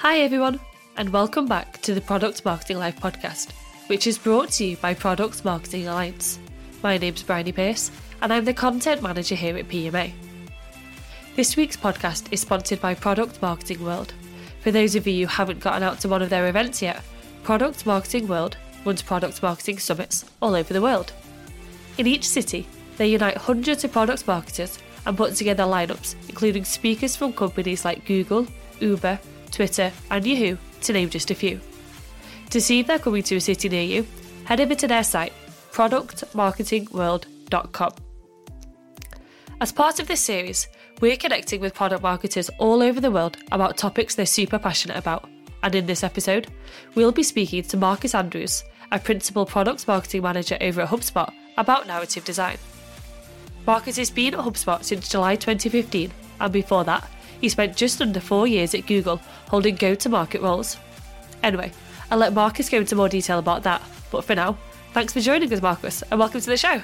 Hi, 0.00 0.20
everyone, 0.20 0.58
and 0.96 1.10
welcome 1.10 1.44
back 1.44 1.82
to 1.82 1.92
the 1.92 2.00
Product 2.00 2.42
Marketing 2.42 2.78
Life 2.78 2.98
podcast, 2.98 3.50
which 3.88 4.06
is 4.06 4.16
brought 4.16 4.48
to 4.52 4.64
you 4.64 4.76
by 4.78 4.94
Product 4.94 5.44
Marketing 5.44 5.86
Alliance. 5.86 6.38
My 6.82 6.96
name's 6.96 7.22
Bryony 7.22 7.52
Pace, 7.52 7.90
and 8.22 8.32
I'm 8.32 8.46
the 8.46 8.54
content 8.54 9.02
manager 9.02 9.34
here 9.34 9.58
at 9.58 9.68
PMA. 9.68 10.12
This 11.36 11.54
week's 11.54 11.76
podcast 11.76 12.32
is 12.32 12.40
sponsored 12.40 12.80
by 12.80 12.94
Product 12.94 13.42
Marketing 13.42 13.84
World. 13.84 14.14
For 14.62 14.70
those 14.70 14.94
of 14.94 15.06
you 15.06 15.26
who 15.26 15.34
haven't 15.34 15.60
gotten 15.60 15.82
out 15.82 16.00
to 16.00 16.08
one 16.08 16.22
of 16.22 16.30
their 16.30 16.48
events 16.48 16.80
yet, 16.80 17.02
Product 17.42 17.84
Marketing 17.84 18.26
World 18.26 18.56
runs 18.86 19.02
product 19.02 19.42
marketing 19.42 19.78
summits 19.80 20.24
all 20.40 20.54
over 20.54 20.72
the 20.72 20.80
world. 20.80 21.12
In 21.98 22.06
each 22.06 22.26
city, 22.26 22.66
they 22.96 23.08
unite 23.08 23.36
hundreds 23.36 23.84
of 23.84 23.92
product 23.92 24.26
marketers 24.26 24.78
and 25.04 25.14
put 25.14 25.34
together 25.34 25.64
lineups 25.64 26.14
including 26.30 26.64
speakers 26.64 27.16
from 27.16 27.34
companies 27.34 27.84
like 27.84 28.06
Google, 28.06 28.46
Uber, 28.80 29.20
Twitter, 29.50 29.92
and 30.10 30.26
Yahoo, 30.26 30.56
to 30.82 30.92
name 30.92 31.10
just 31.10 31.30
a 31.30 31.34
few. 31.34 31.60
To 32.50 32.60
see 32.60 32.80
if 32.80 32.86
they're 32.86 32.98
coming 32.98 33.22
to 33.24 33.36
a 33.36 33.40
city 33.40 33.68
near 33.68 33.82
you, 33.82 34.06
head 34.44 34.60
over 34.60 34.74
to 34.74 34.88
their 34.88 35.04
site, 35.04 35.32
productmarketingworld.com. 35.72 37.92
As 39.60 39.72
part 39.72 40.00
of 40.00 40.08
this 40.08 40.20
series, 40.20 40.68
we're 41.00 41.16
connecting 41.16 41.60
with 41.60 41.74
product 41.74 42.02
marketers 42.02 42.48
all 42.58 42.82
over 42.82 43.00
the 43.00 43.10
world 43.10 43.36
about 43.52 43.76
topics 43.76 44.14
they're 44.14 44.26
super 44.26 44.58
passionate 44.58 44.96
about. 44.96 45.28
And 45.62 45.74
in 45.74 45.84
this 45.86 46.02
episode, 46.02 46.48
we'll 46.94 47.12
be 47.12 47.22
speaking 47.22 47.62
to 47.64 47.76
Marcus 47.76 48.14
Andrews, 48.14 48.64
a 48.90 48.98
principal 48.98 49.44
product 49.46 49.86
marketing 49.86 50.22
manager 50.22 50.56
over 50.60 50.80
at 50.80 50.88
HubSpot, 50.88 51.32
about 51.58 51.86
narrative 51.86 52.24
design. 52.24 52.56
Marcus 53.66 53.98
has 53.98 54.10
been 54.10 54.34
at 54.34 54.40
HubSpot 54.40 54.82
since 54.82 55.08
July 55.08 55.36
2015, 55.36 56.10
and 56.40 56.52
before 56.52 56.82
that, 56.84 57.08
he 57.40 57.48
spent 57.48 57.76
just 57.76 58.00
under 58.00 58.20
four 58.20 58.46
years 58.46 58.74
at 58.74 58.86
Google 58.86 59.16
holding 59.48 59.76
go 59.76 59.94
to 59.94 60.08
market 60.08 60.42
roles. 60.42 60.76
Anyway, 61.42 61.72
I'll 62.10 62.18
let 62.18 62.32
Marcus 62.32 62.68
go 62.68 62.78
into 62.78 62.96
more 62.96 63.08
detail 63.08 63.38
about 63.38 63.62
that, 63.62 63.82
but 64.10 64.24
for 64.24 64.34
now, 64.34 64.58
thanks 64.92 65.12
for 65.12 65.20
joining 65.20 65.52
us, 65.52 65.62
Marcus, 65.62 66.02
and 66.10 66.18
welcome 66.18 66.40
to 66.40 66.50
the 66.50 66.56
show. 66.56 66.82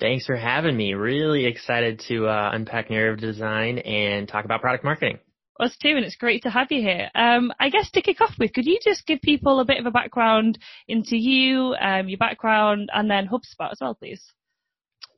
Thanks 0.00 0.26
for 0.26 0.36
having 0.36 0.76
me. 0.76 0.94
Really 0.94 1.46
excited 1.46 2.02
to 2.08 2.26
uh, 2.26 2.50
unpack 2.52 2.90
narrative 2.90 3.20
design 3.20 3.78
and 3.78 4.28
talk 4.28 4.44
about 4.44 4.60
product 4.60 4.82
marketing. 4.82 5.18
Us 5.60 5.76
too, 5.76 5.90
and 5.90 6.04
it's 6.04 6.16
great 6.16 6.42
to 6.42 6.50
have 6.50 6.72
you 6.72 6.80
here. 6.80 7.08
Um, 7.14 7.52
I 7.60 7.68
guess 7.68 7.90
to 7.92 8.02
kick 8.02 8.20
off 8.20 8.34
with, 8.38 8.52
could 8.52 8.66
you 8.66 8.80
just 8.82 9.06
give 9.06 9.20
people 9.20 9.60
a 9.60 9.64
bit 9.64 9.78
of 9.78 9.86
a 9.86 9.92
background 9.92 10.58
into 10.88 11.16
you, 11.16 11.74
um, 11.80 12.08
your 12.08 12.18
background, 12.18 12.90
and 12.92 13.08
then 13.08 13.28
HubSpot 13.28 13.70
as 13.70 13.78
well, 13.80 13.94
please? 13.94 14.22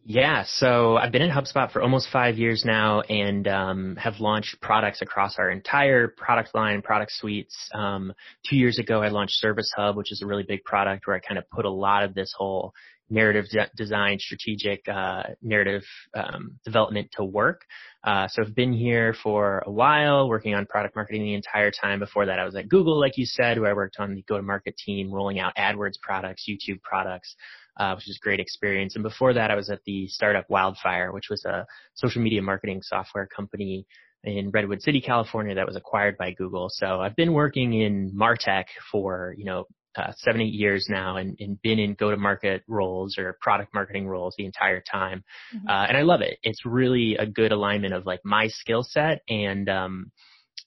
Yeah, 0.06 0.44
so 0.47 0.98
I've 0.98 1.12
been 1.12 1.22
in 1.22 1.30
HubSpot 1.30 1.72
for 1.72 1.80
almost 1.80 2.10
five 2.12 2.36
years 2.36 2.62
now 2.62 3.00
and 3.00 3.48
um, 3.48 3.97
have 3.97 4.20
launched 4.20 4.61
products 4.61 5.00
across 5.00 5.38
our 5.38 5.50
entire 5.50 6.08
product 6.08 6.55
line, 6.55 6.83
product 6.83 7.11
suites. 7.14 7.56
Um, 7.72 8.12
two 8.46 8.56
years 8.56 8.78
ago, 8.78 9.00
I 9.00 9.08
launched 9.08 9.36
Service 9.36 9.72
Hub, 9.74 9.96
which 9.96 10.12
is 10.12 10.20
a 10.20 10.27
really 10.27 10.42
big 10.42 10.62
product 10.64 11.06
where 11.06 11.16
I 11.16 11.20
kind 11.20 11.38
of 11.38 11.48
put 11.48 11.64
a 11.64 11.70
lot 11.70 12.05
of 12.05 12.12
this 12.12 12.34
whole 12.36 12.74
narrative 13.08 13.46
de- 13.50 13.70
design, 13.77 14.19
strategic 14.19 14.86
uh, 14.88 15.22
narrative 15.41 15.84
um, 16.14 16.58
development 16.66 17.08
to 17.16 17.24
work. 17.24 17.62
Uh, 18.02 18.28
so 18.28 18.42
I've 18.42 18.55
been 18.55 18.74
here 18.74 19.14
for 19.22 19.62
a 19.66 19.70
while, 19.70 20.28
working 20.28 20.55
on 20.55 20.66
product 20.66 20.96
marketing 20.96 21.22
the 21.22 21.34
entire 21.34 21.70
time. 21.70 21.98
Before 21.98 22.27
that, 22.27 22.39
I 22.39 22.44
was 22.44 22.56
at 22.56 22.68
Google, 22.68 23.00
like 23.00 23.16
you 23.16 23.24
said, 23.24 23.58
where 23.58 23.70
I 23.70 23.74
worked 23.74 23.96
on 23.98 24.14
the 24.14 24.22
go-to-market 24.28 24.77
team, 24.77 25.11
rolling 25.11 25.41
out 25.41 25.56
AdWords 25.56 25.98
products, 26.02 26.46
YouTube 26.46 26.83
products 26.83 27.36
uh, 27.77 27.94
which 27.94 28.06
was 28.06 28.19
a 28.20 28.25
great 28.25 28.41
experience. 28.41 28.94
And 28.94 29.03
before 29.03 29.34
that, 29.34 29.50
I 29.50 29.55
was 29.55 29.70
at 29.70 29.80
the 29.84 30.08
startup 30.08 30.48
Wildfire, 30.48 31.12
which 31.12 31.28
was 31.30 31.44
a 31.44 31.67
social 31.94 32.22
media 32.22 32.42
marketing 32.42 32.83
software 32.83 33.27
company 33.27 33.86
in 34.22 34.50
Redwood 34.50 34.80
City, 34.80 35.00
California 35.00 35.55
that 35.55 35.67
was 35.67 35.77
acquired 35.77 36.17
by 36.17 36.33
Google. 36.33 36.69
So 36.70 37.00
I've 37.00 37.17
been 37.17 37.33
working 37.33 37.75
in 37.75 38.12
MarTech 38.14 38.64
for, 38.91 39.34
you 39.36 39.45
know, 39.45 39.64
uh, 39.97 40.12
seven, 40.17 40.41
eight 40.41 40.55
years 40.55 40.86
now 40.89 41.19
and, 41.19 41.36
and 41.39 41.61
been 41.62 41.78
in 41.78 41.95
go-to-market 41.95 42.62
roles 42.67 43.17
or 43.17 43.39
product 43.40 43.73
marketing 43.73 44.08
roles 44.08 44.34
the 44.36 44.45
entire 44.45 44.80
time. 44.80 45.23
Mm-hmm. 45.55 45.68
Uh, 45.68 45.84
and 45.86 45.96
I 45.96 46.02
love 46.02 46.20
it. 46.20 46.39
It's 46.42 46.64
really 46.64 47.17
a 47.17 47.27
good 47.27 47.52
alignment 47.52 47.95
of 47.95 48.05
like 48.05 48.20
my 48.24 48.48
skill 48.48 48.83
set 48.83 49.23
and, 49.29 49.68
um, 49.68 50.11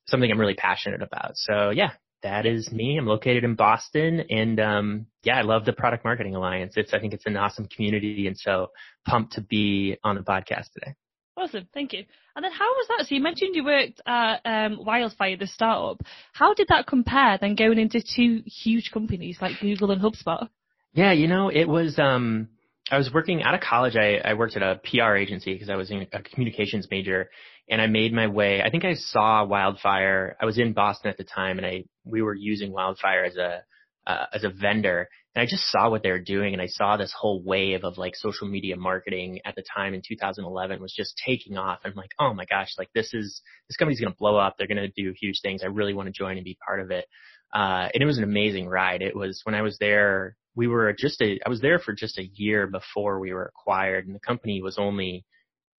something 0.08 0.32
I'm 0.32 0.40
really 0.40 0.54
passionate 0.54 1.02
about. 1.02 1.32
So 1.36 1.72
yeah, 1.72 1.92
that 2.28 2.46
is 2.46 2.70
me. 2.72 2.98
I'm 2.98 3.06
located 3.06 3.46
in 3.46 3.56
Boston 3.56 4.20
and 4.30 4.60
um 4.60 5.06
yeah, 5.24 5.38
I 5.38 5.42
love 5.42 5.66
the 5.66 5.74
Product 5.74 6.04
Marketing 6.04 6.36
Alliance. 6.36 6.74
It's 6.76 6.94
I 6.94 7.00
think 7.00 7.14
it's 7.14 7.26
an 7.26 7.38
awesome 7.38 7.68
community 7.68 8.28
and 8.28 8.38
so 8.38 8.68
pumped 9.08 9.34
to 9.34 9.42
be 9.42 9.98
on 10.04 10.16
the 10.16 10.22
podcast 10.22 10.72
today. 10.74 10.94
Awesome, 11.38 11.68
thank 11.74 11.94
you. 11.94 12.04
And 12.36 12.44
then 12.44 12.52
how 12.52 12.66
was 12.66 12.88
that? 12.90 13.06
So 13.08 13.16
you 13.16 13.22
mentioned 13.22 13.56
you 13.56 13.64
worked 13.64 14.02
at 14.06 14.42
um, 14.44 14.84
Wildfire, 14.84 15.38
the 15.38 15.48
startup. 15.48 16.02
How 16.34 16.54
did 16.54 16.68
that 16.70 16.88
compare 16.88 17.38
then 17.40 17.56
going 17.56 17.80
into 17.80 18.02
two 18.02 18.42
huge 18.46 18.92
companies 18.92 19.38
like 19.40 19.60
Google 19.62 19.92
and 19.92 20.02
HubSpot? 20.02 20.50
Yeah, 20.94 21.14
you 21.14 21.28
know, 21.28 21.50
it 21.50 21.66
was 21.66 21.98
um 21.98 22.50
I 22.90 22.98
was 22.98 23.12
working 23.14 23.44
out 23.44 23.54
of 23.54 23.62
college. 23.62 23.96
I, 23.96 24.18
I 24.24 24.34
worked 24.34 24.56
at 24.56 24.64
a 24.64 24.80
PR 24.84 25.16
agency 25.16 25.54
because 25.54 25.70
I 25.70 25.76
was 25.76 25.92
in 25.92 26.08
a 26.12 26.22
communications 26.22 26.88
major, 26.90 27.30
and 27.70 27.82
I 27.82 27.88
made 27.88 28.14
my 28.14 28.28
way. 28.28 28.62
I 28.62 28.70
think 28.70 28.86
I 28.86 28.94
saw 28.96 29.46
Wildfire. 29.46 30.38
I 30.42 30.46
was 30.46 30.58
in 30.58 30.74
Boston 30.74 31.10
at 31.10 31.18
the 31.18 31.24
time, 31.24 31.58
and 31.58 31.66
I 31.66 31.84
we 32.06 32.22
were 32.22 32.34
using 32.34 32.72
Wildfire 32.72 33.26
as 33.26 33.36
a 33.36 33.64
uh, 34.06 34.26
as 34.34 34.44
a 34.44 34.50
vendor, 34.50 35.10
and 35.36 35.42
I 35.42 35.46
just 35.46 35.70
saw 35.70 35.90
what 35.90 36.02
they 36.02 36.12
were 36.12 36.20
doing, 36.20 36.54
and 36.54 36.62
I 36.62 36.68
saw 36.68 36.98
this 36.98 37.14
whole 37.18 37.44
wave 37.44 37.84
of 37.84 37.98
like 37.98 38.16
social 38.16 38.48
media 38.48 38.78
marketing 38.78 39.42
at 39.46 39.56
the 39.56 39.64
time 39.76 39.94
in 39.94 40.02
2011 40.08 40.82
was 40.82 40.94
just 40.94 41.22
taking 41.26 41.58
off. 41.58 41.80
And 41.84 41.92
I'm 41.92 41.98
like, 41.98 42.14
oh 42.20 42.34
my 42.34 42.46
gosh, 42.46 42.70
like 42.78 42.90
this 42.96 43.14
is 43.14 43.42
this 43.68 43.78
company's 43.78 44.00
gonna 44.00 44.16
blow 44.18 44.38
up. 44.38 44.56
They're 44.58 44.68
gonna 44.68 44.88
do 44.88 45.14
huge 45.20 45.42
things. 45.42 45.62
I 45.64 45.68
really 45.68 45.94
want 45.94 46.08
to 46.08 46.14
join 46.14 46.38
and 46.38 46.46
be 46.46 46.58
part 46.66 46.80
of 46.80 46.92
it. 46.92 47.06
Uh, 47.54 47.88
and 47.94 48.02
it 48.02 48.06
was 48.06 48.18
an 48.18 48.24
amazing 48.24 48.68
ride. 48.68 49.02
It 49.02 49.16
was 49.16 49.42
when 49.44 49.56
I 49.56 49.62
was 49.62 49.78
there. 49.78 50.36
We 50.56 50.68
were 50.68 50.94
just 50.98 51.22
a. 51.22 51.40
I 51.46 51.50
was 51.50 51.62
there 51.62 51.80
for 51.80 51.94
just 51.94 52.18
a 52.18 52.30
year 52.34 52.66
before 52.66 53.20
we 53.20 53.34
were 53.34 53.46
acquired, 53.46 54.08
and 54.08 54.16
the 54.16 54.20
company 54.20 54.62
was 54.62 54.78
only 54.80 55.24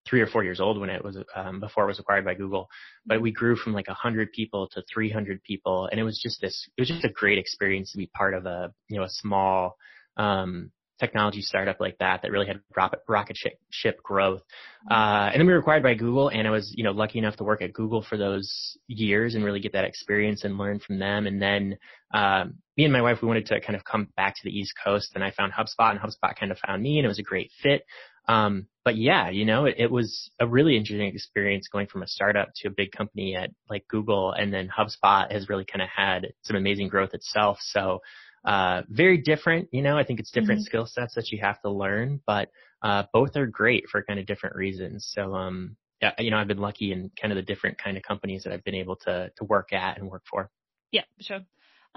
three 0.08 0.20
or 0.20 0.26
four 0.26 0.44
years 0.44 0.60
old 0.60 0.80
when 0.80 0.91
it 0.91 1.04
was 1.04 1.19
um, 1.34 1.60
before 1.60 1.84
it 1.84 1.88
was 1.88 1.98
acquired 1.98 2.24
by 2.24 2.34
Google. 2.34 2.69
But 3.06 3.20
we 3.20 3.32
grew 3.32 3.56
from 3.56 3.72
like 3.72 3.88
100 3.88 4.32
people 4.32 4.69
to 4.72 4.82
300 4.92 5.42
people, 5.42 5.88
and 5.91 6.00
it 6.00 6.04
was 6.04 6.20
just 6.22 6.41
this. 6.41 6.69
It 6.76 6.80
was 6.80 6.88
just 6.88 7.04
a 7.04 7.12
great 7.12 7.38
experience 7.38 7.92
to 7.92 7.98
be 7.98 8.06
part 8.06 8.34
of 8.34 8.46
a 8.46 8.72
you 8.88 8.98
know 8.98 9.04
a 9.04 9.10
small 9.10 9.76
um, 10.16 10.70
technology 10.98 11.41
startup 11.41 11.80
like 11.80 11.96
that 11.98 12.22
that 12.22 12.30
really 12.30 12.46
had 12.46 12.60
rocket, 12.76 13.00
rocket 13.08 13.36
ship, 13.36 13.54
ship 13.70 14.02
growth. 14.02 14.42
Uh, 14.91 15.30
and 15.32 15.41
then 15.41 15.46
we 15.46 15.52
were 15.52 15.58
acquired 15.58 15.82
by 15.82 15.94
Google, 15.94 16.28
and 16.28 16.46
I 16.46 16.50
was 16.50 16.72
you 16.76 16.84
know 16.84 16.92
lucky 16.92 17.19
enough 17.19 17.36
to 17.36 17.44
work 17.44 17.62
at 17.62 17.72
Google 17.72 18.02
for 18.02 18.16
those 18.16 18.76
years 18.86 19.34
and 19.34 19.44
really 19.44 19.60
get 19.60 19.72
that 19.72 19.84
experience 19.84 20.44
and 20.44 20.58
learn 20.58 20.80
from 20.80 20.98
them. 20.98 21.26
And 21.26 21.40
then 21.40 21.78
um, 22.12 22.54
me 22.76 22.84
and 22.84 22.92
my 22.92 23.02
wife 23.02 23.19
we 23.22 23.28
wanted 23.28 23.46
to 23.46 23.60
kind 23.60 23.76
of 23.76 23.84
come 23.84 24.08
back 24.16 24.34
to 24.36 24.40
the 24.44 24.56
East 24.56 24.75
Coast, 24.82 25.12
and 25.14 25.22
I 25.22 25.30
found 25.30 25.52
HubSpot, 25.52 25.90
and 25.90 26.00
HubSpot 26.00 26.36
kind 26.38 26.52
of 26.52 26.58
found 26.66 26.82
me, 26.82 26.98
and 26.98 27.04
it 27.04 27.08
was 27.08 27.19
a 27.19 27.25
great 27.25 27.50
fit. 27.62 27.82
Um, 28.28 28.66
but 28.84 28.97
yeah, 28.97 29.31
you 29.31 29.44
know, 29.44 29.65
it, 29.65 29.77
it, 29.78 29.91
was 29.91 30.31
a 30.39 30.47
really 30.47 30.77
interesting 30.77 31.09
experience 31.09 31.69
going 31.69 31.87
from 31.87 32.03
a 32.03 32.06
startup 32.06 32.50
to 32.56 32.69
a 32.69 32.71
big 32.71 32.93
company 32.93 33.34
at 33.34 33.50
like 33.69 33.89
Google, 33.89 34.33
and 34.33 34.53
then 34.53 34.69
HubSpot 34.69 35.31
has 35.33 35.49
really 35.49 35.65
kind 35.65 35.83
of 35.83 35.89
had 35.89 36.28
some 36.43 36.56
amazing 36.56 36.88
growth 36.88 37.15
itself. 37.15 37.59
So 37.61 38.00
uh, 38.44 38.83
very 38.88 39.19
different, 39.19 39.69
you 39.72 39.83
know. 39.83 39.97
I 39.99 40.05
think 40.05 40.21
it's 40.21 40.31
different 40.31 40.61
mm-hmm. 40.61 40.67
skill 40.67 40.87
sets 40.87 41.15
that 41.15 41.33
you 41.33 41.38
have 41.43 41.61
to 41.62 41.71
learn, 41.71 42.21
but 42.27 42.50
uh, 42.83 43.05
both 43.12 43.37
are 43.37 43.47
great 43.47 43.84
for 43.91 44.03
kind 44.03 44.21
of 44.21 44.27
different 44.27 44.56
reasons. 44.56 45.11
So 45.15 45.34
um, 45.34 45.77
yeah, 46.00 46.12
you 46.19 46.31
know, 46.31 46.37
I've 46.37 46.49
been 46.49 46.59
lucky 46.59 46.93
in 46.93 47.11
kind 47.21 47.33
of 47.33 47.37
the 47.37 47.43
different 47.43 47.78
kind 47.83 47.97
of 47.97 48.03
companies 48.03 48.44
that 48.44 48.53
I've 48.53 48.65
been 48.65 48.75
able 48.75 48.97
to 49.06 49.31
to 49.37 49.44
work 49.44 49.72
at 49.72 49.99
and 49.99 50.09
work 50.09 50.22
for. 50.31 50.50
Yeah, 50.93 51.05
sure. 51.21 51.41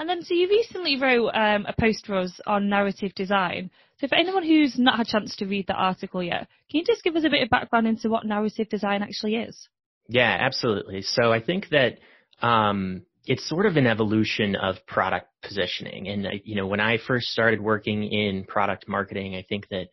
And 0.02 0.10
then, 0.10 0.24
so 0.24 0.34
you 0.34 0.50
recently 0.50 1.00
wrote 1.00 1.30
um, 1.36 1.68
a 1.68 1.76
post 1.80 2.08
for 2.08 2.16
us 2.16 2.40
on 2.48 2.70
narrative 2.70 3.14
design. 3.14 3.70
So 4.00 4.08
for 4.08 4.16
anyone 4.16 4.42
who's 4.42 4.80
not 4.80 4.98
had 4.98 5.06
a 5.06 5.12
chance 5.12 5.36
to 5.36 5.46
read 5.46 5.68
that 5.68 5.76
article 5.76 6.24
yet, 6.24 6.48
can 6.72 6.80
you 6.80 6.84
just 6.84 7.04
give 7.04 7.16
us 7.16 7.24
a 7.24 7.30
bit 7.30 7.44
of 7.44 7.52
background 7.52 7.86
into 7.86 8.10
what 8.10 8.26
narrative 8.26 8.68
design 8.68 9.04
actually 9.04 9.36
is? 9.36 9.70
Yeah, 10.10 10.36
absolutely. 10.40 11.04
So 11.04 11.32
I 11.32 11.40
think 11.40 11.70
that 11.70 12.00
um, 12.42 13.04
it's 13.28 13.48
sort 13.48 13.68
of 13.68 13.78
an 13.78 13.86
evolution 13.86 14.56
of 14.56 14.78
product 14.88 15.28
positioning. 15.44 16.08
And 16.08 16.26
you 16.46 16.56
know, 16.56 16.66
when 16.66 16.80
I 16.80 16.98
first 16.98 17.28
started 17.28 17.62
working 17.62 18.04
in 18.04 18.46
product 18.46 18.88
marketing, 18.88 19.36
I 19.36 19.46
think 19.48 19.68
that 19.70 19.90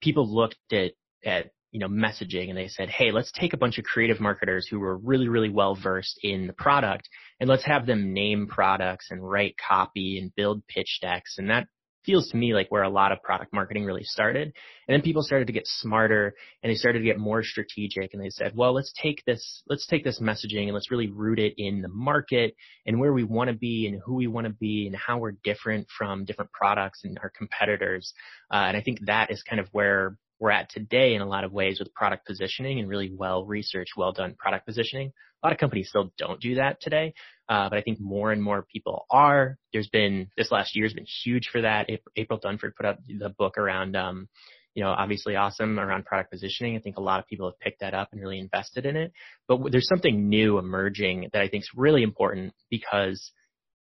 people 0.00 0.28
looked 0.28 0.72
at 0.72 0.90
at 1.24 1.52
you 1.72 1.80
know, 1.80 1.88
messaging 1.88 2.50
and 2.50 2.56
they 2.56 2.68
said, 2.68 2.90
hey, 2.90 3.10
let's 3.10 3.32
take 3.32 3.54
a 3.54 3.56
bunch 3.56 3.78
of 3.78 3.84
creative 3.84 4.20
marketers 4.20 4.68
who 4.70 4.78
were 4.78 4.98
really, 4.98 5.28
really 5.28 5.48
well 5.48 5.74
versed 5.74 6.20
in 6.22 6.46
the 6.46 6.52
product 6.52 7.08
and 7.42 7.48
let's 7.48 7.66
have 7.66 7.86
them 7.86 8.12
name 8.12 8.46
products 8.46 9.08
and 9.10 9.20
write 9.20 9.56
copy 9.58 10.16
and 10.16 10.32
build 10.36 10.64
pitch 10.68 11.00
decks. 11.02 11.38
And 11.38 11.50
that 11.50 11.66
feels 12.04 12.28
to 12.28 12.36
me 12.36 12.54
like 12.54 12.70
where 12.70 12.84
a 12.84 12.88
lot 12.88 13.10
of 13.10 13.20
product 13.20 13.52
marketing 13.52 13.84
really 13.84 14.04
started. 14.04 14.44
And 14.86 14.94
then 14.94 15.02
people 15.02 15.24
started 15.24 15.48
to 15.48 15.52
get 15.52 15.66
smarter 15.66 16.34
and 16.62 16.70
they 16.70 16.76
started 16.76 17.00
to 17.00 17.04
get 17.04 17.18
more 17.18 17.42
strategic 17.42 18.14
and 18.14 18.22
they 18.22 18.30
said, 18.30 18.52
well, 18.54 18.72
let's 18.72 18.92
take 18.96 19.24
this, 19.26 19.64
let's 19.68 19.88
take 19.88 20.04
this 20.04 20.20
messaging 20.20 20.66
and 20.66 20.72
let's 20.72 20.92
really 20.92 21.10
root 21.10 21.40
it 21.40 21.54
in 21.56 21.82
the 21.82 21.88
market 21.88 22.54
and 22.86 23.00
where 23.00 23.12
we 23.12 23.24
want 23.24 23.50
to 23.50 23.56
be 23.56 23.88
and 23.88 24.00
who 24.06 24.14
we 24.14 24.28
want 24.28 24.46
to 24.46 24.52
be 24.52 24.86
and 24.86 24.94
how 24.94 25.18
we're 25.18 25.34
different 25.42 25.88
from 25.98 26.24
different 26.24 26.52
products 26.52 27.00
and 27.02 27.18
our 27.24 27.32
competitors. 27.36 28.14
Uh, 28.52 28.66
and 28.68 28.76
I 28.76 28.82
think 28.82 29.00
that 29.06 29.32
is 29.32 29.42
kind 29.42 29.58
of 29.58 29.66
where 29.72 30.16
we're 30.38 30.52
at 30.52 30.70
today 30.70 31.14
in 31.14 31.22
a 31.22 31.28
lot 31.28 31.42
of 31.42 31.52
ways 31.52 31.80
with 31.80 31.92
product 31.92 32.24
positioning 32.24 32.78
and 32.78 32.88
really 32.88 33.12
well 33.12 33.44
researched, 33.44 33.96
well 33.96 34.12
done 34.12 34.36
product 34.38 34.64
positioning. 34.64 35.12
A 35.42 35.46
lot 35.46 35.52
of 35.52 35.58
companies 35.58 35.88
still 35.88 36.12
don't 36.18 36.40
do 36.40 36.56
that 36.56 36.80
today, 36.80 37.14
uh, 37.48 37.68
but 37.68 37.78
I 37.78 37.82
think 37.82 38.00
more 38.00 38.30
and 38.30 38.42
more 38.42 38.62
people 38.62 39.06
are. 39.10 39.58
There's 39.72 39.88
been 39.88 40.28
this 40.36 40.52
last 40.52 40.76
year 40.76 40.84
has 40.84 40.94
been 40.94 41.06
huge 41.24 41.48
for 41.50 41.62
that. 41.62 41.88
April 42.16 42.38
Dunford 42.38 42.76
put 42.76 42.86
out 42.86 42.98
the 43.06 43.30
book 43.30 43.58
around, 43.58 43.96
um, 43.96 44.28
you 44.74 44.84
know, 44.84 44.90
obviously 44.90 45.34
awesome 45.36 45.80
around 45.80 46.04
product 46.04 46.30
positioning. 46.30 46.76
I 46.76 46.80
think 46.80 46.96
a 46.96 47.02
lot 47.02 47.18
of 47.18 47.26
people 47.26 47.48
have 47.48 47.58
picked 47.58 47.80
that 47.80 47.92
up 47.92 48.10
and 48.12 48.20
really 48.20 48.38
invested 48.38 48.86
in 48.86 48.96
it. 48.96 49.12
But 49.48 49.72
there's 49.72 49.88
something 49.88 50.28
new 50.28 50.58
emerging 50.58 51.30
that 51.32 51.42
I 51.42 51.48
think 51.48 51.64
is 51.64 51.70
really 51.74 52.02
important 52.02 52.54
because 52.70 53.32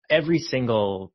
every 0.09 0.39
single 0.39 1.13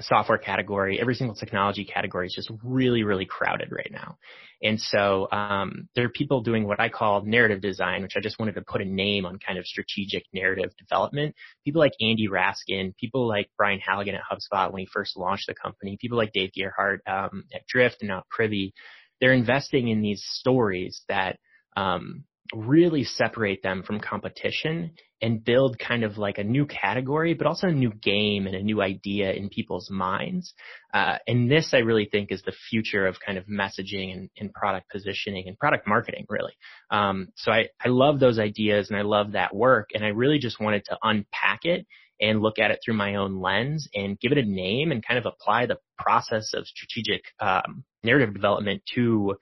software 0.00 0.38
category, 0.38 1.00
every 1.00 1.14
single 1.14 1.34
technology 1.34 1.84
category 1.84 2.26
is 2.26 2.34
just 2.34 2.50
really, 2.62 3.02
really 3.02 3.24
crowded 3.24 3.70
right 3.70 3.90
now. 3.90 4.18
And 4.62 4.80
so 4.80 5.28
um, 5.30 5.88
there 5.94 6.04
are 6.06 6.10
people 6.10 6.40
doing 6.42 6.66
what 6.66 6.80
I 6.80 6.88
call 6.88 7.22
narrative 7.22 7.60
design, 7.60 8.02
which 8.02 8.14
I 8.16 8.20
just 8.20 8.38
wanted 8.38 8.54
to 8.54 8.62
put 8.62 8.80
a 8.80 8.84
name 8.84 9.26
on 9.26 9.38
kind 9.38 9.58
of 9.58 9.66
strategic 9.66 10.24
narrative 10.32 10.70
development. 10.78 11.34
People 11.64 11.80
like 11.80 11.92
Andy 12.00 12.28
Raskin, 12.28 12.96
people 12.96 13.26
like 13.26 13.50
Brian 13.56 13.80
Halligan 13.80 14.14
at 14.14 14.22
HubSpot 14.30 14.72
when 14.72 14.80
he 14.80 14.88
first 14.92 15.16
launched 15.16 15.46
the 15.46 15.54
company, 15.54 15.98
people 16.00 16.18
like 16.18 16.32
Dave 16.32 16.50
Gerhardt 16.54 17.00
um, 17.06 17.44
at 17.54 17.66
Drift 17.66 17.98
and 18.00 18.08
now 18.08 18.22
Privy. 18.30 18.74
They're 19.20 19.32
investing 19.32 19.88
in 19.88 20.02
these 20.02 20.22
stories 20.24 21.02
that 21.08 21.38
um, 21.76 22.24
really 22.54 23.04
separate 23.04 23.62
them 23.62 23.82
from 23.82 24.00
competition 24.00 24.92
and 25.22 25.42
build 25.42 25.78
kind 25.78 26.04
of 26.04 26.18
like 26.18 26.38
a 26.38 26.44
new 26.44 26.66
category, 26.66 27.34
but 27.34 27.46
also 27.46 27.68
a 27.68 27.72
new 27.72 27.90
game 27.90 28.46
and 28.46 28.54
a 28.54 28.62
new 28.62 28.82
idea 28.82 29.32
in 29.32 29.48
people's 29.48 29.90
minds. 29.90 30.52
Uh, 30.92 31.16
and 31.26 31.50
this 31.50 31.70
I 31.72 31.78
really 31.78 32.08
think 32.10 32.30
is 32.30 32.42
the 32.42 32.52
future 32.70 33.06
of 33.06 33.16
kind 33.24 33.38
of 33.38 33.46
messaging 33.46 34.12
and, 34.12 34.30
and 34.38 34.52
product 34.52 34.90
positioning 34.90 35.44
and 35.46 35.58
product 35.58 35.86
marketing 35.86 36.26
really. 36.28 36.52
Um, 36.90 37.28
so 37.36 37.50
I, 37.50 37.68
I 37.82 37.88
love 37.88 38.20
those 38.20 38.38
ideas 38.38 38.90
and 38.90 38.98
I 38.98 39.02
love 39.02 39.32
that 39.32 39.54
work 39.54 39.90
and 39.94 40.04
I 40.04 40.08
really 40.08 40.38
just 40.38 40.60
wanted 40.60 40.84
to 40.86 40.98
unpack 41.02 41.64
it 41.64 41.86
and 42.20 42.40
look 42.40 42.58
at 42.58 42.70
it 42.70 42.80
through 42.84 42.94
my 42.94 43.16
own 43.16 43.40
lens 43.40 43.88
and 43.94 44.18
give 44.18 44.32
it 44.32 44.38
a 44.38 44.42
name 44.42 44.90
and 44.90 45.06
kind 45.06 45.18
of 45.18 45.26
apply 45.26 45.66
the 45.66 45.78
process 45.98 46.52
of 46.54 46.66
strategic 46.66 47.22
um, 47.40 47.84
narrative 48.02 48.34
development 48.34 48.82
to 48.94 49.34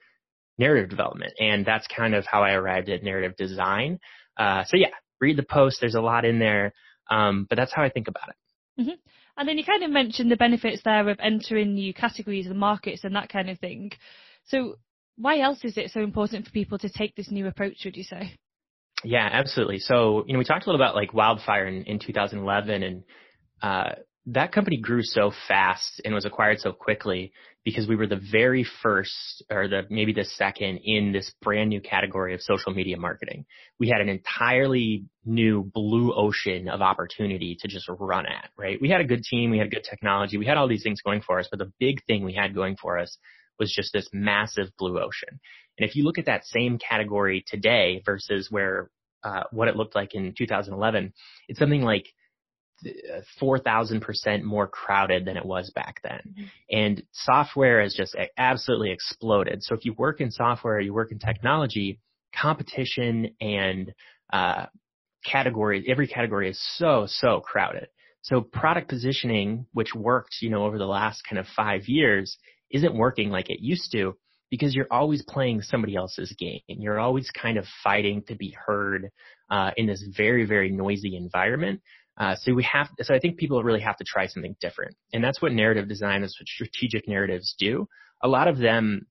narrative 0.57 0.89
development. 0.89 1.33
And 1.39 1.65
that's 1.65 1.87
kind 1.87 2.15
of 2.15 2.25
how 2.25 2.43
I 2.43 2.53
arrived 2.53 2.89
at 2.89 3.03
narrative 3.03 3.35
design. 3.37 3.99
Uh, 4.37 4.63
so 4.65 4.77
yeah, 4.77 4.89
read 5.19 5.37
the 5.37 5.43
post. 5.43 5.77
There's 5.81 5.95
a 5.95 6.01
lot 6.01 6.25
in 6.25 6.39
there. 6.39 6.73
Um, 7.09 7.45
but 7.49 7.55
that's 7.55 7.73
how 7.73 7.83
I 7.83 7.89
think 7.89 8.07
about 8.07 8.29
it. 8.29 8.81
Mm-hmm. 8.81 8.95
And 9.37 9.49
then 9.49 9.57
you 9.57 9.65
kind 9.65 9.83
of 9.83 9.91
mentioned 9.91 10.31
the 10.31 10.37
benefits 10.37 10.81
there 10.83 11.07
of 11.09 11.19
entering 11.19 11.73
new 11.73 11.93
categories 11.93 12.47
and 12.47 12.57
markets 12.57 13.03
and 13.03 13.15
that 13.15 13.29
kind 13.29 13.49
of 13.49 13.59
thing. 13.59 13.91
So 14.45 14.77
why 15.17 15.39
else 15.39 15.59
is 15.63 15.77
it 15.77 15.91
so 15.91 16.01
important 16.01 16.45
for 16.45 16.51
people 16.51 16.77
to 16.79 16.89
take 16.89 17.15
this 17.15 17.31
new 17.31 17.47
approach, 17.47 17.81
would 17.85 17.97
you 17.97 18.03
say? 18.03 18.37
Yeah, 19.03 19.27
absolutely. 19.31 19.79
So, 19.79 20.23
you 20.25 20.33
know, 20.33 20.39
we 20.39 20.45
talked 20.45 20.65
a 20.65 20.69
little 20.69 20.81
about 20.81 20.95
like 20.95 21.13
wildfire 21.13 21.67
in, 21.67 21.83
in 21.83 21.99
2011 21.99 22.83
and, 22.83 23.03
uh, 23.61 23.95
that 24.27 24.51
company 24.51 24.77
grew 24.77 25.03
so 25.03 25.31
fast 25.47 26.01
and 26.03 26.13
was 26.13 26.25
acquired 26.25 26.59
so 26.59 26.71
quickly 26.71 27.31
because 27.63 27.87
we 27.87 27.95
were 27.95 28.07
the 28.07 28.21
very 28.31 28.65
first 28.81 29.43
or 29.51 29.67
the 29.67 29.83
maybe 29.89 30.13
the 30.13 30.23
second 30.23 30.79
in 30.83 31.11
this 31.11 31.31
brand 31.41 31.69
new 31.69 31.79
category 31.79 32.33
of 32.33 32.41
social 32.41 32.73
media 32.73 32.97
marketing. 32.97 33.45
We 33.79 33.89
had 33.89 34.01
an 34.01 34.09
entirely 34.09 35.05
new 35.25 35.69
blue 35.73 36.11
ocean 36.13 36.69
of 36.69 36.81
opportunity 36.81 37.55
to 37.59 37.67
just 37.67 37.87
run 37.87 38.25
at, 38.25 38.49
right? 38.57 38.79
We 38.81 38.89
had 38.89 39.01
a 39.01 39.05
good 39.05 39.23
team, 39.23 39.51
we 39.51 39.59
had 39.59 39.71
good 39.71 39.85
technology, 39.87 40.37
we 40.37 40.45
had 40.45 40.57
all 40.57 40.67
these 40.67 40.83
things 40.83 41.01
going 41.01 41.21
for 41.21 41.39
us, 41.39 41.47
but 41.49 41.59
the 41.59 41.71
big 41.79 42.03
thing 42.05 42.23
we 42.23 42.33
had 42.33 42.55
going 42.55 42.77
for 42.81 42.97
us 42.97 43.17
was 43.59 43.71
just 43.71 43.93
this 43.93 44.09
massive 44.11 44.69
blue 44.77 44.99
ocean. 44.99 45.39
And 45.77 45.87
if 45.87 45.95
you 45.95 46.03
look 46.03 46.17
at 46.17 46.25
that 46.25 46.45
same 46.45 46.79
category 46.79 47.43
today 47.47 48.01
versus 48.05 48.47
where 48.49 48.89
uh, 49.23 49.43
what 49.51 49.67
it 49.67 49.75
looked 49.75 49.95
like 49.95 50.15
in 50.15 50.33
2011, 50.35 51.13
it's 51.47 51.59
something 51.59 51.81
like 51.81 52.05
4,000% 53.41 54.43
more 54.43 54.67
crowded 54.67 55.25
than 55.25 55.37
it 55.37 55.45
was 55.45 55.71
back 55.71 56.01
then. 56.03 56.21
Mm-hmm. 56.27 56.43
And 56.71 57.03
software 57.11 57.81
has 57.81 57.93
just 57.93 58.15
absolutely 58.37 58.91
exploded. 58.91 59.63
So 59.63 59.75
if 59.75 59.85
you 59.85 59.93
work 59.93 60.21
in 60.21 60.31
software, 60.31 60.79
you 60.79 60.93
work 60.93 61.11
in 61.11 61.19
technology, 61.19 61.99
competition 62.35 63.35
and, 63.39 63.93
uh, 64.31 64.65
categories, 65.25 65.85
every 65.87 66.07
category 66.07 66.49
is 66.49 66.61
so, 66.77 67.05
so 67.07 67.39
crowded. 67.39 67.87
So 68.21 68.41
product 68.41 68.89
positioning, 68.89 69.67
which 69.73 69.93
worked, 69.93 70.37
you 70.41 70.49
know, 70.49 70.65
over 70.65 70.77
the 70.77 70.85
last 70.85 71.23
kind 71.29 71.39
of 71.39 71.45
five 71.55 71.87
years, 71.87 72.37
isn't 72.71 72.95
working 72.95 73.29
like 73.29 73.49
it 73.49 73.59
used 73.59 73.91
to 73.91 74.15
because 74.49 74.75
you're 74.75 74.91
always 74.91 75.23
playing 75.23 75.61
somebody 75.61 75.95
else's 75.95 76.33
game. 76.37 76.61
You're 76.67 76.99
always 76.99 77.29
kind 77.31 77.57
of 77.57 77.65
fighting 77.83 78.23
to 78.27 78.35
be 78.35 78.55
heard 78.65 79.09
uh, 79.49 79.71
in 79.77 79.87
this 79.87 80.03
very, 80.15 80.45
very 80.45 80.69
noisy 80.71 81.15
environment. 81.15 81.81
Uh, 82.17 82.35
so 82.35 82.53
we 82.53 82.63
have, 82.63 82.87
so 83.01 83.13
I 83.13 83.19
think 83.19 83.37
people 83.37 83.61
really 83.63 83.81
have 83.81 83.97
to 83.97 84.05
try 84.05 84.27
something 84.27 84.55
different. 84.61 84.95
And 85.13 85.23
that's 85.23 85.41
what 85.41 85.51
narrative 85.51 85.89
design 85.89 86.23
is 86.23 86.37
what 86.39 86.47
strategic 86.47 87.07
narratives 87.07 87.55
do. 87.59 87.87
A 88.23 88.27
lot 88.27 88.47
of 88.47 88.57
them, 88.57 89.07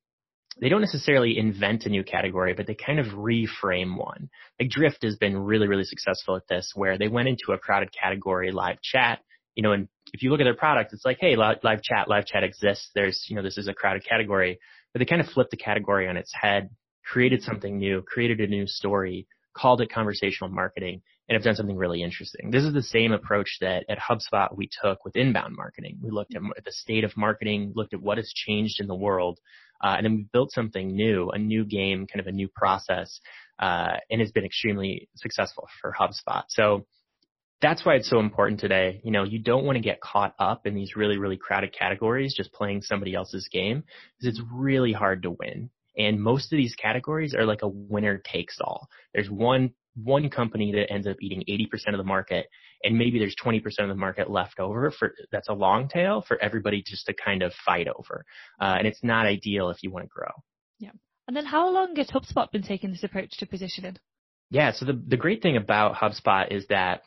they 0.59 0.69
don't 0.69 0.81
necessarily 0.81 1.37
invent 1.37 1.85
a 1.85 1.89
new 1.89 2.03
category, 2.03 2.53
but 2.53 2.65
they 2.65 2.75
kind 2.75 2.99
of 2.99 3.07
reframe 3.07 3.97
one. 3.97 4.29
Like 4.59 4.69
Drift 4.69 5.03
has 5.03 5.17
been 5.17 5.37
really, 5.37 5.67
really 5.67 5.83
successful 5.83 6.35
at 6.35 6.47
this 6.47 6.71
where 6.75 6.97
they 6.97 7.07
went 7.09 7.27
into 7.27 7.51
a 7.51 7.57
crowded 7.57 7.89
category, 7.91 8.51
live 8.51 8.81
chat, 8.81 9.19
you 9.55 9.63
know, 9.63 9.73
and 9.73 9.87
if 10.13 10.23
you 10.23 10.31
look 10.31 10.39
at 10.39 10.45
their 10.45 10.55
product, 10.55 10.93
it's 10.93 11.05
like, 11.05 11.17
hey, 11.19 11.35
live 11.35 11.81
chat, 11.81 12.07
live 12.07 12.25
chat 12.25 12.43
exists. 12.43 12.89
There's, 12.95 13.25
you 13.27 13.35
know, 13.35 13.41
this 13.41 13.57
is 13.57 13.67
a 13.67 13.73
crowded 13.73 14.05
category, 14.05 14.59
but 14.93 14.99
they 14.99 15.05
kind 15.05 15.21
of 15.21 15.27
flipped 15.27 15.51
the 15.51 15.57
category 15.57 16.07
on 16.07 16.17
its 16.17 16.31
head, 16.33 16.69
created 17.05 17.41
something 17.43 17.77
new, 17.77 18.01
created 18.01 18.39
a 18.39 18.47
new 18.47 18.65
story, 18.65 19.27
called 19.55 19.81
it 19.81 19.91
conversational 19.91 20.49
marketing, 20.49 21.01
and 21.27 21.35
have 21.35 21.43
done 21.43 21.55
something 21.55 21.75
really 21.75 22.03
interesting. 22.03 22.51
This 22.51 22.63
is 22.63 22.73
the 22.73 22.83
same 22.83 23.11
approach 23.11 23.57
that 23.61 23.85
at 23.89 23.97
HubSpot 23.97 24.55
we 24.55 24.69
took 24.81 25.03
with 25.03 25.15
inbound 25.15 25.55
marketing. 25.55 25.97
We 26.01 26.11
looked 26.11 26.35
at 26.35 26.41
the 26.63 26.71
state 26.71 27.03
of 27.03 27.17
marketing, 27.17 27.73
looked 27.75 27.93
at 27.93 28.01
what 28.01 28.17
has 28.17 28.31
changed 28.33 28.79
in 28.79 28.87
the 28.87 28.95
world, 28.95 29.39
uh, 29.83 29.95
and 29.97 30.05
then 30.05 30.15
we 30.15 30.27
built 30.31 30.51
something 30.51 30.95
new, 30.95 31.29
a 31.31 31.37
new 31.37 31.65
game, 31.65 32.07
kind 32.07 32.19
of 32.19 32.27
a 32.27 32.31
new 32.31 32.47
process, 32.47 33.19
uh, 33.59 33.93
and 34.09 34.21
it's 34.21 34.31
been 34.31 34.45
extremely 34.45 35.09
successful 35.15 35.67
for 35.81 35.93
HubSpot. 35.99 36.43
So 36.49 36.85
that's 37.61 37.85
why 37.85 37.95
it's 37.95 38.09
so 38.09 38.19
important 38.19 38.59
today. 38.59 39.01
You 39.03 39.11
know, 39.11 39.23
you 39.23 39.39
don't 39.39 39.65
want 39.65 39.77
to 39.77 39.81
get 39.81 40.01
caught 40.01 40.35
up 40.37 40.67
in 40.67 40.75
these 40.75 40.95
really, 40.95 41.17
really 41.17 41.37
crowded 41.37 41.73
categories, 41.73 42.35
just 42.35 42.53
playing 42.53 42.81
somebody 42.83 43.15
else's 43.15 43.47
game, 43.51 43.83
because 44.19 44.37
it's 44.37 44.47
really 44.53 44.93
hard 44.93 45.23
to 45.23 45.31
win. 45.31 45.69
And 45.97 46.21
most 46.21 46.51
of 46.51 46.57
these 46.57 46.75
categories 46.75 47.33
are 47.33 47.45
like 47.45 47.61
a 47.61 47.67
winner 47.67 48.17
takes 48.17 48.59
all. 48.61 48.87
There's 49.13 49.29
one 49.29 49.71
one 49.95 50.29
company 50.29 50.73
that 50.73 50.91
ends 50.91 51.07
up 51.07 51.15
eating 51.21 51.41
80% 51.47 51.93
of 51.93 51.97
the 51.97 52.03
market 52.03 52.47
and 52.83 52.97
maybe 52.97 53.17
there's 53.17 53.35
20% 53.41 53.63
of 53.79 53.87
the 53.87 53.95
market 53.95 54.29
left 54.29 54.59
over 54.59 54.91
for 54.91 55.13
that's 55.31 55.47
a 55.47 55.53
long 55.53 55.87
tail 55.87 56.21
for 56.27 56.37
everybody 56.41 56.83
just 56.85 57.05
to 57.05 57.13
kind 57.13 57.41
of 57.41 57.53
fight 57.65 57.87
over. 57.87 58.25
Uh, 58.59 58.75
and 58.77 58.87
it's 58.87 59.03
not 59.03 59.25
ideal 59.25 59.69
if 59.69 59.77
you 59.83 59.91
want 59.91 60.03
to 60.03 60.09
grow. 60.09 60.31
Yeah. 60.79 60.91
And 61.29 61.35
then 61.35 61.45
how 61.45 61.69
long 61.69 61.95
has 61.95 62.09
hubspot 62.09 62.51
been 62.51 62.61
taking 62.61 62.91
this 62.91 63.03
approach 63.03 63.37
to 63.37 63.45
positioning? 63.45 63.97
Yeah 64.51 64.73
so 64.73 64.85
the, 64.85 65.01
the 65.07 65.17
great 65.17 65.41
thing 65.41 65.55
about 65.55 65.95
hubspot 65.95 66.51
is 66.51 66.67
that 66.67 67.03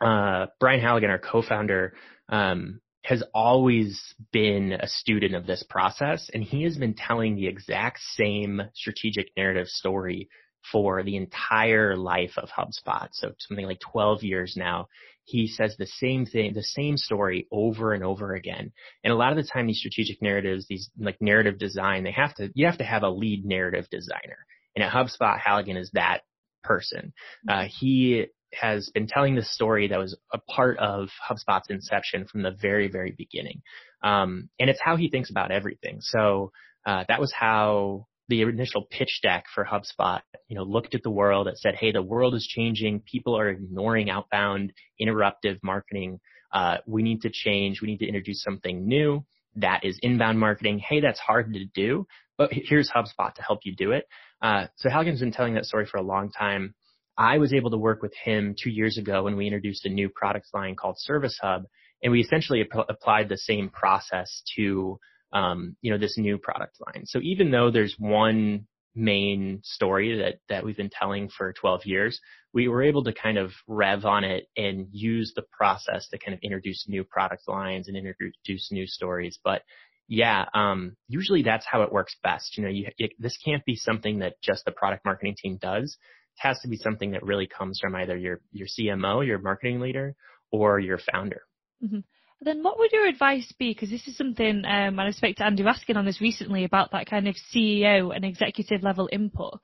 uh, 0.00 0.46
brian 0.60 0.80
halligan 0.80 1.10
our 1.10 1.18
co-founder 1.18 1.92
um, 2.30 2.80
has 3.04 3.22
always 3.32 4.00
been 4.32 4.72
a 4.72 4.88
student 4.88 5.34
of 5.34 5.46
this 5.46 5.64
process 5.68 6.28
and 6.34 6.42
he 6.42 6.64
has 6.64 6.76
been 6.76 6.94
telling 6.94 7.36
the 7.36 7.46
exact 7.46 8.00
same 8.14 8.60
strategic 8.74 9.28
narrative 9.36 9.68
story 9.68 10.28
for 10.70 11.02
the 11.02 11.16
entire 11.16 11.96
life 11.96 12.32
of 12.36 12.50
HubSpot. 12.50 13.08
So 13.12 13.32
something 13.38 13.66
like 13.66 13.80
12 13.80 14.22
years 14.22 14.54
now. 14.56 14.88
He 15.24 15.46
says 15.46 15.76
the 15.76 15.86
same 15.86 16.24
thing, 16.24 16.54
the 16.54 16.62
same 16.62 16.96
story 16.96 17.46
over 17.52 17.92
and 17.92 18.02
over 18.02 18.34
again. 18.34 18.72
And 19.04 19.12
a 19.12 19.16
lot 19.16 19.30
of 19.30 19.36
the 19.36 19.48
time 19.50 19.66
these 19.66 19.78
strategic 19.78 20.22
narratives, 20.22 20.66
these 20.66 20.90
like 20.98 21.18
narrative 21.20 21.58
design, 21.58 22.02
they 22.02 22.12
have 22.12 22.34
to, 22.36 22.50
you 22.54 22.66
have 22.66 22.78
to 22.78 22.84
have 22.84 23.02
a 23.02 23.10
lead 23.10 23.44
narrative 23.44 23.86
designer. 23.90 24.46
And 24.74 24.82
at 24.82 24.92
HubSpot, 24.92 25.38
Halligan 25.38 25.76
is 25.76 25.90
that 25.92 26.22
person. 26.64 27.12
Uh, 27.48 27.66
he 27.68 28.26
has 28.52 28.90
been 28.94 29.06
telling 29.06 29.34
this 29.34 29.52
story 29.52 29.88
that 29.88 29.98
was 29.98 30.16
a 30.32 30.38
part 30.38 30.78
of 30.78 31.08
HubSpot's 31.28 31.70
inception 31.70 32.26
from 32.26 32.42
the 32.42 32.50
very, 32.50 32.88
very 32.88 33.14
beginning. 33.16 33.62
Um, 34.02 34.48
and 34.58 34.70
it's 34.70 34.80
how 34.82 34.96
he 34.96 35.10
thinks 35.10 35.30
about 35.30 35.50
everything. 35.50 35.98
So, 36.00 36.52
uh, 36.86 37.04
that 37.08 37.20
was 37.20 37.32
how 37.32 38.06
the 38.28 38.42
initial 38.42 38.86
pitch 38.90 39.20
deck 39.22 39.44
for 39.54 39.64
HubSpot, 39.64 40.20
you 40.48 40.56
know, 40.56 40.62
looked 40.62 40.94
at 40.94 41.02
the 41.02 41.10
world. 41.10 41.48
It 41.48 41.58
said, 41.58 41.74
"Hey, 41.74 41.92
the 41.92 42.02
world 42.02 42.34
is 42.34 42.46
changing. 42.46 43.00
People 43.00 43.38
are 43.38 43.48
ignoring 43.48 44.10
outbound, 44.10 44.72
interruptive 45.00 45.58
marketing. 45.62 46.20
Uh, 46.52 46.78
we 46.86 47.02
need 47.02 47.22
to 47.22 47.30
change. 47.30 47.80
We 47.80 47.88
need 47.88 47.98
to 47.98 48.06
introduce 48.06 48.42
something 48.42 48.86
new. 48.86 49.24
That 49.56 49.84
is 49.84 49.98
inbound 50.02 50.38
marketing. 50.38 50.78
Hey, 50.78 51.00
that's 51.00 51.18
hard 51.18 51.52
to 51.54 51.64
do, 51.64 52.06
but 52.36 52.50
here's 52.52 52.90
HubSpot 52.90 53.34
to 53.34 53.42
help 53.42 53.60
you 53.64 53.74
do 53.74 53.92
it." 53.92 54.06
Uh, 54.40 54.66
so 54.76 54.88
Halligan's 54.88 55.20
been 55.20 55.32
telling 55.32 55.54
that 55.54 55.64
story 55.64 55.86
for 55.86 55.96
a 55.96 56.02
long 56.02 56.30
time. 56.30 56.74
I 57.18 57.38
was 57.38 57.52
able 57.52 57.70
to 57.70 57.76
work 57.76 58.00
with 58.00 58.14
him 58.14 58.54
two 58.56 58.70
years 58.70 58.96
ago 58.96 59.24
when 59.24 59.36
we 59.36 59.46
introduced 59.46 59.84
a 59.84 59.90
new 59.90 60.08
product 60.08 60.46
line 60.54 60.76
called 60.76 60.96
Service 60.98 61.36
Hub, 61.42 61.64
and 62.02 62.12
we 62.12 62.20
essentially 62.20 62.62
ap- 62.62 62.86
applied 62.88 63.28
the 63.28 63.36
same 63.36 63.68
process 63.68 64.42
to 64.56 64.98
um, 65.32 65.76
you 65.82 65.90
know, 65.90 65.98
this 65.98 66.16
new 66.16 66.38
product 66.38 66.76
line. 66.86 67.04
So 67.06 67.20
even 67.22 67.50
though 67.50 67.70
there's 67.70 67.96
one 67.98 68.66
main 68.94 69.60
story 69.62 70.18
that, 70.18 70.36
that 70.48 70.64
we've 70.64 70.76
been 70.76 70.90
telling 70.90 71.28
for 71.28 71.52
12 71.52 71.84
years, 71.84 72.18
we 72.52 72.68
were 72.68 72.82
able 72.82 73.04
to 73.04 73.12
kind 73.12 73.38
of 73.38 73.52
rev 73.66 74.04
on 74.04 74.24
it 74.24 74.46
and 74.56 74.88
use 74.90 75.32
the 75.36 75.44
process 75.52 76.08
to 76.08 76.18
kind 76.18 76.34
of 76.34 76.40
introduce 76.42 76.86
new 76.88 77.04
product 77.04 77.42
lines 77.46 77.88
and 77.88 77.96
introduce 77.96 78.72
new 78.72 78.86
stories. 78.86 79.38
But 79.44 79.62
yeah, 80.08 80.46
um, 80.54 80.96
usually 81.08 81.42
that's 81.42 81.66
how 81.70 81.82
it 81.82 81.92
works 81.92 82.16
best. 82.22 82.56
You 82.56 82.64
know, 82.64 82.70
you, 82.70 82.88
it, 82.96 83.12
this 83.18 83.36
can't 83.44 83.64
be 83.64 83.76
something 83.76 84.20
that 84.20 84.40
just 84.42 84.64
the 84.64 84.72
product 84.72 85.04
marketing 85.04 85.36
team 85.40 85.58
does. 85.60 85.98
Has 86.38 86.58
to 86.60 86.68
be 86.68 86.76
something 86.76 87.12
that 87.12 87.22
really 87.22 87.46
comes 87.46 87.78
from 87.80 87.94
either 87.94 88.16
your, 88.16 88.40
your 88.52 88.66
CMO, 88.66 89.26
your 89.26 89.38
marketing 89.38 89.80
leader, 89.80 90.14
or 90.50 90.78
your 90.78 90.98
founder. 91.12 91.42
Mm-hmm. 91.84 92.00
Then 92.40 92.62
what 92.62 92.78
would 92.78 92.92
your 92.92 93.06
advice 93.06 93.52
be? 93.58 93.72
Because 93.72 93.90
this 93.90 94.06
is 94.06 94.16
something, 94.16 94.58
um, 94.64 94.64
and 94.64 95.00
I 95.00 95.10
spoke 95.10 95.36
to 95.36 95.44
Andy 95.44 95.64
Raskin 95.64 95.96
on 95.96 96.04
this 96.04 96.20
recently 96.20 96.64
about 96.64 96.92
that 96.92 97.08
kind 97.08 97.26
of 97.26 97.34
CEO 97.52 98.14
and 98.14 98.24
executive 98.24 98.82
level 98.82 99.08
input. 99.10 99.58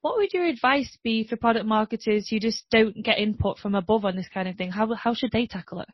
What 0.00 0.16
would 0.16 0.32
your 0.32 0.44
advice 0.44 0.96
be 1.04 1.24
for 1.24 1.36
product 1.36 1.66
marketers 1.66 2.28
who 2.28 2.40
just 2.40 2.64
don't 2.70 3.04
get 3.04 3.18
input 3.18 3.58
from 3.58 3.74
above 3.74 4.04
on 4.04 4.16
this 4.16 4.28
kind 4.32 4.48
of 4.48 4.56
thing? 4.56 4.70
How, 4.72 4.92
how 4.94 5.14
should 5.14 5.30
they 5.30 5.46
tackle 5.46 5.80
it? 5.80 5.88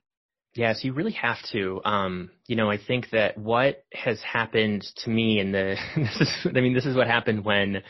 Yes, 0.55 0.83
you 0.85 0.95
really 0.95 1.13
have 1.13 1.37
to. 1.53 1.83
Um, 1.85 2.31
you 2.47 2.57
know, 2.57 2.71
I 2.71 2.79
think 2.79 3.11
that 3.11 3.37
what 3.37 3.85
has 3.93 4.23
happened 4.23 4.87
to 5.05 5.11
me 5.11 5.39
in 5.39 5.53
the, 5.53 5.77
this 5.97 6.17
is, 6.19 6.47
I 6.47 6.61
mean, 6.61 6.73
this 6.73 6.87
is 6.87 6.97
what 6.97 7.09
happened 7.09 7.45
when 7.45 7.83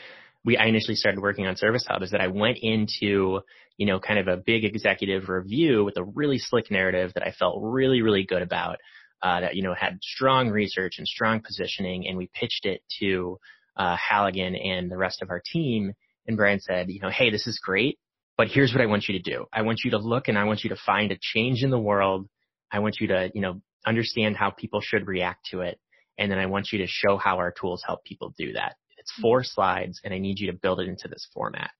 we, 0.47 0.55
I 0.55 0.67
initially 0.67 0.95
started 0.95 1.19
working 1.19 1.45
on 1.45 1.57
Service 1.57 1.85
Hub 1.85 2.01
is 2.01 2.11
that 2.11 2.21
I 2.21 2.27
went 2.27 2.59
into, 2.61 3.41
you 3.75 3.85
know, 3.85 3.99
kind 3.99 4.17
of 4.17 4.29
a 4.29 4.37
big 4.37 4.63
executive 4.63 5.27
review 5.27 5.83
with 5.83 5.97
a 5.97 6.03
really 6.05 6.37
slick 6.39 6.71
narrative 6.71 7.11
that 7.15 7.27
I 7.27 7.33
felt 7.37 7.59
really, 7.61 8.01
really 8.01 8.23
good 8.23 8.41
about, 8.41 8.77
uh, 9.21 9.41
that, 9.41 9.57
you 9.57 9.61
know, 9.61 9.73
had 9.73 9.99
strong 10.01 10.49
research 10.49 10.99
and 10.99 11.05
strong 11.05 11.41
positioning 11.41 12.07
and 12.07 12.17
we 12.17 12.29
pitched 12.33 12.65
it 12.65 12.81
to, 13.01 13.37
uh, 13.75 13.97
Halligan 13.97 14.55
and 14.55 14.89
the 14.89 14.95
rest 14.95 15.21
of 15.21 15.29
our 15.31 15.41
team. 15.45 15.91
And 16.27 16.37
Brian 16.37 16.61
said, 16.61 16.89
you 16.89 17.01
know, 17.01 17.09
hey, 17.09 17.29
this 17.29 17.45
is 17.45 17.59
great, 17.61 17.99
but 18.37 18.47
here's 18.47 18.71
what 18.71 18.81
I 18.81 18.85
want 18.85 19.09
you 19.09 19.21
to 19.21 19.31
do. 19.31 19.47
I 19.51 19.63
want 19.63 19.79
you 19.83 19.91
to 19.91 19.97
look 19.97 20.29
and 20.29 20.39
I 20.39 20.45
want 20.45 20.63
you 20.63 20.69
to 20.69 20.77
find 20.85 21.11
a 21.11 21.17
change 21.19 21.61
in 21.61 21.71
the 21.71 21.77
world 21.77 22.29
I 22.71 22.79
want 22.79 22.97
you 23.01 23.07
to, 23.07 23.31
you 23.33 23.41
know, 23.41 23.61
understand 23.85 24.37
how 24.37 24.51
people 24.51 24.79
should 24.81 25.07
react 25.07 25.47
to 25.51 25.61
it. 25.61 25.77
And 26.17 26.31
then 26.31 26.39
I 26.39 26.45
want 26.45 26.71
you 26.71 26.79
to 26.79 26.87
show 26.87 27.17
how 27.17 27.37
our 27.37 27.51
tools 27.51 27.83
help 27.85 28.05
people 28.05 28.33
do 28.37 28.53
that. 28.53 28.75
It's 29.07 29.21
four 29.21 29.43
slides 29.43 30.01
and 30.03 30.13
I 30.13 30.17
need 30.17 30.39
you 30.39 30.51
to 30.51 30.57
build 30.57 30.79
it 30.81 30.87
into 30.87 31.07
this 31.07 31.27
format. 31.33 31.71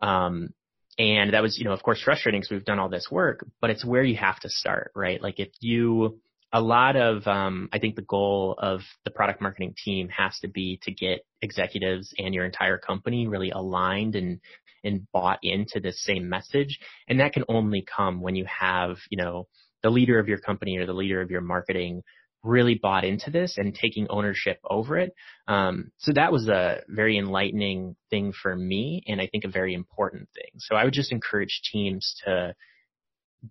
Um, 0.00 0.50
and 0.98 1.32
that 1.32 1.42
was, 1.42 1.58
you 1.58 1.64
know, 1.64 1.72
of 1.72 1.82
course 1.82 2.00
frustrating 2.02 2.40
because 2.40 2.52
we've 2.52 2.64
done 2.64 2.78
all 2.78 2.88
this 2.88 3.08
work, 3.10 3.44
but 3.60 3.70
it's 3.70 3.84
where 3.84 4.02
you 4.04 4.16
have 4.16 4.38
to 4.40 4.50
start, 4.50 4.92
right? 4.94 5.20
Like 5.20 5.40
if 5.40 5.48
you, 5.60 6.20
a 6.52 6.60
lot 6.60 6.94
of, 6.94 7.26
um, 7.26 7.68
I 7.72 7.78
think 7.78 7.96
the 7.96 8.02
goal 8.02 8.54
of 8.58 8.80
the 9.04 9.10
product 9.10 9.40
marketing 9.40 9.74
team 9.82 10.08
has 10.10 10.38
to 10.40 10.48
be 10.48 10.78
to 10.82 10.92
get 10.92 11.24
executives 11.42 12.14
and 12.16 12.32
your 12.32 12.44
entire 12.44 12.78
company 12.78 13.26
really 13.26 13.50
aligned 13.50 14.14
and, 14.14 14.40
and 14.84 15.10
bought 15.10 15.40
into 15.42 15.80
this 15.80 16.04
same 16.04 16.28
message. 16.28 16.78
And 17.08 17.18
that 17.18 17.32
can 17.32 17.44
only 17.48 17.82
come 17.82 18.20
when 18.20 18.36
you 18.36 18.44
have, 18.44 18.98
you 19.10 19.16
know, 19.16 19.48
the 19.82 19.90
leader 19.90 20.18
of 20.18 20.28
your 20.28 20.38
company 20.38 20.76
or 20.76 20.86
the 20.86 20.92
leader 20.92 21.20
of 21.20 21.30
your 21.30 21.40
marketing 21.40 22.02
really 22.44 22.78
bought 22.80 23.04
into 23.04 23.30
this 23.30 23.56
and 23.56 23.74
taking 23.74 24.06
ownership 24.10 24.58
over 24.68 24.98
it. 24.98 25.12
Um, 25.48 25.90
so 25.98 26.12
that 26.12 26.32
was 26.32 26.48
a 26.48 26.82
very 26.88 27.18
enlightening 27.18 27.96
thing 28.10 28.32
for 28.32 28.54
me, 28.54 29.02
and 29.06 29.20
I 29.20 29.26
think 29.26 29.44
a 29.44 29.48
very 29.48 29.74
important 29.74 30.28
thing. 30.34 30.58
So 30.58 30.76
I 30.76 30.84
would 30.84 30.94
just 30.94 31.12
encourage 31.12 31.62
teams 31.72 32.14
to 32.24 32.54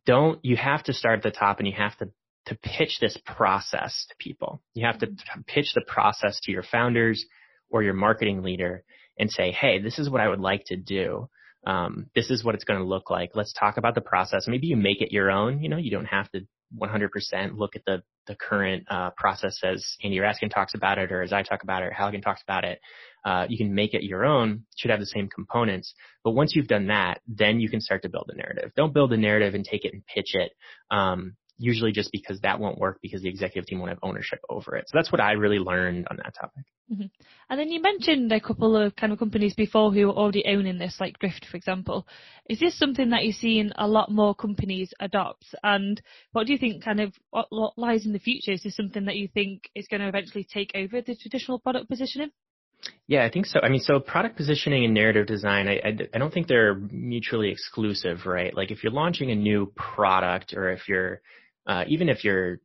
don't. 0.06 0.40
You 0.44 0.56
have 0.58 0.84
to 0.84 0.94
start 0.94 1.18
at 1.18 1.24
the 1.24 1.38
top, 1.38 1.60
and 1.60 1.68
you 1.68 1.74
have 1.76 1.98
to 1.98 2.10
to 2.46 2.56
pitch 2.56 2.98
this 3.00 3.18
process 3.26 4.06
to 4.10 4.16
people. 4.20 4.62
You 4.74 4.86
have 4.86 5.00
to 5.00 5.08
pitch 5.48 5.72
the 5.74 5.84
process 5.88 6.40
to 6.44 6.52
your 6.52 6.64
founders 6.64 7.26
or 7.70 7.84
your 7.84 7.94
marketing 7.94 8.44
leader 8.44 8.84
and 9.18 9.30
say, 9.32 9.52
"Hey, 9.52 9.80
this 9.80 10.00
is 10.00 10.10
what 10.10 10.22
I 10.22 10.30
would 10.30 10.42
like 10.42 10.64
to 10.68 10.76
do." 10.76 11.30
um, 11.66 12.08
this 12.16 12.30
is 12.30 12.44
what 12.44 12.56
it's 12.56 12.64
going 12.64 12.80
to 12.80 12.86
look 12.86 13.10
like. 13.10 13.32
Let's 13.36 13.54
talk 13.54 13.78
about 13.78 13.96
the 13.96 14.02
process. 14.02 14.48
Maybe 14.48 14.68
you 14.68 14.76
make 14.76 15.02
it 15.02 15.12
your 15.12 15.32
own. 15.32 15.62
You 15.62 15.70
know, 15.70 15.78
you 15.78 15.92
don't 15.92 16.06
have 16.06 16.30
to 16.32 16.42
100% 16.80 17.58
look 17.58 17.76
at 17.76 17.84
the 17.86 18.04
the 18.26 18.36
current 18.36 18.86
uh, 18.90 19.10
process 19.18 19.60
as 19.64 19.86
Andy 20.02 20.18
Raskin 20.18 20.50
talks 20.50 20.74
about 20.76 20.98
it, 20.98 21.12
or 21.12 21.22
as 21.22 21.34
I 21.34 21.44
talk 21.44 21.64
about 21.64 21.84
it, 21.84 21.88
or 21.88 21.92
Halligan 21.92 22.22
talks 22.22 22.42
about 22.42 22.64
it. 22.64 22.80
Uh, 23.26 23.46
you 23.50 23.58
can 23.58 23.76
make 23.76 23.94
it 23.94 24.04
your 24.04 24.26
own. 24.26 24.64
Should 24.78 24.92
have 24.92 25.02
the 25.02 25.06
same 25.06 25.28
components. 25.28 25.94
But 26.24 26.32
once 26.32 26.56
you've 26.56 26.68
done 26.68 26.88
that, 26.88 27.20
then 27.28 27.60
you 27.60 27.70
can 27.70 27.82
start 27.82 28.02
to 28.04 28.10
build 28.10 28.30
a 28.34 28.38
narrative. 28.38 28.72
Don't 28.76 28.94
build 28.94 29.12
a 29.12 29.18
narrative 29.18 29.56
and 29.56 29.66
take 29.66 29.84
it 29.84 29.94
and 29.94 30.06
pitch 30.06 30.36
it. 30.36 30.52
Um, 30.90 31.36
usually 31.58 31.92
just 31.92 32.12
because 32.12 32.40
that 32.42 32.60
won't 32.60 32.78
work 32.78 33.00
because 33.02 33.22
the 33.22 33.30
executive 33.30 33.68
team 33.68 33.80
won't 33.80 33.90
have 33.90 34.00
ownership 34.02 34.40
over 34.50 34.76
it. 34.76 34.86
So 34.88 34.98
that's 34.98 35.12
what 35.12 35.22
I 35.22 35.34
really 35.34 35.60
learned 35.60 36.08
on 36.10 36.18
that 36.18 36.34
topic. 36.36 36.66
Mm-hmm. 36.92 37.06
And 37.50 37.60
then 37.60 37.70
you 37.70 37.82
mentioned 37.82 38.32
a 38.32 38.40
couple 38.40 38.76
of 38.76 38.96
kind 38.96 39.14
of 39.14 39.20
companies 39.20 39.54
before 39.54 39.92
who 39.92 40.10
are 40.10 40.14
already 40.14 40.44
owning 40.48 40.78
this, 40.78 40.98
like 41.00 41.20
Drift, 41.20 41.46
for 41.50 41.58
example. 41.58 42.08
Is 42.50 42.60
this 42.60 42.78
something 42.78 43.10
that 43.12 43.24
you're 43.24 43.34
seeing 43.34 43.72
a 43.76 43.88
lot 43.88 44.12
more 44.12 44.36
companies 44.36 44.94
adopt? 45.00 45.46
And 45.64 46.02
what 46.32 46.48
do 46.48 46.54
you 46.54 46.60
think 46.60 46.84
kind 46.84 47.00
of 47.00 47.14
what, 47.30 47.48
lies 47.78 48.06
in 48.06 48.14
the 48.14 48.20
future? 48.20 48.52
Is 48.52 48.64
this 48.64 48.76
something 48.76 49.06
that 49.06 49.16
you 49.16 49.28
think 49.28 49.70
is 49.76 49.88
going 49.88 50.02
to 50.02 50.08
eventually 50.08 50.44
take 50.44 50.72
over 50.76 51.02
the 51.02 51.16
traditional 51.16 51.60
product 51.60 51.90
positioning? 51.90 52.32
Yeah, 53.08 53.24
I 53.24 53.30
think 53.30 53.46
so. 53.46 53.60
I 53.62 53.70
mean, 53.70 53.80
so 53.80 54.00
product 54.00 54.36
positioning 54.36 54.84
and 54.84 54.94
narrative 54.94 55.26
design, 55.26 55.70
I, 55.70 55.76
I, 55.76 55.98
I, 56.14 56.18
don't 56.18 56.34
think 56.34 56.48
they're 56.48 56.76
mutually 56.76 57.50
exclusive, 57.50 58.26
right? 58.26 58.54
Like 58.54 58.72
if 58.72 58.84
you're 58.84 58.92
launching 58.92 59.32
a 59.32 59.36
new 59.36 59.72
product 59.76 60.54
or 60.54 60.70
if 60.70 60.90
you're 60.90 61.22
uh, 61.68 61.84
even 61.88 62.10
if 62.10 62.24
you're 62.24 62.60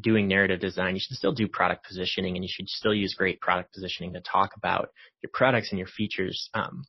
doing 0.00 0.26
narrative 0.26 0.60
design, 0.60 0.94
you 0.94 1.00
should 1.00 1.16
still 1.16 1.32
do 1.32 1.46
product 1.48 1.86
positioning 1.86 2.34
and 2.34 2.44
you 2.44 2.50
should 2.52 2.68
still 2.68 2.94
use 2.94 3.14
great 3.14 3.40
product 3.40 3.72
positioning 3.72 4.12
to 4.12 4.20
talk 4.20 4.50
about 4.56 4.90
your 5.22 5.30
products 5.32 5.70
and 5.70 5.78
your 5.78 5.88
features. 5.88 6.50
Um, 6.54 6.84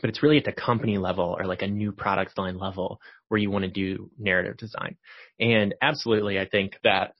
but 0.00 0.10
it's 0.10 0.22
really 0.22 0.38
at 0.38 0.44
the 0.44 0.52
company 0.52 0.98
level 0.98 1.36
or 1.38 1.46
like 1.46 1.62
a 1.62 1.66
new 1.66 1.92
product 1.92 2.38
line 2.38 2.58
level 2.58 3.00
where 3.28 3.38
you 3.38 3.50
want 3.50 3.64
to 3.64 3.70
do 3.70 4.10
narrative 4.18 4.56
design. 4.56 4.96
And 5.38 5.74
absolutely, 5.82 6.38
I 6.38 6.46
think 6.46 6.76
that 6.84 7.14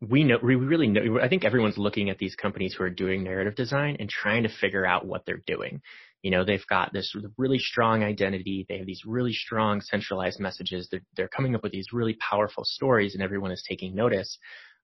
we 0.00 0.24
know, 0.24 0.38
we 0.42 0.56
really 0.56 0.88
know, 0.88 1.18
I 1.20 1.28
think 1.28 1.44
everyone's 1.44 1.78
looking 1.78 2.10
at 2.10 2.18
these 2.18 2.34
companies 2.34 2.74
who 2.74 2.84
are 2.84 2.90
doing 2.90 3.24
narrative 3.24 3.54
design 3.54 3.96
and 3.98 4.08
trying 4.08 4.42
to 4.42 4.48
figure 4.48 4.86
out 4.86 5.06
what 5.06 5.24
they're 5.24 5.42
doing. 5.46 5.80
You 6.26 6.32
know, 6.32 6.44
they've 6.44 6.66
got 6.68 6.92
this 6.92 7.14
really 7.38 7.60
strong 7.60 8.02
identity. 8.02 8.66
They 8.68 8.78
have 8.78 8.86
these 8.86 9.02
really 9.06 9.32
strong 9.32 9.80
centralized 9.80 10.40
messages. 10.40 10.88
They're, 10.90 11.04
they're 11.16 11.28
coming 11.28 11.54
up 11.54 11.62
with 11.62 11.70
these 11.70 11.92
really 11.92 12.14
powerful 12.14 12.64
stories 12.64 13.14
and 13.14 13.22
everyone 13.22 13.52
is 13.52 13.64
taking 13.68 13.94
notice. 13.94 14.36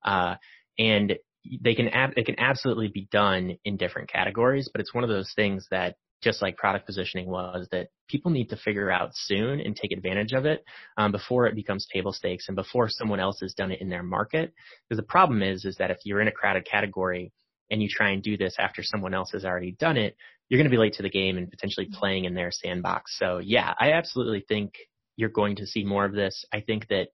Uh, 0.04 0.36
and 0.78 1.14
they 1.60 1.74
can, 1.74 1.88
ab- 1.88 2.12
it 2.16 2.26
can 2.26 2.38
absolutely 2.38 2.92
be 2.94 3.08
done 3.10 3.56
in 3.64 3.76
different 3.76 4.08
categories, 4.08 4.70
but 4.72 4.80
it's 4.80 4.94
one 4.94 5.02
of 5.02 5.10
those 5.10 5.32
things 5.34 5.66
that 5.72 5.96
just 6.22 6.42
like 6.42 6.56
product 6.56 6.86
positioning 6.86 7.26
was 7.26 7.66
that 7.72 7.88
people 8.08 8.30
need 8.30 8.48
to 8.50 8.56
figure 8.56 8.92
out 8.92 9.10
soon 9.12 9.58
and 9.58 9.74
take 9.74 9.90
advantage 9.90 10.34
of 10.34 10.46
it 10.46 10.64
um, 10.96 11.10
before 11.10 11.48
it 11.48 11.56
becomes 11.56 11.88
table 11.92 12.12
stakes 12.12 12.46
and 12.46 12.54
before 12.54 12.88
someone 12.88 13.18
else 13.18 13.40
has 13.40 13.52
done 13.54 13.72
it 13.72 13.80
in 13.80 13.88
their 13.88 14.04
market. 14.04 14.52
Because 14.88 15.02
the 15.02 15.08
problem 15.08 15.42
is, 15.42 15.64
is 15.64 15.74
that 15.78 15.90
if 15.90 15.98
you're 16.04 16.20
in 16.20 16.28
a 16.28 16.32
crowded 16.32 16.64
category 16.64 17.32
and 17.72 17.82
you 17.82 17.88
try 17.88 18.10
and 18.10 18.22
do 18.22 18.36
this 18.36 18.54
after 18.58 18.82
someone 18.82 19.14
else 19.14 19.30
has 19.32 19.44
already 19.44 19.72
done 19.72 19.96
it, 19.96 20.14
you're 20.48 20.58
going 20.58 20.70
to 20.70 20.74
be 20.74 20.78
late 20.78 20.92
to 20.94 21.02
the 21.02 21.10
game 21.10 21.38
and 21.38 21.50
potentially 21.50 21.86
mm-hmm. 21.86 21.98
playing 21.98 22.26
in 22.26 22.34
their 22.34 22.50
sandbox. 22.52 23.18
So 23.18 23.38
yeah, 23.38 23.72
I 23.80 23.92
absolutely 23.92 24.44
think 24.46 24.74
you're 25.16 25.30
going 25.30 25.56
to 25.56 25.66
see 25.66 25.82
more 25.82 26.04
of 26.04 26.12
this. 26.12 26.44
I 26.52 26.60
think 26.60 26.88
that 26.88 27.08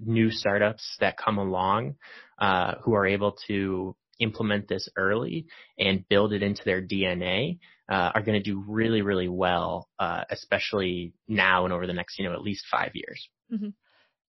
new 0.00 0.30
startups 0.32 0.96
that 0.98 1.16
come 1.16 1.38
along, 1.38 1.94
uh, 2.40 2.74
who 2.82 2.94
are 2.94 3.06
able 3.06 3.36
to 3.46 3.94
implement 4.18 4.68
this 4.68 4.88
early 4.96 5.46
and 5.78 6.06
build 6.08 6.32
it 6.32 6.42
into 6.42 6.62
their 6.64 6.82
DNA, 6.82 7.58
uh, 7.88 8.10
are 8.14 8.22
going 8.22 8.40
to 8.40 8.50
do 8.50 8.62
really, 8.66 9.02
really 9.02 9.28
well, 9.28 9.88
uh, 9.98 10.24
especially 10.30 11.12
now 11.28 11.64
and 11.64 11.72
over 11.72 11.86
the 11.86 11.92
next, 11.92 12.18
you 12.18 12.24
know, 12.24 12.34
at 12.34 12.42
least 12.42 12.64
five 12.70 12.90
years. 12.94 13.28
Mm-hmm. 13.52 13.68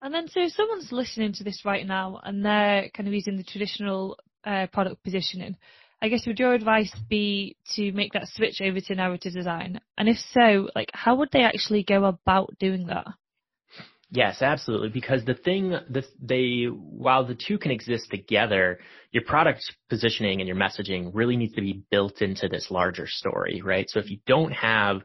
And 0.01 0.13
then, 0.13 0.27
so 0.29 0.41
if 0.41 0.53
someone's 0.53 0.91
listening 0.91 1.33
to 1.33 1.43
this 1.43 1.63
right 1.65 1.85
now 1.85 2.21
and 2.23 2.45
they're 2.45 2.89
kind 2.95 3.07
of 3.07 3.13
using 3.13 3.37
the 3.37 3.43
traditional 3.43 4.17
uh, 4.45 4.67
product 4.67 5.03
positioning, 5.03 5.57
I 6.01 6.07
guess 6.07 6.25
would 6.25 6.39
your 6.39 6.53
advice 6.53 6.93
be 7.09 7.57
to 7.75 7.91
make 7.91 8.13
that 8.13 8.27
switch 8.29 8.61
over 8.61 8.79
to 8.79 8.95
narrative 8.95 9.33
design? 9.33 9.81
And 9.97 10.07
if 10.07 10.17
so, 10.33 10.69
like 10.75 10.89
how 10.93 11.15
would 11.15 11.29
they 11.31 11.43
actually 11.43 11.83
go 11.83 12.05
about 12.05 12.57
doing 12.59 12.87
that? 12.87 13.07
Yes, 14.11 14.41
absolutely. 14.41 14.89
Because 14.89 15.23
the 15.23 15.35
thing 15.35 15.69
that 15.69 16.05
they, 16.19 16.65
while 16.65 17.25
the 17.25 17.35
two 17.35 17.59
can 17.59 17.69
exist 17.69 18.09
together, 18.09 18.79
your 19.11 19.23
product 19.23 19.61
positioning 19.87 20.39
and 20.39 20.47
your 20.47 20.57
messaging 20.57 21.11
really 21.13 21.37
needs 21.37 21.53
to 21.53 21.61
be 21.61 21.83
built 21.91 22.21
into 22.21 22.47
this 22.47 22.71
larger 22.71 23.05
story, 23.07 23.61
right? 23.63 23.87
So 23.87 23.99
if 23.99 24.09
you 24.09 24.17
don't 24.25 24.51
have, 24.51 25.01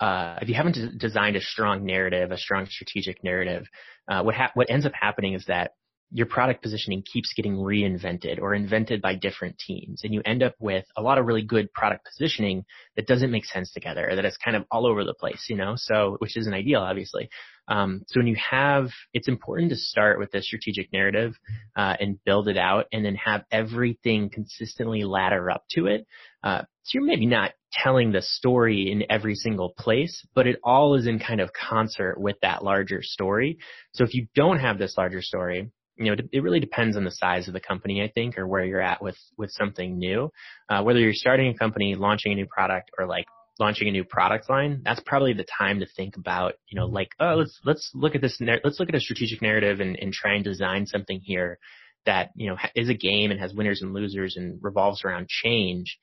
uh, 0.00 0.38
if 0.42 0.50
you 0.50 0.54
haven't 0.54 0.98
designed 0.98 1.36
a 1.36 1.40
strong 1.40 1.86
narrative, 1.86 2.30
a 2.30 2.36
strong 2.36 2.66
strategic 2.66 3.24
narrative, 3.24 3.66
uh, 4.10 4.22
what 4.22 4.34
ha- 4.34 4.50
what 4.52 4.68
ends 4.68 4.84
up 4.84 4.92
happening 5.00 5.32
is 5.32 5.46
that 5.46 5.70
your 6.12 6.26
product 6.26 6.62
positioning 6.62 7.02
keeps 7.10 7.32
getting 7.34 7.56
reinvented 7.56 8.38
or 8.40 8.54
invented 8.54 9.00
by 9.00 9.14
different 9.14 9.58
teams 9.58 10.02
and 10.04 10.12
you 10.12 10.20
end 10.24 10.42
up 10.42 10.54
with 10.60 10.84
a 10.96 11.02
lot 11.02 11.18
of 11.18 11.26
really 11.26 11.42
good 11.42 11.72
product 11.72 12.06
positioning 12.06 12.64
that 12.96 13.06
doesn't 13.06 13.30
make 13.30 13.46
sense 13.46 13.72
together 13.72 14.12
that 14.14 14.24
is 14.24 14.36
kind 14.44 14.56
of 14.56 14.64
all 14.70 14.86
over 14.86 15.04
the 15.04 15.14
place 15.14 15.46
you 15.48 15.56
know? 15.56 15.74
So 15.76 16.16
which 16.18 16.36
isn't 16.36 16.52
ideal 16.52 16.80
obviously. 16.80 17.30
Um, 17.68 18.02
so 18.08 18.20
when 18.20 18.26
you 18.26 18.36
have 18.50 18.90
it's 19.12 19.28
important 19.28 19.70
to 19.70 19.76
start 19.76 20.18
with 20.18 20.34
a 20.34 20.42
strategic 20.42 20.92
narrative 20.92 21.34
uh, 21.76 21.96
and 21.98 22.22
build 22.24 22.48
it 22.48 22.58
out 22.58 22.86
and 22.92 23.04
then 23.04 23.14
have 23.16 23.44
everything 23.50 24.30
consistently 24.30 25.04
ladder 25.04 25.50
up 25.50 25.64
to 25.70 25.86
it. 25.86 26.06
Uh, 26.42 26.62
So 26.82 26.98
you're 26.98 27.06
maybe 27.06 27.26
not 27.26 27.52
telling 27.72 28.12
the 28.12 28.20
story 28.22 28.90
in 28.90 29.04
every 29.08 29.34
single 29.34 29.72
place, 29.78 30.26
but 30.34 30.46
it 30.46 30.58
all 30.62 30.94
is 30.96 31.06
in 31.06 31.18
kind 31.18 31.40
of 31.40 31.52
concert 31.52 32.16
with 32.18 32.36
that 32.42 32.62
larger 32.62 33.00
story. 33.02 33.58
So 33.94 34.04
if 34.04 34.12
you 34.12 34.26
don't 34.34 34.58
have 34.58 34.78
this 34.78 34.96
larger 34.98 35.22
story, 35.22 35.70
you 36.04 36.14
know, 36.14 36.22
it 36.32 36.42
really 36.42 36.60
depends 36.60 36.96
on 36.96 37.04
the 37.04 37.10
size 37.10 37.48
of 37.48 37.54
the 37.54 37.60
company, 37.60 38.02
I 38.02 38.08
think, 38.08 38.38
or 38.38 38.46
where 38.46 38.64
you're 38.64 38.80
at 38.80 39.02
with, 39.02 39.16
with 39.36 39.50
something 39.50 39.98
new. 39.98 40.30
Uh, 40.68 40.82
whether 40.82 40.98
you're 40.98 41.14
starting 41.14 41.48
a 41.48 41.58
company, 41.58 41.94
launching 41.94 42.32
a 42.32 42.34
new 42.34 42.46
product, 42.46 42.90
or 42.98 43.06
like 43.06 43.26
launching 43.58 43.88
a 43.88 43.92
new 43.92 44.04
product 44.04 44.48
line, 44.48 44.80
that's 44.84 45.00
probably 45.04 45.32
the 45.32 45.46
time 45.58 45.80
to 45.80 45.86
think 45.96 46.16
about, 46.16 46.54
you 46.68 46.78
know, 46.78 46.86
like, 46.86 47.08
oh, 47.20 47.34
let's, 47.34 47.60
let's 47.64 47.90
look 47.94 48.14
at 48.14 48.20
this, 48.20 48.38
let's 48.64 48.80
look 48.80 48.88
at 48.88 48.94
a 48.94 49.00
strategic 49.00 49.42
narrative 49.42 49.80
and, 49.80 49.96
and 50.00 50.12
try 50.12 50.34
and 50.34 50.44
design 50.44 50.86
something 50.86 51.20
here 51.22 51.58
that, 52.06 52.30
you 52.34 52.48
know, 52.48 52.56
is 52.74 52.88
a 52.88 52.94
game 52.94 53.30
and 53.30 53.40
has 53.40 53.54
winners 53.54 53.82
and 53.82 53.92
losers 53.92 54.36
and 54.36 54.58
revolves 54.62 55.04
around 55.04 55.28
change 55.28 55.98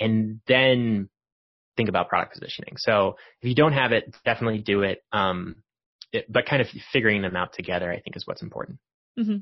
and 0.00 0.40
then 0.48 1.08
think 1.76 1.88
about 1.88 2.08
product 2.08 2.34
positioning. 2.34 2.76
So 2.78 3.16
if 3.40 3.48
you 3.48 3.54
don't 3.54 3.72
have 3.72 3.92
it, 3.92 4.14
definitely 4.24 4.60
do 4.60 4.82
it. 4.82 5.02
Um, 5.12 5.56
it, 6.12 6.30
but 6.32 6.46
kind 6.46 6.62
of 6.62 6.68
figuring 6.92 7.22
them 7.22 7.36
out 7.36 7.52
together, 7.52 7.90
I 7.90 8.00
think 8.00 8.16
is 8.16 8.26
what's 8.26 8.42
important. 8.42 8.78
Mm-hmm. 9.18 9.36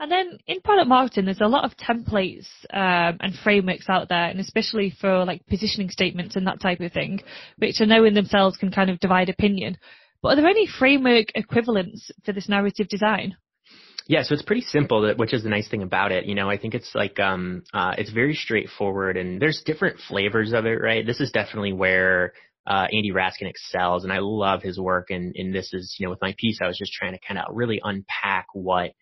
And 0.00 0.10
then 0.10 0.38
in 0.46 0.60
product 0.60 0.88
marketing, 0.88 1.24
there's 1.24 1.40
a 1.40 1.46
lot 1.46 1.64
of 1.64 1.76
templates 1.76 2.46
um, 2.72 3.16
and 3.20 3.34
frameworks 3.42 3.88
out 3.88 4.08
there, 4.08 4.24
and 4.24 4.40
especially 4.40 4.92
for 5.00 5.24
like 5.24 5.46
positioning 5.46 5.88
statements 5.88 6.36
and 6.36 6.46
that 6.46 6.60
type 6.60 6.80
of 6.80 6.92
thing, 6.92 7.22
which 7.58 7.76
I 7.80 7.84
know 7.84 8.04
in 8.04 8.14
themselves 8.14 8.56
can 8.56 8.72
kind 8.72 8.90
of 8.90 8.98
divide 8.98 9.28
opinion. 9.28 9.78
But 10.20 10.30
are 10.30 10.36
there 10.36 10.46
any 10.46 10.66
framework 10.66 11.28
equivalents 11.34 12.10
for 12.24 12.32
this 12.32 12.48
narrative 12.48 12.88
design? 12.88 13.36
Yeah, 14.06 14.22
so 14.22 14.34
it's 14.34 14.42
pretty 14.42 14.62
simple, 14.62 15.14
which 15.16 15.32
is 15.32 15.44
the 15.44 15.48
nice 15.48 15.68
thing 15.68 15.82
about 15.82 16.12
it. 16.12 16.26
You 16.26 16.34
know, 16.34 16.50
I 16.50 16.58
think 16.58 16.74
it's 16.74 16.94
like, 16.94 17.18
um, 17.18 17.62
uh, 17.72 17.94
it's 17.96 18.10
very 18.10 18.34
straightforward 18.34 19.16
and 19.16 19.40
there's 19.40 19.62
different 19.64 19.98
flavors 20.08 20.52
of 20.52 20.66
it, 20.66 20.80
right? 20.80 21.06
This 21.06 21.20
is 21.20 21.30
definitely 21.30 21.72
where, 21.72 22.32
uh, 22.66 22.86
Andy 22.92 23.12
Raskin 23.12 23.48
excels 23.48 24.04
and 24.04 24.12
I 24.12 24.18
love 24.20 24.62
his 24.62 24.78
work 24.78 25.10
and, 25.10 25.34
and 25.36 25.54
this 25.54 25.72
is, 25.72 25.96
you 25.98 26.04
know, 26.04 26.10
with 26.10 26.20
my 26.20 26.34
piece, 26.36 26.58
I 26.62 26.66
was 26.66 26.76
just 26.76 26.92
trying 26.92 27.12
to 27.12 27.18
kind 27.26 27.38
of 27.38 27.46
really 27.54 27.80
unpack 27.82 28.46
what 28.52 28.92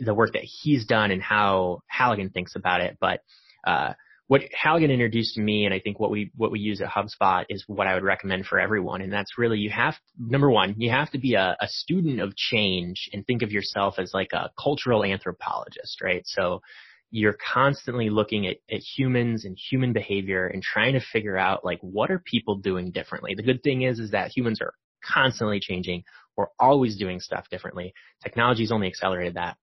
the 0.00 0.14
work 0.14 0.32
that 0.32 0.44
he's 0.44 0.86
done 0.86 1.10
and 1.10 1.22
how 1.22 1.80
Halligan 1.86 2.30
thinks 2.30 2.56
about 2.56 2.80
it. 2.80 2.96
But, 3.00 3.20
uh, 3.66 3.94
what 4.26 4.42
Halligan 4.54 4.90
introduced 4.90 5.34
to 5.34 5.42
me, 5.42 5.66
and 5.66 5.74
I 5.74 5.80
think 5.80 6.00
what 6.00 6.10
we 6.10 6.30
what 6.34 6.50
we 6.50 6.58
use 6.58 6.80
at 6.80 6.88
HubSpot 6.88 7.44
is 7.50 7.62
what 7.66 7.86
I 7.86 7.94
would 7.94 8.02
recommend 8.02 8.46
for 8.46 8.58
everyone, 8.58 9.02
and 9.02 9.12
that's 9.12 9.36
really 9.36 9.58
you 9.58 9.70
have 9.70 9.96
number 10.18 10.50
one, 10.50 10.74
you 10.78 10.90
have 10.90 11.10
to 11.10 11.18
be 11.18 11.34
a, 11.34 11.56
a 11.60 11.68
student 11.68 12.20
of 12.20 12.34
change 12.34 13.10
and 13.12 13.26
think 13.26 13.42
of 13.42 13.52
yourself 13.52 13.98
as 13.98 14.12
like 14.14 14.32
a 14.32 14.50
cultural 14.58 15.04
anthropologist, 15.04 16.00
right? 16.02 16.22
So 16.24 16.62
you're 17.10 17.36
constantly 17.52 18.08
looking 18.10 18.46
at, 18.46 18.56
at 18.72 18.80
humans 18.80 19.44
and 19.44 19.58
human 19.70 19.92
behavior 19.92 20.46
and 20.46 20.62
trying 20.62 20.94
to 20.94 21.00
figure 21.12 21.36
out 21.36 21.64
like 21.64 21.78
what 21.80 22.10
are 22.10 22.18
people 22.18 22.56
doing 22.56 22.90
differently. 22.90 23.34
The 23.34 23.42
good 23.42 23.62
thing 23.62 23.82
is 23.82 23.98
is 23.98 24.10
that 24.12 24.32
humans 24.34 24.60
are 24.62 24.72
constantly 25.04 25.60
changing. 25.60 26.02
We're 26.36 26.46
always 26.58 26.96
doing 26.96 27.20
stuff 27.20 27.48
differently. 27.50 27.94
Technology's 28.22 28.72
only 28.72 28.88
accelerated 28.88 29.34
that. 29.34 29.56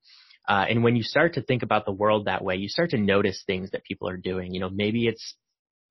Uh, 0.48 0.64
and 0.68 0.82
when 0.82 0.96
you 0.96 1.02
start 1.02 1.34
to 1.34 1.42
think 1.42 1.62
about 1.62 1.84
the 1.84 1.92
world 1.92 2.24
that 2.24 2.42
way, 2.42 2.56
you 2.56 2.68
start 2.68 2.90
to 2.90 2.98
notice 2.98 3.42
things 3.46 3.70
that 3.70 3.84
people 3.84 4.08
are 4.08 4.16
doing. 4.16 4.52
You 4.52 4.60
know, 4.60 4.70
maybe 4.70 5.06
it's, 5.06 5.36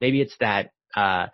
maybe 0.01 0.21
it's 0.21 0.35
that, 0.39 0.71
uh, 0.95 1.27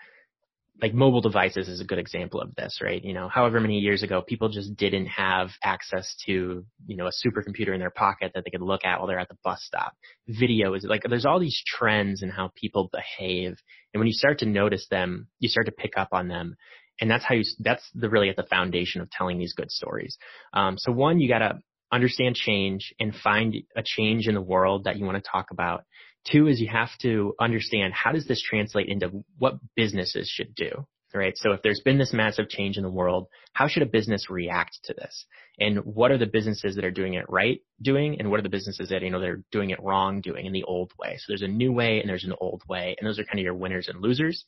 like 0.82 0.94
mobile 0.94 1.22
devices 1.22 1.68
is 1.68 1.82
a 1.82 1.86
good 1.86 1.98
example 1.98 2.40
of 2.40 2.54
this, 2.56 2.80
right? 2.84 3.04
You 3.04 3.14
know, 3.14 3.30
however 3.30 3.60
many 3.60 3.80
years 3.80 4.04
ago, 4.04 4.22
people 4.22 4.50
just 4.50 4.76
didn't 4.76 5.08
have 5.08 5.50
access 5.64 6.16
to, 6.28 6.66
you 6.86 6.96
know, 6.96 7.08
a 7.08 7.28
supercomputer 7.28 7.74
in 7.74 7.80
their 7.80 7.90
pocket 7.90 8.34
that 8.36 8.44
they 8.46 8.52
could 8.52 8.62
look 8.62 8.86
at 8.86 9.00
while 9.00 9.08
they're 9.08 9.20
at 9.20 9.30
the 9.30 9.38
bus 9.44 9.60
stop. 9.64 9.94
Video 10.28 10.76
is 10.76 10.86
like, 10.88 11.02
there's 11.10 11.26
all 11.26 11.40
these 11.40 11.62
trends 11.66 12.22
in 12.22 12.30
how 12.30 12.52
people 12.56 12.92
behave. 12.94 13.58
And 13.94 14.00
when 14.00 14.08
you 14.08 14.14
start 14.14 14.40
to 14.40 14.46
notice 14.46 14.86
them, 14.92 15.28
you 15.40 15.50
start 15.50 15.66
to 15.66 15.72
pick 15.72 15.98
up 15.98 16.10
on 16.12 16.28
them. 16.28 16.56
And 17.00 17.10
that's 17.10 17.24
how 17.24 17.36
you, 17.36 17.44
that's 17.60 17.88
the 17.94 18.10
really 18.10 18.30
at 18.30 18.36
the 18.36 18.44
foundation 18.44 19.02
of 19.02 19.10
telling 19.10 19.38
these 19.38 19.54
good 19.54 19.72
stories. 19.72 20.18
Um, 20.54 20.78
so 20.78 20.92
one, 20.92 21.20
you 21.20 21.28
gotta 21.28 21.60
understand 21.92 22.36
change 22.36 22.94
and 23.00 23.16
find 23.16 23.56
a 23.76 23.84
change 23.84 24.28
in 24.28 24.36
the 24.36 24.42
world 24.42 24.86
that 24.86 24.98
you 24.98 25.06
want 25.06 25.24
to 25.24 25.30
talk 25.30 25.52
about. 25.52 25.84
Two 26.30 26.48
is 26.48 26.60
you 26.60 26.68
have 26.68 26.90
to 27.02 27.34
understand 27.40 27.94
how 27.94 28.12
does 28.12 28.28
this 28.28 28.42
translate 28.42 28.90
into 28.90 29.24
what 29.38 29.60
businesses 29.76 30.28
should 30.28 30.54
do, 30.56 30.86
right? 31.14 31.38
So 31.38 31.52
if 31.54 31.62
there's 31.62 31.82
been 31.86 31.98
this 31.98 32.12
massive 32.12 32.50
change 32.50 32.76
in 32.76 32.84
the 32.84 32.90
world, 32.90 33.28
how 33.54 33.70
should 33.70 33.84
a 33.84 33.88
business 33.88 34.30
react 34.30 34.80
to 34.86 34.94
this? 34.94 35.26
And 35.60 35.80
what 35.86 36.12
are 36.12 36.18
the 36.18 36.26
businesses 36.26 36.76
that 36.76 36.84
are 36.84 36.92
doing 36.92 37.14
it 37.14 37.30
right 37.30 37.62
doing? 37.82 38.20
And 38.20 38.30
what 38.30 38.40
are 38.40 38.44
the 38.44 38.50
businesses 38.50 38.90
that, 38.90 39.02
you 39.02 39.10
know, 39.10 39.22
they're 39.22 39.42
doing 39.52 39.70
it 39.70 39.82
wrong 39.82 40.20
doing 40.20 40.46
in 40.46 40.52
the 40.52 40.64
old 40.64 40.92
way? 41.00 41.16
So 41.18 41.26
there's 41.30 41.42
a 41.42 41.48
new 41.48 41.72
way 41.72 42.02
and 42.02 42.10
there's 42.10 42.26
an 42.26 42.36
old 42.42 42.64
way. 42.68 42.96
And 43.00 43.08
those 43.08 43.20
are 43.20 43.24
kind 43.24 43.40
of 43.40 43.46
your 43.46 43.56
winners 43.56 43.88
and 43.88 44.02
losers. 44.02 44.44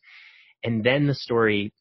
And 0.63 0.83
then 0.83 1.07
the 1.07 1.15
story 1.15 1.71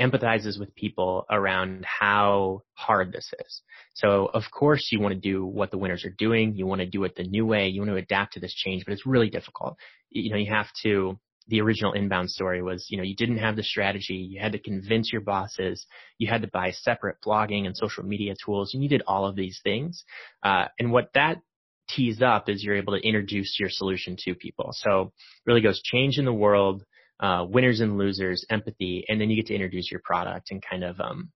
empathizes 0.00 0.58
with 0.58 0.74
people 0.74 1.26
around 1.30 1.84
how 1.84 2.62
hard 2.74 3.12
this 3.12 3.30
is. 3.44 3.62
So 3.94 4.30
of 4.32 4.44
course 4.52 4.88
you 4.92 5.00
want 5.00 5.14
to 5.14 5.20
do 5.20 5.44
what 5.44 5.70
the 5.70 5.78
winners 5.78 6.04
are 6.04 6.14
doing. 6.16 6.54
You 6.54 6.66
want 6.66 6.80
to 6.80 6.86
do 6.86 7.04
it 7.04 7.16
the 7.16 7.24
new 7.24 7.44
way. 7.44 7.68
You 7.68 7.80
want 7.80 7.90
to 7.90 7.96
adapt 7.96 8.34
to 8.34 8.40
this 8.40 8.54
change, 8.54 8.84
but 8.84 8.92
it's 8.92 9.06
really 9.06 9.30
difficult. 9.30 9.76
You 10.10 10.30
know, 10.30 10.36
you 10.36 10.52
have 10.52 10.68
to, 10.82 11.18
the 11.48 11.60
original 11.62 11.94
inbound 11.94 12.30
story 12.30 12.62
was, 12.62 12.86
you 12.90 12.98
know, 12.98 13.02
you 13.02 13.16
didn't 13.16 13.38
have 13.38 13.56
the 13.56 13.62
strategy. 13.62 14.14
You 14.14 14.40
had 14.40 14.52
to 14.52 14.58
convince 14.58 15.10
your 15.10 15.22
bosses. 15.22 15.86
You 16.18 16.28
had 16.28 16.42
to 16.42 16.48
buy 16.48 16.72
separate 16.72 17.16
blogging 17.26 17.66
and 17.66 17.76
social 17.76 18.04
media 18.04 18.34
tools. 18.44 18.72
You 18.74 18.80
needed 18.80 19.02
all 19.06 19.26
of 19.26 19.34
these 19.34 19.58
things. 19.64 20.04
Uh, 20.42 20.66
and 20.78 20.92
what 20.92 21.10
that 21.14 21.38
tees 21.88 22.20
up 22.20 22.48
is 22.48 22.62
you're 22.62 22.76
able 22.76 22.94
to 22.94 23.06
introduce 23.06 23.56
your 23.58 23.70
solution 23.70 24.16
to 24.24 24.34
people. 24.34 24.70
So 24.72 25.12
really 25.46 25.62
goes 25.62 25.80
change 25.82 26.18
in 26.18 26.26
the 26.26 26.32
world, 26.32 26.84
uh, 27.20 27.44
winners 27.48 27.80
and 27.80 27.98
losers, 27.98 28.44
empathy, 28.50 29.04
and 29.08 29.20
then 29.20 29.30
you 29.30 29.36
get 29.36 29.46
to 29.46 29.54
introduce 29.54 29.90
your 29.90 30.00
product 30.04 30.50
and 30.50 30.62
kind 30.62 30.84
of 30.84 31.00
um, 31.00 31.30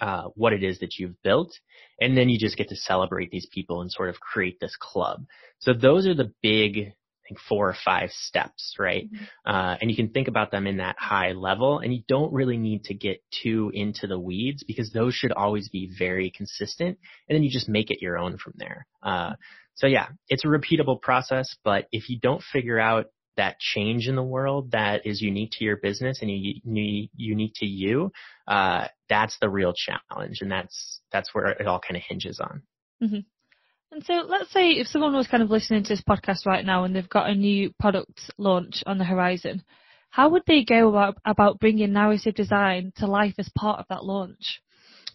uh, 0.00 0.24
what 0.34 0.52
it 0.52 0.62
is 0.62 0.78
that 0.80 0.98
you've 0.98 1.20
built, 1.22 1.52
and 2.00 2.16
then 2.16 2.28
you 2.28 2.38
just 2.38 2.56
get 2.56 2.68
to 2.68 2.76
celebrate 2.76 3.30
these 3.30 3.48
people 3.52 3.80
and 3.80 3.90
sort 3.90 4.08
of 4.08 4.20
create 4.20 4.58
this 4.60 4.76
club. 4.78 5.24
So 5.58 5.72
those 5.72 6.06
are 6.06 6.14
the 6.14 6.32
big, 6.42 6.78
I 6.78 7.28
think, 7.28 7.40
four 7.48 7.68
or 7.68 7.76
five 7.84 8.10
steps, 8.10 8.76
right? 8.78 9.10
Mm-hmm. 9.10 9.50
Uh, 9.50 9.76
and 9.80 9.90
you 9.90 9.96
can 9.96 10.10
think 10.10 10.28
about 10.28 10.50
them 10.50 10.66
in 10.66 10.76
that 10.76 10.96
high 10.98 11.32
level, 11.32 11.78
and 11.78 11.92
you 11.92 12.02
don't 12.06 12.32
really 12.32 12.58
need 12.58 12.84
to 12.84 12.94
get 12.94 13.22
too 13.42 13.70
into 13.74 14.06
the 14.06 14.18
weeds 14.18 14.62
because 14.62 14.92
those 14.92 15.14
should 15.14 15.32
always 15.32 15.68
be 15.68 15.90
very 15.98 16.30
consistent, 16.30 16.98
and 17.28 17.36
then 17.36 17.42
you 17.42 17.50
just 17.50 17.68
make 17.68 17.90
it 17.90 18.02
your 18.02 18.18
own 18.18 18.38
from 18.38 18.52
there. 18.56 18.86
Uh, 19.02 19.32
so 19.74 19.86
yeah, 19.86 20.08
it's 20.28 20.44
a 20.44 20.48
repeatable 20.48 21.00
process, 21.00 21.56
but 21.64 21.86
if 21.92 22.08
you 22.08 22.18
don't 22.20 22.42
figure 22.42 22.78
out 22.80 23.06
that 23.38 23.58
change 23.58 24.06
in 24.06 24.16
the 24.16 24.22
world 24.22 24.72
that 24.72 25.06
is 25.06 25.22
unique 25.22 25.52
to 25.52 25.64
your 25.64 25.78
business 25.78 26.20
and 26.20 26.30
unique 26.30 27.52
to 27.56 27.66
you, 27.66 28.12
uh, 28.46 28.86
that's 29.08 29.38
the 29.40 29.48
real 29.48 29.72
challenge, 29.72 30.38
and 30.42 30.52
that's 30.52 31.00
that's 31.10 31.34
where 31.34 31.46
it 31.46 31.66
all 31.66 31.80
kind 31.80 31.96
of 31.96 32.02
hinges 32.06 32.38
on. 32.38 32.62
Mm-hmm. 33.02 33.20
And 33.90 34.04
so, 34.04 34.24
let's 34.28 34.52
say 34.52 34.72
if 34.72 34.86
someone 34.86 35.14
was 35.14 35.28
kind 35.28 35.42
of 35.42 35.50
listening 35.50 35.82
to 35.84 35.88
this 35.88 36.02
podcast 36.02 36.44
right 36.44 36.64
now 36.64 36.84
and 36.84 36.94
they've 36.94 37.08
got 37.08 37.30
a 37.30 37.34
new 37.34 37.72
product 37.80 38.20
launch 38.36 38.82
on 38.86 38.98
the 38.98 39.04
horizon, 39.04 39.62
how 40.10 40.28
would 40.30 40.42
they 40.46 40.64
go 40.64 40.88
about, 40.90 41.16
about 41.24 41.58
bringing 41.58 41.92
narrative 41.92 42.34
design 42.34 42.92
to 42.96 43.06
life 43.06 43.34
as 43.38 43.48
part 43.56 43.80
of 43.80 43.86
that 43.88 44.04
launch? 44.04 44.60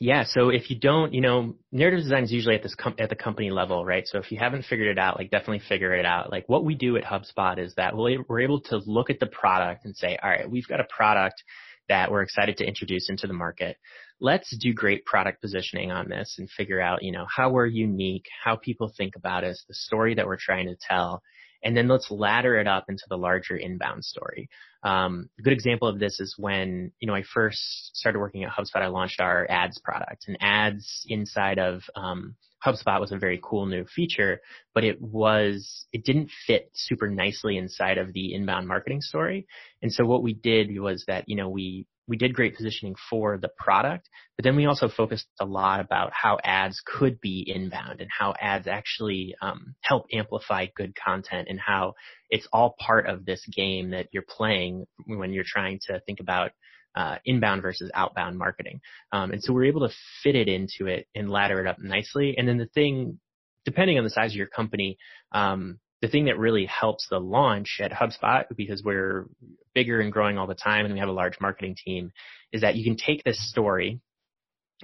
Yeah, 0.03 0.25
so 0.25 0.49
if 0.49 0.69
you 0.69 0.77
don't, 0.77 1.13
you 1.13 1.21
know, 1.21 1.55
narrative 1.71 2.01
design 2.01 2.25
is 2.25 2.31
usually 2.33 2.55
at 2.55 2.61
this 2.61 2.75
com- 2.75 2.97
at 2.99 3.07
the 3.07 3.15
company 3.15 3.51
level, 3.51 3.85
right? 3.85 4.05
So 4.05 4.17
if 4.17 4.33
you 4.33 4.37
haven't 4.37 4.65
figured 4.65 4.89
it 4.89 4.99
out, 4.99 5.17
like 5.17 5.31
definitely 5.31 5.61
figure 5.65 5.93
it 5.93 6.05
out. 6.05 6.29
Like 6.29 6.43
what 6.49 6.65
we 6.65 6.75
do 6.75 6.97
at 6.97 7.05
HubSpot 7.05 7.57
is 7.57 7.73
that 7.75 7.95
we're 7.95 8.41
able 8.41 8.59
to 8.63 8.81
look 8.85 9.09
at 9.09 9.21
the 9.21 9.27
product 9.27 9.85
and 9.85 9.95
say, 9.95 10.19
all 10.21 10.29
right, 10.29 10.51
we've 10.51 10.67
got 10.67 10.81
a 10.81 10.87
product 10.93 11.41
that 11.87 12.11
we're 12.11 12.21
excited 12.21 12.57
to 12.57 12.67
introduce 12.67 13.09
into 13.09 13.27
the 13.27 13.33
market. 13.33 13.77
Let's 14.19 14.53
do 14.57 14.73
great 14.73 15.05
product 15.05 15.39
positioning 15.39 15.93
on 15.93 16.09
this 16.09 16.35
and 16.37 16.49
figure 16.49 16.81
out, 16.81 17.01
you 17.01 17.13
know, 17.13 17.25
how 17.33 17.51
we're 17.51 17.67
unique, 17.67 18.25
how 18.43 18.57
people 18.57 18.91
think 18.97 19.15
about 19.15 19.45
us, 19.45 19.63
the 19.69 19.73
story 19.73 20.15
that 20.15 20.27
we're 20.27 20.35
trying 20.37 20.67
to 20.67 20.75
tell, 20.85 21.21
and 21.63 21.77
then 21.77 21.87
let's 21.87 22.11
ladder 22.11 22.57
it 22.57 22.67
up 22.67 22.87
into 22.89 23.05
the 23.07 23.17
larger 23.17 23.55
inbound 23.55 24.03
story. 24.03 24.49
Um, 24.83 25.29
a 25.39 25.41
good 25.41 25.53
example 25.53 25.87
of 25.87 25.99
this 25.99 26.19
is 26.19 26.35
when, 26.37 26.91
you 26.99 27.07
know, 27.07 27.15
I 27.15 27.23
first 27.33 27.95
started 27.95 28.19
working 28.19 28.43
at 28.43 28.51
HubSpot, 28.51 28.81
I 28.81 28.87
launched 28.87 29.21
our 29.21 29.47
ads 29.49 29.79
product 29.79 30.25
and 30.27 30.37
ads 30.41 31.05
inside 31.07 31.57
of, 31.57 31.81
um, 31.95 32.35
HubSpot 32.65 32.99
was 32.99 33.11
a 33.11 33.17
very 33.17 33.39
cool 33.43 33.65
new 33.65 33.85
feature, 33.85 34.41
but 34.73 34.83
it 34.83 35.01
was, 35.01 35.85
it 35.91 36.03
didn't 36.05 36.31
fit 36.47 36.69
super 36.73 37.09
nicely 37.09 37.57
inside 37.57 37.97
of 37.97 38.13
the 38.13 38.33
inbound 38.33 38.67
marketing 38.67 39.01
story. 39.01 39.47
And 39.81 39.91
so 39.91 40.05
what 40.05 40.23
we 40.23 40.33
did 40.33 40.79
was 40.79 41.03
that, 41.07 41.25
you 41.27 41.35
know, 41.35 41.49
we, 41.49 41.85
we 42.07 42.17
did 42.17 42.33
great 42.33 42.55
positioning 42.55 42.95
for 43.09 43.37
the 43.37 43.49
product, 43.57 44.09
but 44.35 44.43
then 44.43 44.55
we 44.55 44.65
also 44.65 44.89
focused 44.89 45.27
a 45.39 45.45
lot 45.45 45.79
about 45.79 46.11
how 46.13 46.37
ads 46.43 46.81
could 46.85 47.19
be 47.21 47.43
inbound 47.47 48.01
and 48.01 48.09
how 48.17 48.33
ads 48.39 48.67
actually 48.67 49.35
um, 49.41 49.75
help 49.81 50.05
amplify 50.11 50.67
good 50.75 50.93
content 50.95 51.47
and 51.49 51.59
how 51.59 51.93
it's 52.29 52.47
all 52.51 52.75
part 52.77 53.07
of 53.07 53.25
this 53.25 53.45
game 53.55 53.91
that 53.91 54.07
you're 54.11 54.25
playing 54.27 54.85
when 55.05 55.31
you're 55.31 55.45
trying 55.47 55.79
to 55.87 56.01
think 56.05 56.19
about 56.19 56.51
uh, 56.95 57.17
inbound 57.25 57.61
versus 57.61 57.91
outbound 57.93 58.37
marketing. 58.37 58.79
Um, 59.11 59.31
and 59.31 59.43
so 59.43 59.53
we're 59.53 59.65
able 59.65 59.87
to 59.87 59.95
fit 60.21 60.35
it 60.35 60.47
into 60.47 60.87
it 60.87 61.07
and 61.15 61.29
ladder 61.29 61.59
it 61.59 61.67
up 61.67 61.79
nicely. 61.79 62.35
And 62.37 62.47
then 62.47 62.57
the 62.57 62.67
thing, 62.67 63.19
depending 63.65 63.97
on 63.97 64.03
the 64.03 64.09
size 64.09 64.31
of 64.31 64.37
your 64.37 64.47
company, 64.47 64.97
um, 65.31 65.79
the 66.01 66.09
thing 66.09 66.25
that 66.25 66.37
really 66.37 66.65
helps 66.65 67.07
the 67.09 67.19
launch 67.19 67.79
at 67.81 67.91
HubSpot, 67.91 68.43
because 68.57 68.83
we're 68.83 69.27
bigger 69.73 70.01
and 70.01 70.11
growing 70.11 70.37
all 70.37 70.47
the 70.47 70.53
time 70.53 70.85
and 70.85 70.93
we 70.93 70.99
have 70.99 71.09
a 71.09 71.13
large 71.13 71.39
marketing 71.39 71.75
team, 71.81 72.11
is 72.51 72.61
that 72.61 72.75
you 72.75 72.83
can 72.83 72.97
take 72.97 73.23
this 73.23 73.49
story, 73.49 74.01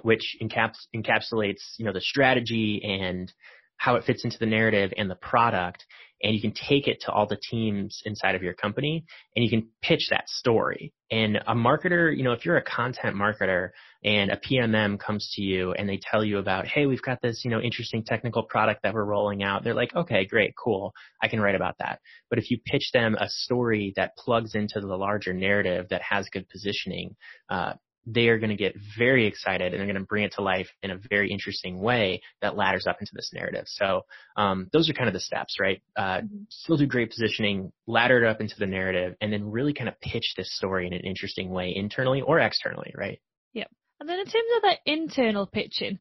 which 0.01 0.37
encaps- 0.41 0.87
encapsulates, 0.95 1.73
you 1.77 1.85
know, 1.85 1.91
the 1.91 1.99
strategy 1.99 2.81
and 2.83 3.33
how 3.75 3.95
it 3.95 4.03
fits 4.05 4.23
into 4.23 4.37
the 4.39 4.45
narrative 4.45 4.93
and 4.95 5.09
the 5.09 5.15
product 5.15 5.85
and 6.21 6.35
you 6.35 6.41
can 6.41 6.53
take 6.53 6.87
it 6.87 7.01
to 7.01 7.11
all 7.11 7.25
the 7.25 7.39
teams 7.49 8.01
inside 8.05 8.35
of 8.35 8.43
your 8.43 8.53
company 8.53 9.05
and 9.35 9.43
you 9.43 9.49
can 9.49 9.69
pitch 9.81 10.07
that 10.09 10.27
story. 10.27 10.93
And 11.11 11.37
a 11.37 11.55
marketer, 11.55 12.15
you 12.15 12.23
know, 12.23 12.33
if 12.33 12.45
you're 12.45 12.57
a 12.57 12.63
content 12.63 13.15
marketer 13.15 13.69
and 14.03 14.31
a 14.31 14.37
PMM 14.37 14.99
comes 14.99 15.31
to 15.35 15.41
you 15.41 15.73
and 15.73 15.87
they 15.87 15.99
tell 16.01 16.23
you 16.23 16.37
about, 16.37 16.67
hey, 16.67 16.85
we've 16.85 17.01
got 17.01 17.21
this, 17.21 17.41
you 17.43 17.51
know, 17.51 17.59
interesting 17.59 18.03
technical 18.03 18.43
product 18.43 18.83
that 18.83 18.93
we're 18.93 19.05
rolling 19.05 19.41
out, 19.41 19.63
they're 19.63 19.73
like, 19.73 19.95
okay, 19.95 20.25
great, 20.25 20.53
cool. 20.61 20.93
I 21.21 21.27
can 21.27 21.41
write 21.41 21.55
about 21.55 21.75
that. 21.79 21.99
But 22.29 22.39
if 22.39 22.51
you 22.51 22.59
pitch 22.65 22.91
them 22.93 23.15
a 23.15 23.27
story 23.27 23.93
that 23.95 24.17
plugs 24.17 24.55
into 24.55 24.81
the 24.81 24.95
larger 24.95 25.33
narrative 25.33 25.87
that 25.89 26.01
has 26.01 26.29
good 26.29 26.47
positioning, 26.49 27.15
uh, 27.49 27.73
they 28.11 28.27
are 28.27 28.39
going 28.39 28.49
to 28.49 28.55
get 28.55 28.75
very 28.97 29.27
excited 29.27 29.71
and 29.71 29.79
they're 29.79 29.87
going 29.87 30.01
to 30.01 30.07
bring 30.07 30.23
it 30.23 30.33
to 30.33 30.41
life 30.41 30.69
in 30.81 30.91
a 30.91 30.99
very 31.09 31.31
interesting 31.31 31.79
way 31.79 32.21
that 32.41 32.55
ladders 32.55 32.87
up 32.87 32.97
into 32.99 33.11
this 33.13 33.31
narrative. 33.33 33.65
So 33.67 34.05
um, 34.35 34.67
those 34.73 34.89
are 34.89 34.93
kind 34.93 35.07
of 35.07 35.13
the 35.13 35.19
steps, 35.19 35.57
right? 35.59 35.81
Uh, 35.95 36.21
mm-hmm. 36.21 36.37
Still 36.49 36.77
do 36.77 36.87
great 36.87 37.09
positioning, 37.09 37.71
ladder 37.87 38.23
it 38.23 38.27
up 38.27 38.41
into 38.41 38.55
the 38.57 38.65
narrative, 38.65 39.15
and 39.21 39.31
then 39.31 39.51
really 39.51 39.73
kind 39.73 39.89
of 39.89 39.99
pitch 40.01 40.33
this 40.37 40.55
story 40.55 40.87
in 40.87 40.93
an 40.93 41.01
interesting 41.01 41.49
way 41.49 41.73
internally 41.75 42.21
or 42.21 42.39
externally, 42.39 42.93
right? 42.95 43.21
Yep. 43.53 43.69
And 43.99 44.09
then 44.09 44.19
in 44.19 44.25
terms 44.25 44.49
of 44.57 44.61
that 44.63 44.79
internal 44.85 45.45
pitching, 45.45 45.99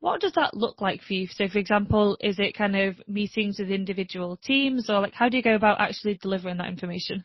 what 0.00 0.20
does 0.20 0.32
that 0.32 0.56
look 0.56 0.80
like 0.80 1.02
for 1.02 1.12
you? 1.12 1.26
So, 1.26 1.46
for 1.48 1.58
example, 1.58 2.16
is 2.20 2.38
it 2.38 2.56
kind 2.56 2.74
of 2.74 2.96
meetings 3.06 3.58
with 3.58 3.70
individual 3.70 4.38
teams, 4.42 4.88
or 4.88 5.00
like 5.00 5.12
how 5.12 5.28
do 5.28 5.36
you 5.36 5.42
go 5.42 5.54
about 5.54 5.80
actually 5.80 6.14
delivering 6.14 6.56
that 6.56 6.68
information? 6.68 7.24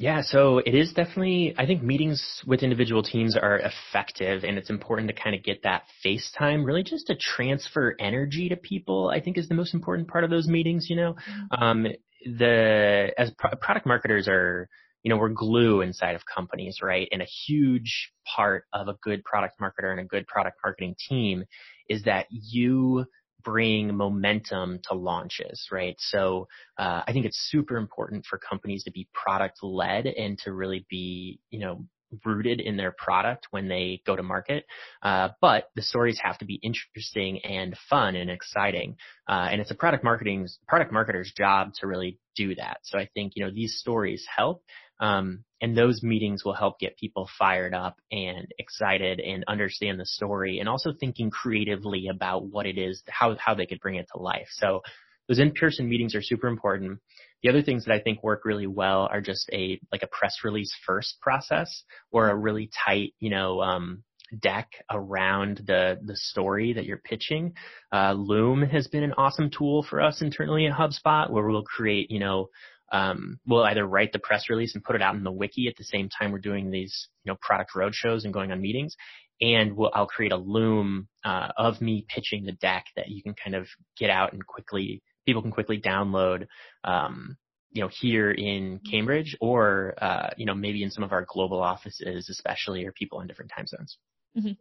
Yeah, 0.00 0.22
so 0.22 0.58
it 0.58 0.74
is 0.74 0.94
definitely, 0.94 1.54
I 1.58 1.66
think 1.66 1.82
meetings 1.82 2.42
with 2.46 2.62
individual 2.62 3.02
teams 3.02 3.36
are 3.36 3.58
effective 3.58 4.44
and 4.44 4.56
it's 4.56 4.70
important 4.70 5.08
to 5.08 5.14
kind 5.14 5.36
of 5.36 5.42
get 5.42 5.64
that 5.64 5.82
face 6.02 6.32
time, 6.38 6.64
really 6.64 6.82
just 6.82 7.08
to 7.08 7.16
transfer 7.16 7.94
energy 8.00 8.48
to 8.48 8.56
people, 8.56 9.10
I 9.10 9.20
think 9.20 9.36
is 9.36 9.48
the 9.48 9.54
most 9.54 9.74
important 9.74 10.08
part 10.08 10.24
of 10.24 10.30
those 10.30 10.48
meetings, 10.48 10.88
you 10.88 10.96
know. 10.96 11.12
Mm-hmm. 11.12 11.62
Um, 11.62 11.86
the, 12.24 13.12
as 13.18 13.30
pro- 13.36 13.54
product 13.60 13.84
marketers 13.84 14.26
are, 14.26 14.70
you 15.02 15.10
know, 15.10 15.18
we're 15.18 15.28
glue 15.28 15.82
inside 15.82 16.14
of 16.14 16.22
companies, 16.24 16.78
right? 16.82 17.06
And 17.12 17.20
a 17.20 17.28
huge 17.46 18.10
part 18.24 18.64
of 18.72 18.88
a 18.88 18.94
good 19.02 19.22
product 19.24 19.60
marketer 19.60 19.90
and 19.90 20.00
a 20.00 20.04
good 20.04 20.26
product 20.26 20.56
marketing 20.64 20.94
team 21.10 21.44
is 21.90 22.04
that 22.04 22.24
you 22.30 23.04
bring 23.42 23.96
momentum 23.96 24.80
to 24.88 24.94
launches, 24.94 25.68
right? 25.70 25.96
So 25.98 26.48
uh, 26.78 27.02
I 27.06 27.12
think 27.12 27.26
it's 27.26 27.48
super 27.50 27.76
important 27.76 28.26
for 28.26 28.38
companies 28.38 28.84
to 28.84 28.90
be 28.90 29.08
product 29.12 29.62
led 29.62 30.06
and 30.06 30.38
to 30.40 30.52
really 30.52 30.86
be, 30.88 31.40
you 31.50 31.60
know, 31.60 31.84
rooted 32.24 32.60
in 32.60 32.76
their 32.76 32.92
product 32.92 33.46
when 33.50 33.68
they 33.68 34.02
go 34.04 34.16
to 34.16 34.22
market. 34.22 34.66
Uh, 35.02 35.28
but 35.40 35.70
the 35.76 35.82
stories 35.82 36.18
have 36.22 36.38
to 36.38 36.44
be 36.44 36.54
interesting 36.54 37.38
and 37.44 37.76
fun 37.88 38.16
and 38.16 38.30
exciting. 38.30 38.96
Uh, 39.28 39.48
and 39.50 39.60
it's 39.60 39.70
a 39.70 39.76
product 39.76 40.02
marketing's 40.04 40.58
product 40.66 40.92
marketer's 40.92 41.32
job 41.36 41.72
to 41.74 41.86
really 41.86 42.18
do 42.36 42.54
that. 42.54 42.78
So 42.82 42.98
I 42.98 43.08
think, 43.14 43.32
you 43.36 43.44
know, 43.44 43.50
these 43.52 43.76
stories 43.78 44.26
help. 44.34 44.62
Um, 45.00 45.44
and 45.60 45.76
those 45.76 46.02
meetings 46.02 46.44
will 46.44 46.54
help 46.54 46.78
get 46.78 46.96
people 46.98 47.28
fired 47.38 47.74
up 47.74 47.96
and 48.12 48.46
excited 48.58 49.18
and 49.18 49.44
understand 49.48 49.98
the 49.98 50.06
story 50.06 50.58
and 50.58 50.68
also 50.68 50.92
thinking 50.92 51.30
creatively 51.30 52.08
about 52.08 52.44
what 52.44 52.66
it 52.66 52.78
is, 52.78 53.02
how, 53.08 53.36
how 53.36 53.54
they 53.54 53.66
could 53.66 53.80
bring 53.80 53.96
it 53.96 54.06
to 54.12 54.22
life. 54.22 54.48
So 54.52 54.82
those 55.26 55.38
in-person 55.38 55.88
meetings 55.88 56.14
are 56.14 56.22
super 56.22 56.48
important. 56.48 57.00
The 57.42 57.48
other 57.48 57.62
things 57.62 57.86
that 57.86 57.94
I 57.94 58.00
think 58.00 58.22
work 58.22 58.44
really 58.44 58.66
well 58.66 59.08
are 59.10 59.20
just 59.20 59.48
a, 59.52 59.80
like 59.90 60.02
a 60.02 60.08
press 60.08 60.36
release 60.44 60.72
first 60.86 61.20
process 61.20 61.84
or 62.10 62.28
a 62.28 62.36
really 62.36 62.70
tight, 62.86 63.14
you 63.18 63.30
know, 63.30 63.62
um, 63.62 64.02
deck 64.38 64.70
around 64.88 65.60
the 65.66 65.98
the 66.04 66.16
story 66.16 66.72
that 66.74 66.84
you're 66.84 66.98
pitching. 66.98 67.54
Uh, 67.92 68.12
Loom 68.12 68.62
has 68.62 68.86
been 68.86 69.02
an 69.02 69.14
awesome 69.16 69.50
tool 69.50 69.82
for 69.82 70.00
us 70.00 70.22
internally 70.22 70.66
at 70.66 70.72
HubSpot, 70.72 71.30
where 71.30 71.44
we'll 71.46 71.64
create, 71.64 72.10
you 72.10 72.20
know, 72.20 72.48
um, 72.92 73.38
we'll 73.46 73.64
either 73.64 73.86
write 73.86 74.12
the 74.12 74.18
press 74.18 74.50
release 74.50 74.74
and 74.74 74.84
put 74.84 74.96
it 74.96 75.02
out 75.02 75.14
in 75.14 75.24
the 75.24 75.30
wiki 75.30 75.68
at 75.68 75.76
the 75.76 75.84
same 75.84 76.08
time 76.08 76.32
we're 76.32 76.38
doing 76.38 76.70
these, 76.70 77.08
you 77.24 77.32
know, 77.32 77.38
product 77.40 77.72
roadshows 77.74 78.24
and 78.24 78.32
going 78.32 78.52
on 78.52 78.60
meetings. 78.60 78.96
And 79.40 79.76
we'll, 79.76 79.90
I'll 79.94 80.06
create 80.06 80.32
a 80.32 80.36
loom 80.36 81.08
uh, 81.24 81.48
of 81.56 81.80
me 81.80 82.04
pitching 82.08 82.44
the 82.44 82.52
deck 82.52 82.84
that 82.96 83.08
you 83.08 83.22
can 83.22 83.34
kind 83.34 83.56
of 83.56 83.68
get 83.98 84.10
out 84.10 84.32
and 84.32 84.46
quickly, 84.46 85.02
people 85.24 85.42
can 85.42 85.52
quickly 85.52 85.80
download, 85.80 86.46
um, 86.84 87.36
you 87.70 87.82
know, 87.82 87.88
here 88.00 88.30
in 88.30 88.80
Cambridge 88.90 89.36
or, 89.40 89.94
uh, 90.02 90.30
you 90.36 90.44
know, 90.44 90.54
maybe 90.54 90.82
in 90.82 90.90
some 90.90 91.04
of 91.04 91.12
our 91.12 91.24
global 91.26 91.62
offices, 91.62 92.28
especially, 92.28 92.84
or 92.84 92.92
people 92.92 93.20
in 93.20 93.28
different 93.28 93.52
time 93.56 93.66
zones. 93.66 93.96
Mm-hmm. 94.36 94.52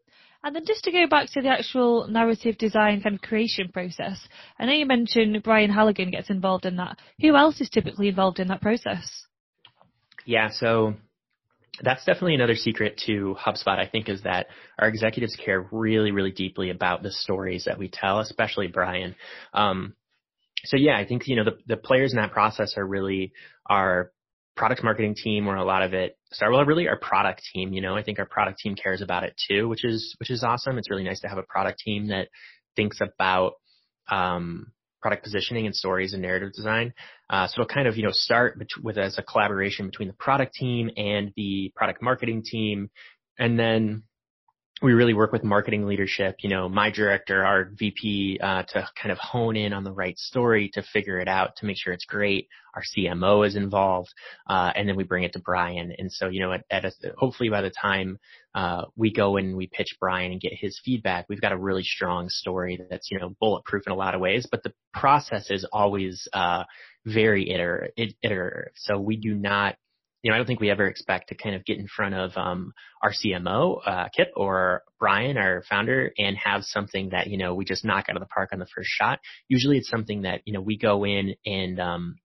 And 0.43 0.55
then 0.55 0.63
just 0.65 0.85
to 0.85 0.91
go 0.91 1.05
back 1.07 1.29
to 1.31 1.41
the 1.41 1.49
actual 1.49 2.07
narrative 2.07 2.57
design 2.57 3.01
kind 3.01 3.15
of 3.15 3.21
creation 3.21 3.69
process, 3.73 4.25
I 4.57 4.65
know 4.65 4.73
you 4.73 4.85
mentioned 4.85 5.43
Brian 5.43 5.69
Halligan 5.69 6.11
gets 6.11 6.29
involved 6.29 6.65
in 6.65 6.77
that. 6.77 6.97
Who 7.21 7.35
else 7.35 7.59
is 7.59 7.69
typically 7.69 8.07
involved 8.07 8.39
in 8.39 8.47
that 8.47 8.61
process? 8.61 9.25
Yeah, 10.25 10.49
so 10.51 10.93
that's 11.81 12.05
definitely 12.05 12.35
another 12.35 12.55
secret 12.55 13.01
to 13.05 13.35
HubSpot, 13.39 13.79
I 13.79 13.87
think, 13.87 14.07
is 14.07 14.23
that 14.23 14.47
our 14.77 14.87
executives 14.87 15.35
care 15.35 15.67
really, 15.71 16.11
really 16.11 16.31
deeply 16.31 16.69
about 16.69 17.03
the 17.03 17.11
stories 17.11 17.65
that 17.65 17.77
we 17.77 17.89
tell, 17.89 18.19
especially 18.19 18.67
Brian. 18.67 19.15
Um, 19.53 19.95
so 20.63 20.77
yeah, 20.77 20.97
I 20.97 21.05
think, 21.05 21.27
you 21.27 21.35
know, 21.35 21.45
the, 21.45 21.57
the 21.67 21.77
players 21.77 22.13
in 22.13 22.17
that 22.19 22.31
process 22.31 22.75
are 22.77 22.85
really 22.85 23.33
our 23.69 24.11
product 24.59 24.83
marketing 24.83 25.15
team 25.15 25.45
where 25.45 25.55
a 25.55 25.63
lot 25.63 25.81
of 25.81 25.93
it 25.93 26.17
Starwell 26.33 26.67
really 26.67 26.87
our 26.87 26.99
product 26.99 27.41
team 27.53 27.73
you 27.73 27.81
know? 27.81 27.95
I 27.95 28.03
think 28.03 28.19
our 28.19 28.25
product 28.25 28.59
team 28.59 28.75
cares 28.75 29.01
about 29.01 29.23
it 29.23 29.33
too 29.49 29.69
which 29.69 29.85
is 29.85 30.15
which 30.19 30.29
is 30.29 30.43
awesome. 30.43 30.77
It's 30.77 30.89
really 30.89 31.05
nice 31.05 31.21
to 31.21 31.29
have 31.29 31.37
a 31.37 31.43
product 31.43 31.79
team 31.79 32.07
that 32.09 32.27
thinks 32.75 32.99
about 33.01 33.53
um, 34.11 34.71
product 35.01 35.23
positioning 35.23 35.65
and 35.65 35.75
stories 35.75 36.13
and 36.13 36.21
narrative 36.21 36.51
design. 36.53 36.93
Uh, 37.29 37.47
so 37.47 37.61
it'll 37.61 37.73
kind 37.73 37.87
of 37.87 37.95
you 37.95 38.03
know 38.03 38.11
start 38.11 38.61
with 38.83 38.97
as 38.97 39.17
a 39.17 39.23
collaboration 39.23 39.85
between 39.85 40.07
the 40.07 40.13
product 40.15 40.53
team 40.53 40.89
and 40.97 41.31
the 41.35 41.71
product 41.75 42.01
marketing 42.01 42.43
team. 42.45 42.89
And 43.37 43.57
then 43.57 44.03
we 44.81 44.93
really 44.93 45.13
work 45.13 45.31
with 45.33 45.43
marketing 45.43 45.85
leadership, 45.85 46.37
you 46.39 46.49
know, 46.49 46.69
my 46.69 46.89
director, 46.89 47.43
our 47.43 47.69
VP, 47.73 48.39
uh, 48.41 48.63
to 48.63 48.87
kind 49.01 49.11
of 49.11 49.17
hone 49.17 49.57
in 49.57 49.73
on 49.73 49.83
the 49.83 49.91
right 49.91 50.17
story, 50.17 50.69
to 50.73 50.81
figure 50.81 51.19
it 51.19 51.27
out, 51.27 51.57
to 51.57 51.65
make 51.65 51.77
sure 51.77 51.91
it's 51.91 52.05
great. 52.05 52.47
Our 52.73 52.83
CMO 52.83 53.45
is 53.45 53.55
involved, 53.55 54.13
uh, 54.47 54.71
and 54.75 54.87
then 54.87 54.95
we 54.95 55.03
bring 55.03 55.23
it 55.23 55.33
to 55.33 55.39
Brian. 55.39 55.93
And 55.97 56.11
so, 56.11 56.29
you 56.29 56.39
know, 56.39 56.53
at, 56.53 56.63
at 56.69 56.85
a, 56.85 56.91
hopefully 57.17 57.49
by 57.49 57.61
the 57.61 57.71
time 57.71 58.19
uh, 58.55 58.85
we 58.95 59.11
go 59.11 59.37
and 59.37 59.57
we 59.57 59.67
pitch 59.67 59.97
Brian 59.99 60.31
and 60.31 60.39
get 60.39 60.53
his 60.53 60.79
feedback, 60.83 61.25
we've 61.27 61.41
got 61.41 61.51
a 61.51 61.57
really 61.57 61.83
strong 61.83 62.29
story 62.29 62.79
that's 62.89 63.11
you 63.11 63.19
know 63.19 63.35
bulletproof 63.39 63.83
in 63.85 63.91
a 63.91 63.97
lot 63.97 64.15
of 64.15 64.21
ways. 64.21 64.47
But 64.49 64.63
the 64.63 64.73
process 64.93 65.49
is 65.49 65.65
always 65.73 66.27
uh, 66.31 66.63
very 67.05 67.49
iterative. 67.49 68.73
So 68.75 68.99
we 68.99 69.17
do 69.17 69.33
not 69.33 69.75
you 70.21 70.29
know, 70.29 70.35
I 70.35 70.37
don't 70.37 70.47
think 70.47 70.59
we 70.59 70.69
ever 70.69 70.85
expect 70.85 71.29
to 71.29 71.35
kind 71.35 71.55
of 71.55 71.65
get 71.65 71.77
in 71.77 71.87
front 71.87 72.13
of 72.13 72.31
um, 72.35 72.73
our 73.01 73.11
CMO, 73.11 73.79
uh, 73.85 74.09
Kipp, 74.15 74.29
or 74.35 74.83
Brian, 74.99 75.37
our 75.37 75.63
founder, 75.69 76.11
and 76.17 76.37
have 76.37 76.63
something 76.63 77.09
that 77.09 77.27
you 77.27 77.37
know 77.37 77.55
we 77.55 77.65
just 77.65 77.85
knock 77.85 78.05
out 78.09 78.15
of 78.15 78.21
the 78.21 78.27
park 78.27 78.49
on 78.51 78.59
the 78.59 78.67
first 78.75 78.89
shot. 78.89 79.19
Usually, 79.47 79.77
it's 79.77 79.89
something 79.89 80.23
that 80.23 80.41
you 80.45 80.53
know 80.53 80.61
we 80.61 80.77
go 80.77 81.05
in 81.05 81.35
and 81.45 81.79
um, 81.79 82.15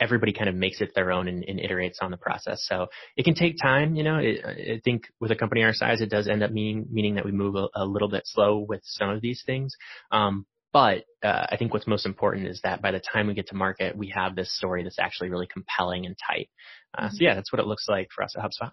everybody 0.00 0.32
kind 0.32 0.48
of 0.48 0.54
makes 0.54 0.80
it 0.80 0.92
their 0.94 1.12
own 1.12 1.28
and, 1.28 1.44
and, 1.44 1.58
iterates 1.58 1.96
on 2.00 2.10
the 2.10 2.16
process. 2.16 2.64
So 2.66 2.86
it 3.16 3.24
can 3.24 3.34
take 3.34 3.56
time. 3.60 3.94
You 3.94 4.04
know, 4.04 4.18
it, 4.18 4.44
I 4.44 4.80
think 4.84 5.02
with 5.20 5.30
a 5.30 5.36
company 5.36 5.64
our 5.64 5.74
size, 5.74 6.00
it 6.00 6.10
does 6.10 6.28
end 6.28 6.42
up 6.42 6.50
meaning 6.50 6.86
meaning 6.90 7.16
that 7.16 7.24
we 7.24 7.32
move 7.32 7.56
a, 7.56 7.68
a 7.74 7.84
little 7.84 8.08
bit 8.08 8.22
slow 8.24 8.58
with 8.58 8.80
some 8.84 9.10
of 9.10 9.20
these 9.20 9.42
things. 9.44 9.74
Um, 10.10 10.46
but 10.78 11.28
uh, 11.28 11.46
I 11.50 11.56
think 11.56 11.72
what's 11.72 11.88
most 11.88 12.06
important 12.06 12.46
is 12.46 12.60
that 12.62 12.80
by 12.80 12.92
the 12.92 13.00
time 13.00 13.26
we 13.26 13.34
get 13.34 13.48
to 13.48 13.56
market, 13.56 13.96
we 13.96 14.12
have 14.14 14.36
this 14.36 14.56
story 14.56 14.84
that's 14.84 15.00
actually 15.00 15.28
really 15.28 15.48
compelling 15.52 16.06
and 16.06 16.16
tight. 16.16 16.48
Uh, 16.96 17.06
mm-hmm. 17.06 17.16
So 17.16 17.18
yeah, 17.20 17.34
that's 17.34 17.52
what 17.52 17.58
it 17.58 17.66
looks 17.66 17.86
like 17.88 18.08
for 18.14 18.22
us 18.22 18.34
at 18.36 18.44
HubSpot. 18.44 18.70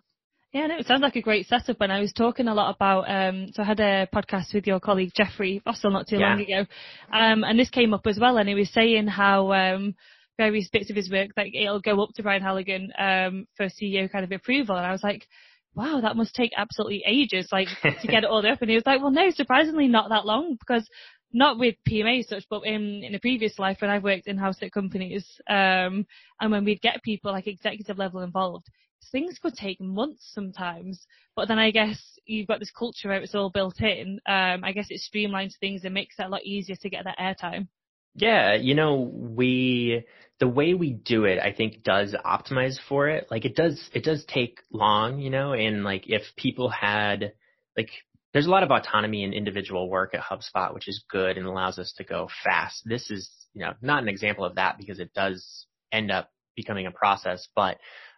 Yeah, 0.54 0.68
no, 0.68 0.78
it 0.78 0.86
sounds 0.86 1.02
like 1.02 1.16
a 1.16 1.22
great 1.22 1.48
setup. 1.48 1.82
And 1.82 1.92
I 1.92 2.00
was 2.00 2.14
talking 2.14 2.48
a 2.48 2.54
lot 2.54 2.76
about, 2.76 3.10
um, 3.10 3.48
so 3.54 3.64
I 3.64 3.66
had 3.66 3.80
a 3.80 4.08
podcast 4.14 4.54
with 4.54 4.68
your 4.68 4.80
colleague 4.80 5.14
Jeffrey 5.16 5.64
Russell 5.66 5.92
not 5.92 6.08
too 6.08 6.18
yeah. 6.18 6.30
long 6.30 6.42
ago, 6.42 6.66
um, 7.12 7.44
and 7.44 7.60
this 7.60 7.70
came 7.72 7.94
up 7.94 8.06
as 8.06 8.20
well. 8.20 8.38
And 8.38 8.48
he 8.48 8.56
was 8.56 8.72
saying 8.72 9.08
how 9.08 9.52
um, 9.52 9.96
various 10.38 10.70
bits 10.70 10.92
of 10.92 10.96
his 10.96 11.10
work, 11.10 11.32
like 11.36 11.56
it'll 11.56 11.82
go 11.82 12.02
up 12.04 12.12
to 12.16 12.24
Brian 12.24 12.44
Halligan 12.44 12.94
um, 13.00 13.48
for 13.58 13.66
CEO 13.66 14.12
kind 14.12 14.24
of 14.24 14.32
approval. 14.32 14.78
And 14.78 14.86
I 14.86 14.92
was 14.92 15.04
like, 15.04 15.28
wow, 15.76 16.00
that 16.02 16.16
must 16.16 16.34
take 16.34 16.52
absolutely 16.56 17.04
ages, 17.06 17.50
like 17.52 17.68
to 17.84 18.08
get 18.08 18.24
it 18.24 18.30
all 18.30 18.46
up. 18.46 18.62
And 18.62 18.70
he 18.70 18.76
was 18.76 18.86
like, 18.86 19.02
well, 19.02 19.12
no, 19.12 19.30
surprisingly 19.32 19.88
not 19.88 20.10
that 20.10 20.26
long 20.26 20.56
because 20.58 20.88
not 21.36 21.60
with 21.60 21.76
PMA 21.88 22.22
as 22.22 22.30
such, 22.30 22.46
but 22.50 22.66
in, 22.66 23.04
in 23.04 23.14
a 23.14 23.20
previous 23.20 23.60
life 23.60 23.78
when 23.82 23.92
I've 23.92 24.06
worked 24.06 24.26
in-house 24.26 24.58
at 24.62 24.72
companies, 24.72 25.26
um, 25.50 26.08
and 26.40 26.50
when 26.50 26.64
we'd 26.64 26.82
get 26.82 27.04
people 27.04 27.34
like 27.34 27.46
executive 27.46 27.98
level 27.98 28.22
involved, 28.22 28.68
things 29.12 29.38
could 29.38 29.54
take 29.54 29.82
months 29.82 30.32
sometimes. 30.34 31.06
But 31.36 31.50
then 31.50 31.60
I 31.60 31.72
guess 31.72 32.02
you've 32.26 32.48
got 32.48 32.60
this 32.60 32.72
culture 32.72 33.10
where 33.10 33.22
it's 33.22 33.36
all 33.36 33.50
built 33.50 33.82
in. 33.82 34.22
Um, 34.26 34.64
I 34.64 34.72
guess 34.72 34.88
it 34.90 35.02
streamlines 35.02 35.58
things 35.60 35.84
and 35.84 35.94
makes 35.94 36.16
it 36.18 36.26
a 36.26 36.30
lot 36.30 36.46
easier 36.46 36.78
to 36.78 36.90
get 36.90 37.04
that 37.04 37.20
airtime. 37.20 37.68
Yeah, 38.16 38.56
you 38.56 38.74
know, 38.74 39.02
we 39.02 40.06
the 40.40 40.48
way 40.48 40.74
we 40.74 40.94
do 40.94 41.26
it, 41.26 41.40
I 41.40 41.52
think 41.52 41.84
does 41.84 42.16
optimize 42.26 42.78
for 42.88 43.10
it. 43.10 43.28
Like 43.30 43.44
it 43.44 43.58
does, 43.58 43.90
it 43.94 44.06
does 44.06 44.24
take 44.26 44.60
long, 44.72 45.20
you 45.20 45.30
know, 45.30 45.52
and 45.52 45.84
like 45.84 46.06
if 46.08 46.24
people 46.38 46.70
had, 46.70 47.34
like, 47.78 47.90
there's 48.36 48.48
a 48.48 48.50
lot 48.50 48.64
of 48.64 48.70
autonomy 48.70 49.24
in 49.24 49.32
individual 49.32 49.90
work 49.90 50.14
at 50.14 50.20
HubSpot, 50.20 50.74
which 50.74 50.90
is 50.90 51.06
good 51.10 51.38
and 51.38 51.48
allows 51.48 51.80
us 51.80 51.94
to 51.96 52.04
go 52.04 52.28
fast. 52.44 52.82
This 52.84 53.10
is, 53.10 53.30
you 53.54 53.62
know, 53.62 53.72
not 53.82 54.04
an 54.04 54.10
example 54.10 54.44
of 54.44 54.56
that 54.56 54.78
because 54.78 55.00
it 55.00 55.14
does 55.14 55.66
end 55.90 56.12
up 56.12 56.30
becoming 56.54 56.86
a 56.86 56.92
process, 56.92 57.48
but 57.56 57.78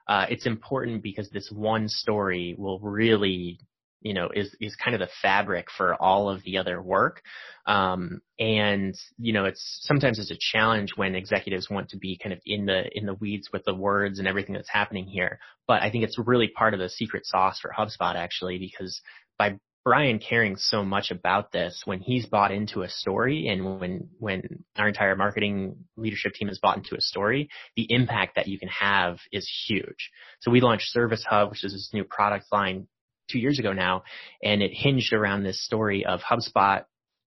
uh, 0.09 0.25
it's 0.27 0.47
important 0.47 1.03
because 1.03 1.29
this 1.29 1.51
one 1.51 1.87
story 1.87 2.55
will 2.57 2.79
really 2.79 3.59
you 4.01 4.13
know, 4.13 4.29
is, 4.33 4.55
is 4.61 4.75
kind 4.75 4.93
of 4.95 4.99
the 4.99 5.09
fabric 5.21 5.67
for 5.75 5.95
all 5.95 6.29
of 6.29 6.43
the 6.43 6.57
other 6.57 6.81
work. 6.81 7.21
Um, 7.65 8.21
and, 8.39 8.95
you 9.17 9.33
know, 9.33 9.45
it's 9.45 9.79
sometimes 9.81 10.19
it's 10.19 10.31
a 10.31 10.37
challenge 10.39 10.91
when 10.95 11.15
executives 11.15 11.69
want 11.69 11.89
to 11.89 11.97
be 11.97 12.17
kind 12.21 12.31
of 12.31 12.39
in 12.45 12.67
the, 12.67 12.85
in 12.95 13.05
the 13.05 13.15
weeds 13.15 13.49
with 13.51 13.65
the 13.65 13.73
words 13.73 14.19
and 14.19 14.27
everything 14.27 14.53
that's 14.53 14.69
happening 14.69 15.07
here. 15.07 15.39
But 15.67 15.81
I 15.81 15.89
think 15.89 16.03
it's 16.03 16.19
really 16.19 16.47
part 16.47 16.73
of 16.73 16.79
the 16.79 16.89
secret 16.89 17.25
sauce 17.25 17.59
for 17.59 17.73
HubSpot 17.77 18.15
actually, 18.15 18.59
because 18.59 19.01
by 19.37 19.57
Brian 19.87 20.19
caring 20.19 20.57
so 20.57 20.83
much 20.83 21.11
about 21.11 21.53
this, 21.53 21.83
when 21.85 22.01
he's 22.01 22.25
bought 22.25 22.51
into 22.51 22.81
a 22.81 22.89
story 22.89 23.47
and 23.47 23.79
when, 23.79 24.09
when 24.19 24.65
our 24.75 24.89
entire 24.89 25.15
marketing 25.15 25.85
leadership 25.95 26.33
team 26.33 26.49
has 26.49 26.59
bought 26.59 26.75
into 26.75 26.93
a 26.97 26.99
story, 26.99 27.47
the 27.77 27.89
impact 27.89 28.35
that 28.35 28.49
you 28.49 28.59
can 28.59 28.67
have 28.67 29.17
is 29.31 29.49
huge. 29.65 30.11
So 30.41 30.51
we 30.51 30.59
launched 30.59 30.89
Service 30.89 31.23
Hub, 31.25 31.51
which 31.51 31.63
is 31.63 31.71
this 31.71 31.91
new 31.93 32.03
product 32.03 32.47
line 32.51 32.89
two 33.31 33.39
years 33.39 33.59
ago 33.59 33.71
now, 33.71 34.03
and 34.43 34.61
it 34.61 34.71
hinged 34.73 35.13
around 35.13 35.43
this 35.43 35.63
story 35.63 36.05
of 36.05 36.19
HubSpot 36.19 36.83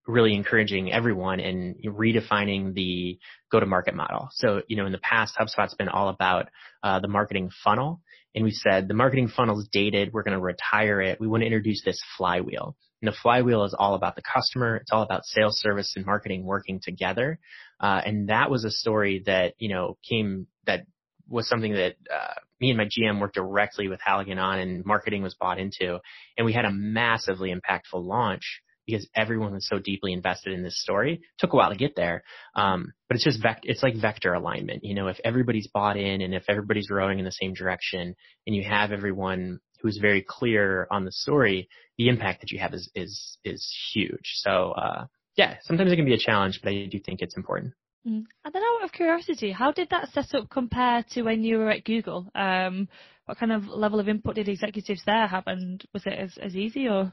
really 0.07 0.35
encouraging 0.35 0.93
everyone 0.93 1.41
and 1.41 1.77
redefining 1.87 2.75
the 2.75 3.19
go-to-market 3.51 3.95
model. 3.95 4.29
So, 4.33 4.61
you 4.69 4.77
know, 4.77 4.85
in 4.85 4.93
the 4.93 4.99
past, 4.99 5.35
HubSpot's 5.41 5.75
been 5.75 5.89
all 5.89 6.11
about 6.11 6.51
uh, 6.83 7.01
the 7.01 7.09
marketing 7.09 7.51
funnel, 7.65 8.03
and 8.35 8.45
we 8.45 8.51
said 8.51 8.89
the 8.89 8.95
marketing 8.95 9.29
funnel 9.29 9.59
is 9.59 9.69
dated. 9.73 10.13
We're 10.13 10.23
going 10.23 10.37
to 10.37 10.43
retire 10.43 11.01
it. 11.01 11.21
We 11.21 11.27
want 11.27 11.43
to 11.43 11.47
introduce 11.47 11.83
this 11.85 12.01
flywheel. 12.17 12.77
And 13.03 13.11
the 13.11 13.17
flywheel 13.23 13.65
is 13.65 13.75
all 13.77 13.95
about 13.95 14.15
the 14.15 14.23
customer. 14.23 14.77
It's 14.77 14.93
all 14.93 15.03
about 15.03 15.25
sales, 15.25 15.59
service, 15.59 15.95
and 15.97 16.05
marketing 16.05 16.45
working 16.45 16.81
together. 16.83 17.39
Uh, 17.81 18.01
and 18.05 18.29
that 18.29 18.51
was 18.51 18.65
a 18.65 18.71
story 18.71 19.23
that 19.27 19.55
you 19.59 19.71
know 19.71 19.97
came 20.09 20.47
that 20.67 20.85
was 21.29 21.49
something 21.49 21.73
that 21.73 21.95
uh, 22.13 22.35
me 22.61 22.71
and 22.71 22.77
my 22.77 22.87
GM 22.87 23.21
worked 23.21 23.37
directly 23.37 23.89
with 23.89 24.01
Halligan 24.05 24.39
on 24.39 24.59
and 24.59 24.85
marketing 24.85 25.23
was 25.23 25.35
bought 25.35 25.59
into. 25.59 25.99
And 26.37 26.45
we 26.45 26.53
had 26.53 26.65
a 26.65 26.73
massively 26.73 27.55
impactful 27.55 28.05
launch 28.05 28.61
because 28.87 29.09
everyone 29.15 29.53
was 29.53 29.67
so 29.69 29.79
deeply 29.79 30.13
invested 30.13 30.53
in 30.53 30.63
this 30.63 30.81
story. 30.81 31.15
It 31.15 31.21
took 31.39 31.53
a 31.53 31.57
while 31.57 31.71
to 31.71 31.77
get 31.77 31.97
there. 31.97 32.23
Um, 32.55 32.93
but 33.09 33.17
it's 33.17 33.25
just 33.25 33.41
it's 33.63 33.83
like 33.83 33.97
vector 33.97 34.35
alignment. 34.35 34.85
You 34.85 34.95
know, 34.95 35.09
if 35.09 35.19
everybody's 35.25 35.69
bought 35.69 35.97
in 35.97 36.21
and 36.21 36.35
if 36.35 36.45
everybody's 36.49 36.91
rowing 36.91 37.19
in 37.19 37.25
the 37.25 37.33
same 37.33 37.55
direction 37.55 38.15
and 38.47 38.57
you 38.57 38.65
have 38.65 38.93
everyone 38.93 39.61
who's 39.83 39.99
very 39.99 40.25
clear 40.27 40.87
on 40.91 41.05
the 41.05 41.13
story, 41.13 41.69
the 41.99 42.09
impact 42.09 42.41
that 42.41 42.51
you 42.51 42.59
have 42.59 42.75
is, 42.75 42.91
is, 42.95 43.39
is 43.45 43.73
huge. 43.93 44.35
So, 44.37 44.73
uh, 44.73 45.07
yeah, 45.37 45.57
sometimes 45.63 45.93
it 45.93 45.97
can 45.97 46.05
be 46.05 46.15
a 46.15 46.19
challenge, 46.19 46.61
but 46.63 46.73
I 46.73 46.87
do 46.91 46.99
think 46.99 47.21
it's 47.23 47.37
important. 47.37 47.73
Mm. 48.07 48.25
And 48.45 48.53
then 48.53 48.63
out 48.63 48.85
of 48.85 48.93
curiosity, 48.93 49.53
how 49.53 49.73
did 49.73 49.89
that 49.91 50.11
setup 50.13 50.51
compare 50.51 51.05
to 51.13 51.23
when 51.23 51.45
you 51.45 51.59
were 51.59 51.71
at 51.71 51.85
Google? 51.85 52.31
Um, 52.35 52.89
what 53.27 53.39
kind 53.39 53.53
of 53.53 53.69
level 53.69 54.01
of 54.01 54.09
input 54.09 54.35
did 54.35 54.49
executives 54.49 55.03
there 55.07 55.27
have 55.27 55.45
and 55.47 55.85
was 55.93 56.05
it 56.07 56.15
as, 56.15 56.37
as 56.39 56.57
easy 56.57 56.89
or? 56.89 57.13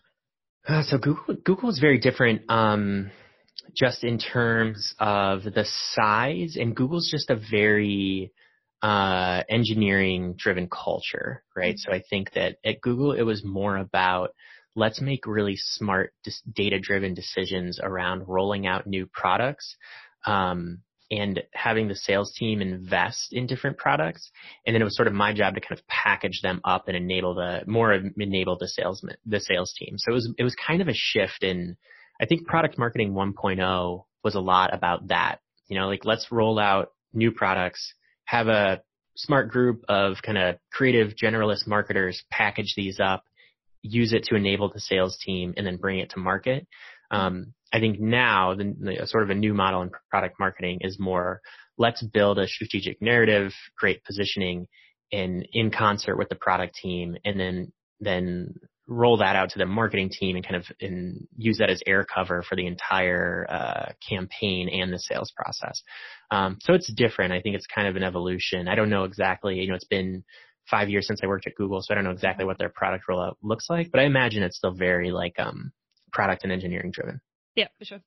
Uh, 0.65 0.84
so 0.84 0.98
Google, 0.98 1.36
Google 1.43 1.70
is 1.70 1.80
very 1.80 2.00
different, 2.00 2.41
um, 2.50 3.12
just 3.76 4.04
in 4.04 4.17
terms 4.17 4.93
of 5.00 5.43
the 5.43 5.65
size 5.93 6.58
and 6.60 6.76
Google's 6.76 7.10
just 7.12 7.30
a 7.30 7.36
very, 7.36 8.32
uh, 8.82 9.41
engineering 9.50 10.36
driven 10.38 10.67
culture, 10.70 11.43
right? 11.56 11.76
Mm-hmm. 11.76 11.91
So 11.91 11.96
I 11.98 12.04
think 12.10 12.34
that 12.34 12.58
at 12.63 12.82
Google 12.82 13.13
it 13.13 13.24
was 13.24 13.43
more 13.43 13.78
about 13.78 14.32
let's 14.76 15.02
make 15.02 15.26
really 15.26 15.56
smart 15.58 16.13
data 16.54 16.80
driven 16.80 17.15
decisions 17.15 17.80
around 17.82 18.28
rolling 18.28 18.67
out 18.67 18.86
new 18.86 19.08
products 19.12 19.76
um, 20.26 20.80
and 21.10 21.41
having 21.54 21.88
the 21.88 21.96
sales 21.96 22.34
team 22.38 22.62
invest 22.62 23.32
in 23.32 23.48
different 23.48 23.78
products. 23.78 24.30
And 24.65 24.74
then 24.74 24.82
it 24.82 24.86
was 24.86 24.96
sort 24.96 25.08
of 25.08 25.13
my 25.13 25.34
job 25.34 25.56
to 25.56 25.62
kind 25.62 25.80
of 25.80 25.88
package 25.88 26.41
them 26.41 26.62
up 26.65 26.88
and 26.88 26.98
enable 26.98 27.36
the 27.36 27.63
more 27.65 27.93
enable 27.93 28.58
the 28.58 28.67
sales 28.67 29.06
the 29.26 29.39
sales 29.39 29.74
team. 29.78 29.96
So 29.98 30.12
it 30.12 30.15
was 30.15 30.34
it 30.38 30.43
was 30.43 30.56
kind 30.56 30.82
of 30.82 30.88
a 30.88 30.93
shift 30.93 31.43
in 31.43 31.78
I 32.22 32.26
think 32.26 32.48
product 32.48 32.78
marketing 32.78 33.13
1.0 33.13 34.04
was 34.24 34.36
a 34.36 34.39
lot 34.39 34.74
about 34.74 35.08
that. 35.10 35.39
You 35.67 35.80
know, 35.80 35.88
like 35.88 36.06
let's 36.06 36.32
roll 36.32 36.60
out 36.60 36.89
new 37.13 37.32
products, 37.32 37.93
have 38.26 38.48
a 38.48 38.82
smart 39.15 39.50
group 39.50 39.84
of 39.88 40.17
kind 40.24 40.38
of 40.38 40.58
creative 40.72 41.13
generalist 41.15 41.67
marketers 41.67 42.24
package 42.32 42.74
these 42.76 43.00
up, 43.00 43.24
use 43.82 44.13
it 44.13 44.24
to 44.26 44.36
enable 44.36 44.72
the 44.72 44.80
sales 44.80 45.17
team, 45.24 45.54
and 45.58 45.65
then 45.65 45.78
bring 45.78 46.00
it 46.00 46.12
to 46.12 46.20
market. 46.20 46.67
Um, 47.12 47.54
I 47.74 47.80
think 47.80 48.00
now 48.00 48.56
the, 48.56 48.76
the, 48.80 49.08
sort 49.08 49.24
of 49.24 49.30
a 49.30 49.36
new 49.36 49.54
model 49.54 49.82
in 49.82 49.91
product 50.10 50.39
marketing 50.39 50.80
is 50.82 50.98
more 51.00 51.41
let's 51.78 52.02
build 52.02 52.39
a 52.39 52.48
strategic 52.48 53.02
narrative, 53.02 53.54
create 53.78 54.04
positioning 54.04 54.67
in 55.12 55.43
in 55.54 55.72
concert 55.72 56.17
with 56.17 56.30
the 56.30 56.36
product 56.36 56.76
team, 56.76 57.17
and 57.24 57.39
then 57.39 57.72
then 58.00 58.54
roll 58.88 59.17
that 59.17 59.36
out 59.36 59.50
to 59.50 59.60
the 59.60 59.65
marketing 59.65 60.10
team 60.10 60.36
and 60.36 60.46
kind 60.48 60.56
of 60.56 60.65
and 60.80 61.28
use 61.38 61.58
that 61.58 61.70
as 61.70 61.82
air 61.86 62.06
cover 62.06 62.41
for 62.41 62.56
the 62.56 62.65
entire 62.65 63.46
uh, 63.50 63.91
campaign 64.08 64.70
and 64.70 64.93
the 64.93 65.00
sales 65.00 65.32
process. 65.36 65.82
Um, 66.32 66.58
so 66.62 66.74
it's 66.74 66.91
different. 66.91 67.34
I 67.34 67.41
think 67.41 67.56
it's 67.56 67.67
kind 67.67 67.88
of 67.88 67.96
an 67.96 68.04
evolution. 68.04 68.67
I 68.67 68.76
don't 68.76 68.89
know 68.89 69.04
exactly. 69.04 69.60
You 69.60 69.70
know, 69.70 69.76
it's 69.76 69.84
been 69.84 70.24
five 70.70 70.89
years 70.89 71.08
since 71.08 71.20
I 71.24 71.28
worked 71.28 71.48
at 71.48 71.56
Google, 71.56 71.82
so 71.82 71.93
I 71.93 71.96
don't 71.96 72.06
know 72.06 72.12
exactly 72.12 72.46
what 72.46 72.58
their 72.58 72.70
product 72.70 73.06
rollout 73.10 73.36
looks 73.41 73.70
like, 73.70 73.91
but 73.91 74.00
I 74.00 74.06
imagine 74.06 74.43
it's 74.43 74.58
still 74.58 74.74
very 74.74 75.12
like 75.12 75.38
um, 75.38 75.72
product 76.12 76.43
and 76.43 76.52
engineering 76.52 76.91
driven. 76.91 77.22
Yeah, 77.56 77.67
for 77.78 77.86
sure. 77.86 78.02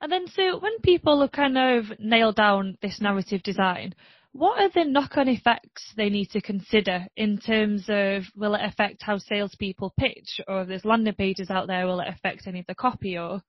And 0.00 0.10
then, 0.10 0.26
so 0.26 0.58
when 0.58 0.80
people 0.82 1.20
have 1.20 1.32
kind 1.32 1.56
of 1.56 1.84
nailed 1.98 2.36
down 2.36 2.76
this 2.82 3.00
narrative 3.00 3.42
design, 3.42 3.94
what 4.32 4.60
are 4.60 4.70
the 4.70 4.90
knock-on 4.90 5.28
effects 5.28 5.92
they 5.96 6.08
need 6.08 6.30
to 6.30 6.40
consider 6.40 7.06
in 7.16 7.38
terms 7.38 7.84
of 7.88 8.24
will 8.34 8.54
it 8.54 8.64
affect 8.64 9.02
how 9.02 9.18
salespeople 9.18 9.94
pitch, 9.98 10.40
or 10.48 10.62
if 10.62 10.68
there's 10.68 10.84
landing 10.84 11.14
pages 11.14 11.50
out 11.50 11.66
there, 11.66 11.86
will 11.86 12.00
it 12.00 12.08
affect 12.08 12.46
any 12.46 12.60
of 12.60 12.66
the 12.66 12.74
copy, 12.74 13.16
or? 13.16 13.42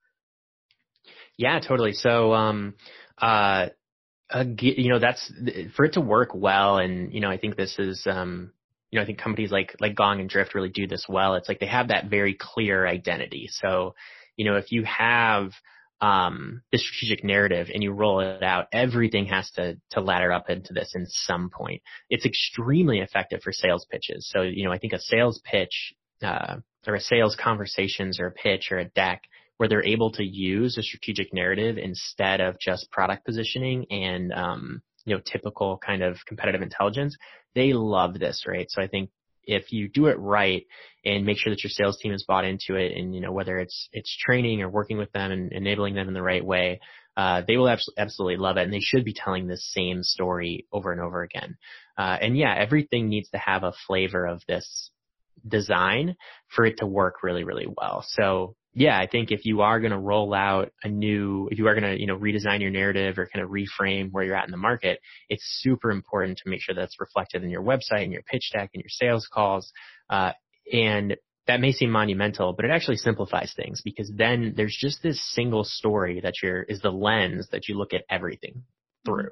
Yeah, 1.36 1.58
totally. 1.58 1.92
So, 1.92 2.34
um, 2.34 2.74
uh, 3.20 3.68
uh, 4.30 4.44
you 4.60 4.90
know, 4.90 4.98
that's 4.98 5.32
for 5.74 5.86
it 5.86 5.94
to 5.94 6.00
work 6.00 6.30
well, 6.34 6.78
and 6.78 7.12
you 7.12 7.20
know, 7.20 7.30
I 7.30 7.38
think 7.38 7.56
this 7.56 7.78
is, 7.78 8.06
um, 8.06 8.52
you 8.94 9.00
know, 9.00 9.02
I 9.02 9.06
think 9.06 9.18
companies 9.18 9.50
like 9.50 9.74
like 9.80 9.96
Gong 9.96 10.20
and 10.20 10.30
Drift 10.30 10.54
really 10.54 10.68
do 10.68 10.86
this 10.86 11.06
well. 11.08 11.34
It's 11.34 11.48
like 11.48 11.58
they 11.58 11.66
have 11.66 11.88
that 11.88 12.06
very 12.06 12.32
clear 12.32 12.86
identity. 12.86 13.48
So, 13.50 13.96
you 14.36 14.44
know, 14.44 14.54
if 14.54 14.70
you 14.70 14.84
have 14.84 15.50
um, 16.00 16.62
the 16.70 16.78
strategic 16.78 17.24
narrative 17.24 17.70
and 17.74 17.82
you 17.82 17.90
roll 17.90 18.20
it 18.20 18.44
out, 18.44 18.68
everything 18.72 19.26
has 19.26 19.50
to 19.56 19.78
to 19.90 20.00
ladder 20.00 20.32
up 20.32 20.48
into 20.48 20.72
this 20.72 20.92
in 20.94 21.06
some 21.08 21.50
point. 21.50 21.82
It's 22.08 22.24
extremely 22.24 23.00
effective 23.00 23.42
for 23.42 23.50
sales 23.50 23.84
pitches. 23.90 24.30
So, 24.32 24.42
you 24.42 24.64
know, 24.64 24.70
I 24.70 24.78
think 24.78 24.92
a 24.92 25.00
sales 25.00 25.42
pitch 25.44 25.92
uh, 26.22 26.58
or 26.86 26.94
a 26.94 27.00
sales 27.00 27.34
conversations 27.34 28.20
or 28.20 28.28
a 28.28 28.32
pitch 28.32 28.68
or 28.70 28.78
a 28.78 28.84
deck 28.84 29.22
where 29.56 29.68
they're 29.68 29.84
able 29.84 30.12
to 30.12 30.22
use 30.22 30.78
a 30.78 30.84
strategic 30.84 31.34
narrative 31.34 31.78
instead 31.78 32.40
of 32.40 32.60
just 32.60 32.92
product 32.92 33.26
positioning 33.26 33.86
and 33.90 34.32
um, 34.32 34.82
you 35.04 35.14
know 35.14 35.22
typical 35.24 35.78
kind 35.84 36.02
of 36.02 36.18
competitive 36.26 36.62
intelligence. 36.62 37.16
They 37.54 37.72
love 37.72 38.18
this, 38.18 38.44
right? 38.46 38.66
So 38.68 38.82
I 38.82 38.88
think 38.88 39.10
if 39.46 39.72
you 39.72 39.88
do 39.88 40.06
it 40.06 40.18
right 40.18 40.66
and 41.04 41.26
make 41.26 41.38
sure 41.38 41.50
that 41.52 41.62
your 41.62 41.70
sales 41.70 41.98
team 41.98 42.12
is 42.12 42.24
bought 42.24 42.44
into 42.44 42.76
it 42.76 42.96
and 42.96 43.14
you 43.14 43.20
know 43.20 43.32
whether 43.32 43.58
it's 43.58 43.88
it's 43.92 44.16
training 44.16 44.62
or 44.62 44.68
working 44.68 44.98
with 44.98 45.12
them 45.12 45.30
and 45.30 45.52
enabling 45.52 45.94
them 45.94 46.08
in 46.08 46.14
the 46.14 46.22
right 46.22 46.44
way 46.44 46.80
uh, 47.16 47.42
they 47.46 47.56
will 47.56 47.68
abs- 47.68 47.92
absolutely 47.96 48.36
love 48.36 48.56
it 48.56 48.62
and 48.62 48.72
they 48.72 48.80
should 48.80 49.04
be 49.04 49.14
telling 49.14 49.46
the 49.46 49.56
same 49.56 50.02
story 50.02 50.66
over 50.72 50.92
and 50.92 51.00
over 51.00 51.22
again 51.22 51.56
uh, 51.98 52.16
and 52.20 52.36
yeah 52.36 52.54
everything 52.56 53.08
needs 53.08 53.28
to 53.30 53.38
have 53.38 53.62
a 53.64 53.72
flavor 53.86 54.26
of 54.26 54.42
this 54.48 54.90
design 55.46 56.16
for 56.48 56.64
it 56.64 56.78
to 56.78 56.86
work 56.86 57.22
really 57.22 57.44
really 57.44 57.66
well 57.66 58.04
so 58.08 58.56
yeah, 58.74 58.98
I 58.98 59.06
think 59.06 59.30
if 59.30 59.44
you 59.44 59.60
are 59.60 59.78
going 59.78 59.92
to 59.92 59.98
roll 59.98 60.34
out 60.34 60.72
a 60.82 60.88
new, 60.88 61.48
if 61.50 61.58
you 61.58 61.68
are 61.68 61.78
going 61.78 61.94
to, 61.94 62.00
you 62.00 62.08
know, 62.08 62.18
redesign 62.18 62.60
your 62.60 62.70
narrative 62.70 63.18
or 63.18 63.28
kind 63.32 63.44
of 63.44 63.50
reframe 63.50 64.10
where 64.10 64.24
you're 64.24 64.34
at 64.34 64.46
in 64.46 64.50
the 64.50 64.56
market, 64.56 64.98
it's 65.28 65.44
super 65.60 65.92
important 65.92 66.38
to 66.38 66.50
make 66.50 66.60
sure 66.60 66.74
that's 66.74 66.98
reflected 66.98 67.44
in 67.44 67.50
your 67.50 67.62
website 67.62 68.02
and 68.02 68.12
your 68.12 68.22
pitch 68.22 68.50
deck 68.52 68.70
and 68.74 68.82
your 68.82 68.88
sales 68.88 69.28
calls. 69.32 69.72
Uh, 70.10 70.32
and 70.72 71.16
that 71.46 71.60
may 71.60 71.70
seem 71.70 71.90
monumental, 71.90 72.52
but 72.52 72.64
it 72.64 72.72
actually 72.72 72.96
simplifies 72.96 73.52
things 73.54 73.80
because 73.84 74.10
then 74.16 74.54
there's 74.56 74.76
just 74.78 75.02
this 75.02 75.20
single 75.32 75.62
story 75.62 76.20
that 76.20 76.34
you're, 76.42 76.62
is 76.62 76.80
the 76.80 76.90
lens 76.90 77.48
that 77.52 77.68
you 77.68 77.78
look 77.78 77.94
at 77.94 78.02
everything 78.10 78.64
through. 79.04 79.30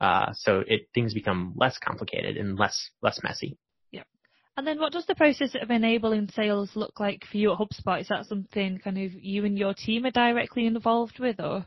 Uh, 0.00 0.32
so 0.34 0.62
it, 0.66 0.82
things 0.94 1.14
become 1.14 1.54
less 1.56 1.78
complicated 1.78 2.36
and 2.36 2.58
less, 2.58 2.90
less 3.02 3.18
messy. 3.24 3.58
And 4.56 4.66
then 4.66 4.78
what 4.78 4.92
does 4.92 5.06
the 5.06 5.16
process 5.16 5.56
of 5.60 5.70
enabling 5.70 6.28
sales 6.34 6.70
look 6.74 7.00
like 7.00 7.24
for 7.30 7.36
you 7.36 7.52
at 7.52 7.58
HubSpot? 7.58 8.00
Is 8.00 8.08
that 8.08 8.26
something 8.26 8.78
kind 8.78 8.98
of 8.98 9.12
you 9.12 9.44
and 9.44 9.58
your 9.58 9.74
team 9.74 10.06
are 10.06 10.12
directly 10.12 10.66
involved 10.66 11.18
with 11.18 11.40
or? 11.40 11.66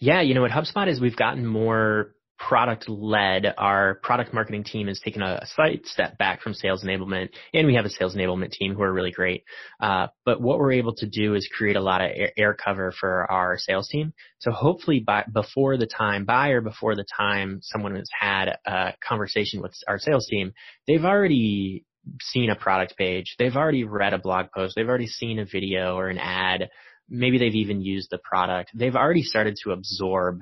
Yeah, 0.00 0.20
you 0.20 0.34
know, 0.34 0.44
at 0.44 0.50
HubSpot 0.50 0.88
is 0.88 1.00
we've 1.00 1.16
gotten 1.16 1.46
more 1.46 2.14
product 2.38 2.88
led. 2.88 3.52
Our 3.58 3.96
product 4.02 4.32
marketing 4.32 4.64
team 4.64 4.86
has 4.86 5.00
taken 5.00 5.22
a 5.22 5.44
slight 5.54 5.86
step 5.86 6.16
back 6.18 6.40
from 6.40 6.54
sales 6.54 6.84
enablement, 6.84 7.30
and 7.52 7.66
we 7.66 7.74
have 7.74 7.84
a 7.84 7.90
sales 7.90 8.14
enablement 8.14 8.52
team 8.52 8.74
who 8.74 8.82
are 8.82 8.92
really 8.92 9.10
great. 9.10 9.44
Uh, 9.80 10.06
but 10.24 10.40
what 10.40 10.58
we're 10.58 10.72
able 10.72 10.94
to 10.96 11.06
do 11.06 11.34
is 11.34 11.48
create 11.52 11.76
a 11.76 11.80
lot 11.80 12.00
of 12.00 12.10
air, 12.36 12.54
cover 12.54 12.92
for 12.98 13.30
our 13.30 13.58
sales 13.58 13.88
team. 13.88 14.12
So 14.38 14.50
hopefully, 14.50 15.00
by 15.00 15.24
before 15.32 15.76
the 15.76 15.86
time, 15.86 16.24
by 16.24 16.50
or 16.50 16.60
before 16.60 16.94
the 16.94 17.06
time 17.16 17.58
someone 17.62 17.96
has 17.96 18.08
had 18.18 18.56
a 18.66 18.94
conversation 19.06 19.60
with 19.60 19.74
our 19.88 19.98
sales 19.98 20.26
team, 20.26 20.52
they've 20.86 21.04
already 21.04 21.84
seen 22.22 22.50
a 22.50 22.56
product 22.56 22.96
page, 22.96 23.34
they've 23.38 23.56
already 23.56 23.84
read 23.84 24.14
a 24.14 24.18
blog 24.18 24.46
post, 24.54 24.74
they've 24.76 24.88
already 24.88 25.08
seen 25.08 25.38
a 25.38 25.44
video 25.44 25.96
or 25.96 26.08
an 26.08 26.18
ad. 26.18 26.70
Maybe 27.10 27.38
they've 27.38 27.54
even 27.54 27.80
used 27.80 28.10
the 28.10 28.18
product. 28.18 28.70
They've 28.74 28.94
already 28.94 29.22
started 29.22 29.56
to 29.64 29.70
absorb 29.70 30.40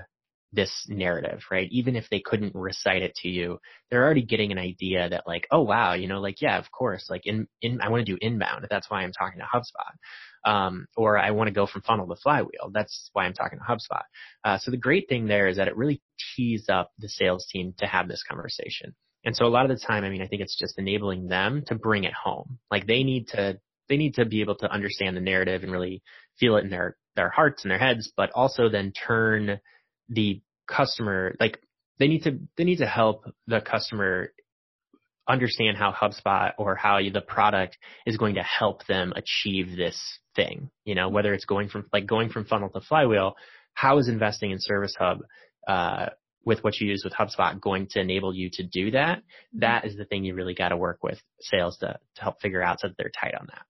this 0.52 0.86
narrative, 0.88 1.42
right? 1.50 1.68
Even 1.70 1.96
if 1.96 2.08
they 2.10 2.20
couldn't 2.20 2.54
recite 2.54 3.02
it 3.02 3.14
to 3.16 3.28
you, 3.28 3.58
they're 3.90 4.04
already 4.04 4.22
getting 4.22 4.52
an 4.52 4.58
idea 4.58 5.08
that 5.08 5.26
like, 5.26 5.46
oh 5.50 5.62
wow, 5.62 5.94
you 5.94 6.08
know, 6.08 6.20
like 6.20 6.40
yeah, 6.40 6.58
of 6.58 6.70
course, 6.70 7.06
like 7.10 7.26
in 7.26 7.46
in 7.60 7.80
I 7.80 7.88
want 7.88 8.06
to 8.06 8.12
do 8.12 8.18
inbound. 8.20 8.66
That's 8.70 8.90
why 8.90 9.02
I'm 9.02 9.12
talking 9.12 9.40
to 9.40 9.44
HubSpot. 9.44 10.50
Um, 10.50 10.86
or 10.96 11.18
I 11.18 11.32
want 11.32 11.48
to 11.48 11.54
go 11.54 11.66
from 11.66 11.82
funnel 11.82 12.06
to 12.06 12.14
flywheel. 12.14 12.70
That's 12.72 13.10
why 13.12 13.24
I'm 13.24 13.32
talking 13.32 13.58
to 13.58 13.64
HubSpot. 13.64 14.02
Uh, 14.44 14.58
so 14.58 14.70
the 14.70 14.76
great 14.76 15.08
thing 15.08 15.26
there 15.26 15.48
is 15.48 15.56
that 15.56 15.66
it 15.66 15.76
really 15.76 16.00
tees 16.36 16.66
up 16.68 16.92
the 16.98 17.08
sales 17.08 17.48
team 17.50 17.74
to 17.78 17.86
have 17.86 18.06
this 18.06 18.22
conversation. 18.22 18.94
And 19.24 19.34
so 19.34 19.44
a 19.44 19.48
lot 19.48 19.68
of 19.68 19.76
the 19.76 19.84
time, 19.84 20.04
I 20.04 20.08
mean, 20.08 20.22
I 20.22 20.28
think 20.28 20.42
it's 20.42 20.56
just 20.56 20.78
enabling 20.78 21.26
them 21.26 21.64
to 21.66 21.74
bring 21.74 22.04
it 22.04 22.12
home. 22.14 22.60
Like 22.70 22.86
they 22.86 23.02
need 23.02 23.26
to 23.28 23.58
they 23.88 23.96
need 23.96 24.14
to 24.14 24.24
be 24.24 24.40
able 24.40 24.56
to 24.56 24.70
understand 24.70 25.16
the 25.16 25.20
narrative 25.20 25.62
and 25.62 25.72
really 25.72 26.02
feel 26.38 26.56
it 26.56 26.64
in 26.64 26.70
their 26.70 26.96
their 27.16 27.30
hearts 27.30 27.64
and 27.64 27.70
their 27.70 27.78
heads, 27.78 28.12
but 28.16 28.30
also 28.34 28.68
then 28.68 28.92
turn 28.92 29.58
the 30.08 30.40
customer, 30.66 31.34
like 31.40 31.60
they 31.98 32.08
need 32.08 32.24
to, 32.24 32.38
they 32.56 32.64
need 32.64 32.78
to 32.78 32.86
help 32.86 33.24
the 33.46 33.60
customer 33.60 34.32
understand 35.28 35.76
how 35.76 35.92
HubSpot 35.92 36.52
or 36.58 36.76
how 36.76 36.98
the 36.98 37.20
product 37.20 37.76
is 38.06 38.16
going 38.16 38.36
to 38.36 38.42
help 38.42 38.86
them 38.86 39.12
achieve 39.16 39.76
this 39.76 40.00
thing. 40.34 40.70
You 40.84 40.94
know, 40.94 41.08
whether 41.08 41.34
it's 41.34 41.44
going 41.44 41.68
from 41.68 41.86
like 41.92 42.06
going 42.06 42.28
from 42.28 42.44
funnel 42.44 42.70
to 42.70 42.80
flywheel, 42.80 43.34
how 43.74 43.98
is 43.98 44.08
investing 44.08 44.52
in 44.52 44.58
Service 44.60 44.94
Hub, 44.98 45.18
uh, 45.66 46.06
with 46.44 46.62
what 46.62 46.78
you 46.80 46.88
use 46.88 47.02
with 47.04 47.12
HubSpot 47.12 47.60
going 47.60 47.88
to 47.90 48.00
enable 48.00 48.34
you 48.34 48.48
to 48.52 48.62
do 48.62 48.92
that? 48.92 49.18
Mm-hmm. 49.18 49.60
That 49.60 49.84
is 49.84 49.96
the 49.96 50.04
thing 50.04 50.24
you 50.24 50.34
really 50.34 50.54
got 50.54 50.68
to 50.70 50.76
work 50.76 51.02
with 51.02 51.20
sales 51.40 51.76
to, 51.78 51.98
to 52.14 52.22
help 52.22 52.40
figure 52.40 52.62
out 52.62 52.80
so 52.80 52.88
that 52.88 52.94
they're 52.96 53.10
tight 53.10 53.34
on 53.38 53.46
that. 53.48 53.62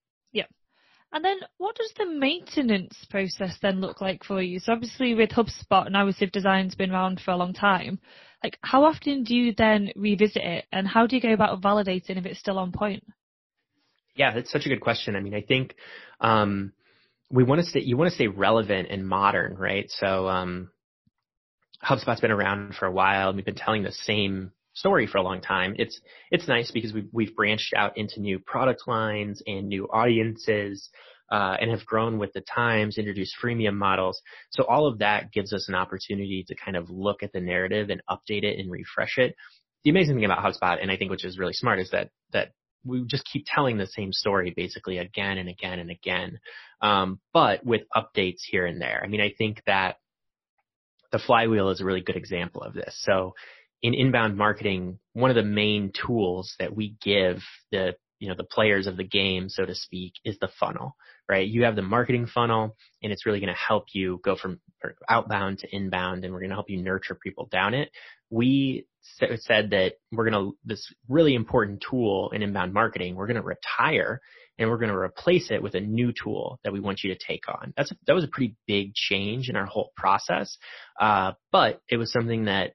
And 1.16 1.24
then 1.24 1.38
what 1.56 1.74
does 1.76 1.94
the 1.96 2.04
maintenance 2.04 2.94
process 3.08 3.56
then 3.62 3.80
look 3.80 4.02
like 4.02 4.22
for 4.22 4.42
you? 4.42 4.60
So 4.60 4.74
obviously 4.74 5.14
with 5.14 5.30
HubSpot, 5.30 5.90
Narrative 5.90 6.30
Design's 6.30 6.74
been 6.74 6.90
around 6.90 7.22
for 7.24 7.30
a 7.30 7.38
long 7.38 7.54
time. 7.54 7.98
Like 8.44 8.58
how 8.60 8.84
often 8.84 9.24
do 9.24 9.34
you 9.34 9.54
then 9.56 9.92
revisit 9.96 10.42
it 10.42 10.66
and 10.72 10.86
how 10.86 11.06
do 11.06 11.16
you 11.16 11.22
go 11.22 11.32
about 11.32 11.62
validating 11.62 12.18
if 12.18 12.26
it's 12.26 12.38
still 12.38 12.58
on 12.58 12.70
point? 12.70 13.02
Yeah, 14.14 14.34
that's 14.34 14.52
such 14.52 14.66
a 14.66 14.68
good 14.68 14.82
question. 14.82 15.16
I 15.16 15.20
mean, 15.20 15.34
I 15.34 15.40
think, 15.40 15.74
um, 16.20 16.74
we 17.30 17.44
want 17.44 17.62
to 17.62 17.66
stay, 17.66 17.80
you 17.80 17.96
want 17.96 18.10
to 18.10 18.14
stay 18.14 18.28
relevant 18.28 18.88
and 18.90 19.08
modern, 19.08 19.56
right? 19.56 19.86
So, 19.88 20.28
um, 20.28 20.70
HubSpot's 21.82 22.20
been 22.20 22.30
around 22.30 22.74
for 22.74 22.84
a 22.84 22.92
while 22.92 23.30
and 23.30 23.36
we've 23.36 23.44
been 23.46 23.54
telling 23.54 23.84
the 23.84 23.92
same 23.92 24.52
story 24.76 25.06
for 25.06 25.18
a 25.18 25.22
long 25.22 25.40
time. 25.40 25.74
It's 25.78 26.00
it's 26.30 26.46
nice 26.46 26.70
because 26.70 26.92
we've 26.92 27.08
we've 27.10 27.34
branched 27.34 27.74
out 27.74 27.96
into 27.96 28.20
new 28.20 28.38
product 28.38 28.86
lines 28.86 29.42
and 29.46 29.68
new 29.68 29.86
audiences. 29.86 30.88
Uh, 31.28 31.56
and 31.60 31.72
have 31.72 31.84
grown 31.84 32.18
with 32.18 32.32
the 32.34 32.40
times, 32.40 32.98
introduced 32.98 33.34
freemium 33.42 33.74
models. 33.74 34.22
So 34.50 34.62
all 34.62 34.86
of 34.86 35.00
that 35.00 35.32
gives 35.32 35.52
us 35.52 35.68
an 35.68 35.74
opportunity 35.74 36.44
to 36.46 36.54
kind 36.54 36.76
of 36.76 36.88
look 36.88 37.24
at 37.24 37.32
the 37.32 37.40
narrative 37.40 37.90
and 37.90 38.00
update 38.08 38.44
it 38.44 38.60
and 38.60 38.70
refresh 38.70 39.18
it. 39.18 39.34
The 39.82 39.90
amazing 39.90 40.14
thing 40.14 40.24
about 40.24 40.44
HubSpot, 40.44 40.80
and 40.80 40.88
I 40.88 40.96
think 40.96 41.10
which 41.10 41.24
is 41.24 41.36
really 41.36 41.52
smart, 41.52 41.80
is 41.80 41.90
that 41.90 42.10
that 42.32 42.52
we 42.84 43.04
just 43.06 43.24
keep 43.24 43.44
telling 43.44 43.76
the 43.76 43.88
same 43.88 44.12
story 44.12 44.52
basically 44.56 44.98
again 44.98 45.38
and 45.38 45.48
again 45.48 45.80
and 45.80 45.90
again, 45.90 46.38
um, 46.80 47.18
but 47.32 47.66
with 47.66 47.82
updates 47.96 48.42
here 48.48 48.64
and 48.64 48.80
there. 48.80 49.00
I 49.02 49.08
mean, 49.08 49.20
I 49.20 49.34
think 49.36 49.62
that 49.66 49.96
the 51.10 51.18
flywheel 51.18 51.70
is 51.70 51.80
a 51.80 51.84
really 51.84 52.02
good 52.02 52.16
example 52.16 52.62
of 52.62 52.74
this. 52.74 52.96
So 53.02 53.34
in 53.86 53.94
inbound 53.94 54.36
marketing, 54.36 54.98
one 55.12 55.30
of 55.30 55.36
the 55.36 55.44
main 55.44 55.92
tools 55.92 56.56
that 56.58 56.74
we 56.74 56.96
give 57.00 57.38
the 57.70 57.94
you 58.18 58.28
know 58.28 58.34
the 58.36 58.42
players 58.42 58.88
of 58.88 58.96
the 58.96 59.04
game, 59.04 59.48
so 59.48 59.64
to 59.64 59.76
speak, 59.76 60.14
is 60.24 60.36
the 60.40 60.48
funnel, 60.58 60.96
right? 61.28 61.46
You 61.46 61.62
have 61.64 61.76
the 61.76 61.82
marketing 61.82 62.26
funnel, 62.26 62.74
and 63.00 63.12
it's 63.12 63.24
really 63.26 63.38
going 63.38 63.52
to 63.52 63.54
help 63.54 63.84
you 63.92 64.20
go 64.24 64.34
from 64.34 64.58
outbound 65.08 65.60
to 65.60 65.68
inbound, 65.70 66.24
and 66.24 66.32
we're 66.32 66.40
going 66.40 66.50
to 66.50 66.56
help 66.56 66.68
you 66.68 66.82
nurture 66.82 67.14
people 67.14 67.46
down 67.46 67.74
it. 67.74 67.90
We 68.28 68.86
said 69.02 69.70
that 69.70 69.92
we're 70.10 70.28
going 70.28 70.44
to 70.44 70.56
this 70.64 70.92
really 71.08 71.36
important 71.36 71.84
tool 71.88 72.30
in 72.34 72.42
inbound 72.42 72.74
marketing, 72.74 73.14
we're 73.14 73.28
going 73.28 73.40
to 73.40 73.42
retire 73.42 74.20
and 74.58 74.68
we're 74.68 74.78
going 74.78 74.90
to 74.90 74.96
replace 74.96 75.50
it 75.50 75.62
with 75.62 75.74
a 75.74 75.80
new 75.80 76.12
tool 76.12 76.58
that 76.64 76.72
we 76.72 76.80
want 76.80 77.04
you 77.04 77.14
to 77.14 77.20
take 77.24 77.48
on. 77.48 77.72
That's 77.76 77.92
that 78.06 78.14
was 78.14 78.24
a 78.24 78.28
pretty 78.28 78.56
big 78.66 78.94
change 78.94 79.48
in 79.48 79.54
our 79.54 79.66
whole 79.66 79.92
process, 79.96 80.56
uh, 81.00 81.32
but 81.52 81.80
it 81.88 81.98
was 81.98 82.10
something 82.10 82.46
that 82.46 82.72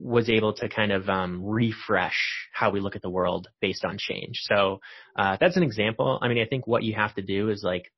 was 0.00 0.28
able 0.28 0.52
to 0.54 0.68
kind 0.68 0.92
of 0.92 1.08
um, 1.08 1.44
refresh 1.44 2.48
how 2.52 2.70
we 2.70 2.80
look 2.80 2.96
at 2.96 3.02
the 3.02 3.10
world 3.10 3.48
based 3.60 3.84
on 3.84 3.96
change. 3.98 4.40
So 4.42 4.80
uh, 5.16 5.36
that's 5.40 5.56
an 5.56 5.62
example. 5.62 6.18
I 6.20 6.28
mean, 6.28 6.38
I 6.38 6.46
think 6.46 6.66
what 6.66 6.82
you 6.82 6.94
have 6.94 7.14
to 7.14 7.22
do 7.22 7.50
is 7.50 7.62
like 7.62 7.90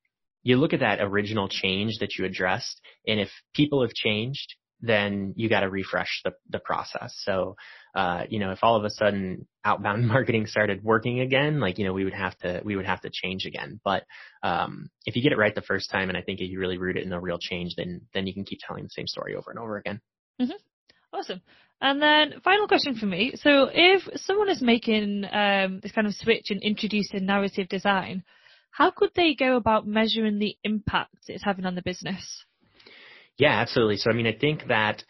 you 0.43 0.57
look 0.57 0.73
at 0.73 0.81
that 0.81 1.01
original 1.01 1.49
change 1.49 1.97
that 1.99 2.17
you 2.17 2.25
addressed, 2.25 2.79
and 3.05 3.19
if 3.19 3.29
people 3.53 3.81
have 3.81 3.93
changed, 3.93 4.55
then 4.79 5.33
you 5.35 5.49
got 5.49 5.61
to 5.61 5.69
refresh 5.69 6.21
the 6.23 6.33
the 6.49 6.59
process. 6.59 7.15
So, 7.23 7.55
uh, 7.95 8.23
you 8.29 8.39
know, 8.39 8.51
if 8.51 8.59
all 8.61 8.75
of 8.75 8.85
a 8.85 8.89
sudden 8.89 9.47
outbound 9.65 10.07
marketing 10.15 10.45
started 10.45 10.83
working 10.83 11.19
again, 11.19 11.59
like 11.59 11.79
you 11.79 11.85
know, 11.85 11.93
we 11.93 12.03
would 12.03 12.13
have 12.13 12.37
to 12.39 12.61
we 12.63 12.75
would 12.75 12.85
have 12.85 13.01
to 13.01 13.09
change 13.11 13.45
again. 13.45 13.79
But 13.83 14.03
um, 14.43 14.89
if 15.05 15.15
you 15.15 15.23
get 15.23 15.31
it 15.31 15.37
right 15.37 15.53
the 15.53 15.61
first 15.61 15.89
time, 15.89 16.09
and 16.09 16.17
I 16.17 16.21
think 16.21 16.39
if 16.39 16.49
you 16.49 16.59
really 16.59 16.77
root 16.77 16.97
it 16.97 17.03
in 17.03 17.13
a 17.13 17.19
real 17.19 17.39
change, 17.39 17.75
then 17.75 18.01
then 18.13 18.27
you 18.27 18.33
can 18.33 18.45
keep 18.45 18.59
telling 18.65 18.83
the 18.83 18.89
same 18.89 19.07
story 19.07 19.35
over 19.35 19.49
and 19.49 19.59
over 19.59 19.77
again. 19.77 19.99
Mm-hmm. 20.39 20.51
Awesome. 21.13 21.41
And 21.79 22.01
then 22.01 22.41
final 22.43 22.67
question 22.67 22.95
for 22.95 23.05
me. 23.05 23.33
So 23.35 23.69
if 23.71 24.01
someone 24.21 24.49
is 24.49 24.61
making 24.61 25.25
um, 25.31 25.79
this 25.81 25.91
kind 25.91 26.07
of 26.07 26.15
switch 26.15 26.47
and 26.49 26.61
introducing 26.63 27.25
narrative 27.25 27.69
design, 27.69 28.23
how 28.71 28.91
could 28.91 29.11
they 29.15 29.35
go 29.35 29.57
about 29.57 29.87
measuring 29.87 30.39
the 30.39 30.57
impact 30.63 31.15
it's 31.27 31.43
having 31.43 31.65
on 31.65 31.75
the 31.75 31.83
business? 31.83 32.45
Yeah, 33.37 33.59
absolutely. 33.59 33.97
So 33.97 34.09
I 34.09 34.13
mean, 34.13 34.27
I 34.27 34.33
think 34.33 34.67
that 34.67 35.03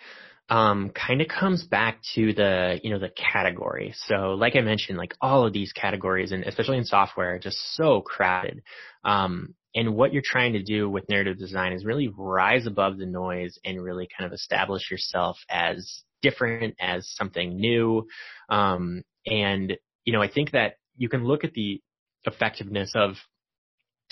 um, 0.49 0.91
kind 0.91 1.21
of 1.21 1.27
comes 1.27 1.65
back 1.65 1.99
to 2.15 2.33
the 2.33 2.79
you 2.83 2.89
know 2.89 2.99
the 2.99 3.09
category. 3.09 3.93
So 4.07 4.35
like 4.35 4.55
I 4.55 4.61
mentioned, 4.61 4.97
like 4.97 5.15
all 5.21 5.45
of 5.45 5.53
these 5.53 5.71
categories, 5.71 6.31
and 6.31 6.43
especially 6.43 6.77
in 6.77 6.85
software, 6.85 7.35
are 7.35 7.39
just 7.39 7.57
so 7.75 8.01
crowded. 8.01 8.61
Um, 9.03 9.55
and 9.75 9.95
what 9.95 10.11
you're 10.11 10.23
trying 10.25 10.53
to 10.53 10.63
do 10.63 10.89
with 10.89 11.09
narrative 11.09 11.37
design 11.37 11.73
is 11.73 11.85
really 11.85 12.09
rise 12.17 12.65
above 12.65 12.97
the 12.97 13.05
noise 13.05 13.59
and 13.63 13.81
really 13.81 14.07
kind 14.17 14.25
of 14.25 14.33
establish 14.33 14.89
yourself 14.89 15.37
as 15.49 16.03
different, 16.21 16.75
as 16.79 17.09
something 17.15 17.57
new. 17.57 18.07
Um, 18.49 19.03
and, 19.25 19.77
you 20.05 20.13
know, 20.13 20.21
I 20.21 20.29
think 20.29 20.51
that 20.51 20.75
you 20.95 21.09
can 21.09 21.25
look 21.25 21.43
at 21.43 21.53
the 21.53 21.81
effectiveness 22.25 22.91
of 22.95 23.15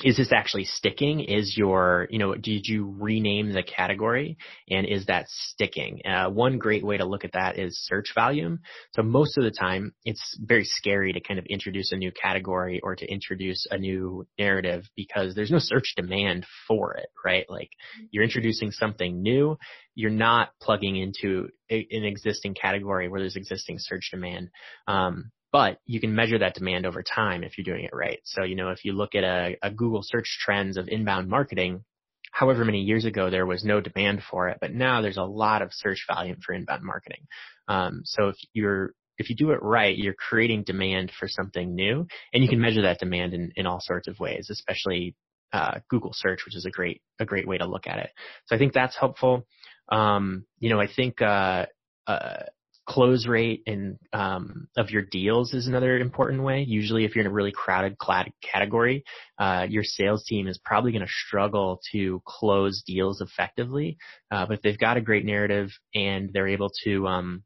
is 0.04 0.18
this 0.18 0.34
actually 0.34 0.66
sticking? 0.66 1.22
Is 1.22 1.56
your, 1.58 2.08
you 2.10 2.20
know, 2.20 2.36
did 2.36 2.68
you 2.68 2.94
rename 3.00 3.54
the 3.54 3.64
category 3.64 4.38
and 4.70 4.86
is 4.86 5.06
that 5.06 5.26
sticking? 5.30 6.02
Uh, 6.06 6.30
one 6.30 6.58
great 6.58 6.84
way 6.84 6.98
to 6.98 7.06
look 7.06 7.24
at 7.24 7.32
that 7.32 7.58
is 7.58 7.80
search 7.86 8.08
volume. 8.14 8.60
So 8.92 9.04
most 9.04 9.38
of 9.38 9.46
the 9.46 9.52
time 9.52 9.94
it's 10.04 10.38
very 10.42 10.66
scary 10.66 11.14
to 11.14 11.22
kind 11.22 11.40
of 11.40 11.46
introduce 11.46 11.94
a 11.94 11.98
new 11.98 12.12
category 12.12 12.82
or 12.84 12.96
to 12.96 13.06
introduce 13.10 13.66
a 13.72 13.78
new 13.78 14.28
narrative 14.38 14.84
because 14.98 15.34
there's 15.34 15.52
no 15.52 15.60
search 15.60 15.94
demand 15.96 16.46
for 16.68 16.96
it, 16.96 17.08
right? 17.24 17.46
Like 17.50 17.70
you're 18.12 18.24
introducing 18.24 18.72
something 18.72 19.22
new. 19.22 19.58
You're 19.94 20.12
not 20.12 20.50
plugging 20.62 20.98
into 20.98 21.48
a, 21.72 21.88
an 21.90 22.04
existing 22.04 22.54
category 22.54 23.08
where 23.08 23.22
there's 23.22 23.38
existing 23.38 23.78
search 23.80 24.10
demand. 24.12 24.50
Um, 24.88 25.32
but 25.56 25.80
you 25.86 26.02
can 26.02 26.14
measure 26.14 26.38
that 26.38 26.54
demand 26.54 26.86
over 26.86 27.02
time 27.02 27.42
if 27.42 27.58
you're 27.58 27.64
doing 27.64 27.86
it 27.86 27.96
right. 27.96 28.20
So, 28.26 28.44
you 28.44 28.58
know, 28.58 28.72
if 28.72 28.84
you 28.84 28.92
look 28.92 29.16
at 29.16 29.24
a, 29.24 29.56
a 29.62 29.72
Google 29.72 30.02
search 30.04 30.38
trends 30.44 30.76
of 30.76 30.90
inbound 30.90 31.30
marketing, 31.30 31.86
however 32.30 32.66
many 32.66 32.82
years 32.82 33.06
ago 33.06 33.30
there 33.30 33.46
was 33.46 33.64
no 33.64 33.80
demand 33.80 34.22
for 34.30 34.50
it, 34.50 34.58
but 34.60 34.74
now 34.74 35.02
there's 35.02 35.16
a 35.16 35.24
lot 35.24 35.62
of 35.62 35.70
search 35.72 36.04
volume 36.14 36.40
for 36.46 36.54
inbound 36.54 36.84
marketing. 36.84 37.26
Um, 37.70 38.02
so 38.04 38.28
if 38.28 38.36
you're 38.52 38.92
if 39.18 39.30
you 39.30 39.36
do 39.38 39.52
it 39.52 39.64
right, 39.64 39.98
you're 39.98 40.14
creating 40.14 40.64
demand 40.64 41.14
for 41.18 41.30
something 41.30 41.74
new, 41.74 42.06
and 42.34 42.44
you 42.44 42.50
can 42.50 42.60
measure 42.60 42.82
that 42.82 43.00
demand 43.00 43.34
in, 43.34 43.54
in 43.56 43.66
all 43.66 43.80
sorts 43.80 44.10
of 44.10 44.20
ways, 44.20 44.50
especially 44.50 45.16
uh, 45.54 45.80
Google 45.90 46.12
search, 46.14 46.42
which 46.44 46.58
is 46.58 46.66
a 46.66 46.70
great 46.70 47.02
a 47.18 47.24
great 47.24 47.48
way 47.48 47.58
to 47.58 47.66
look 47.66 47.88
at 47.88 48.00
it. 48.00 48.10
So 48.48 48.58
I 48.58 48.60
think 48.60 48.74
that's 48.74 48.98
helpful. 48.98 49.48
Um, 49.90 50.46
you 50.60 50.70
know, 50.70 50.82
I 50.82 50.88
think 50.94 51.22
uh, 51.22 51.68
uh, 52.08 52.44
close 52.88 53.28
rate 53.28 53.64
and 53.66 53.98
um, 54.14 54.68
of 54.78 54.92
your 54.92 55.02
deals 55.02 55.54
is 55.54 55.68
another 55.68 55.98
important 55.98 56.44
way. 56.44 56.64
Usually, 56.68 57.06
if 57.06 57.16
you're 57.16 57.26
in 57.26 57.32
a 57.32 57.34
really 57.34 57.52
crowded 57.52 57.98
category, 58.42 59.04
uh, 59.40 59.66
your 59.68 59.84
sales 59.84 60.24
team 60.26 60.48
is 60.48 60.60
probably 60.64 60.92
going 60.92 61.06
to 61.06 61.12
struggle 61.28 61.82
to 61.92 62.22
close 62.26 62.84
deals 62.86 63.22
effectively. 63.22 63.98
Uh, 64.32 64.46
but 64.46 64.58
if 64.58 64.62
they've 64.62 64.80
got 64.80 64.98
a 64.98 65.02
great 65.02 65.26
narrative 65.26 65.72
and 65.94 66.30
they're 66.34 66.48
able 66.48 66.72
to 66.84 67.08
um, 67.08 67.44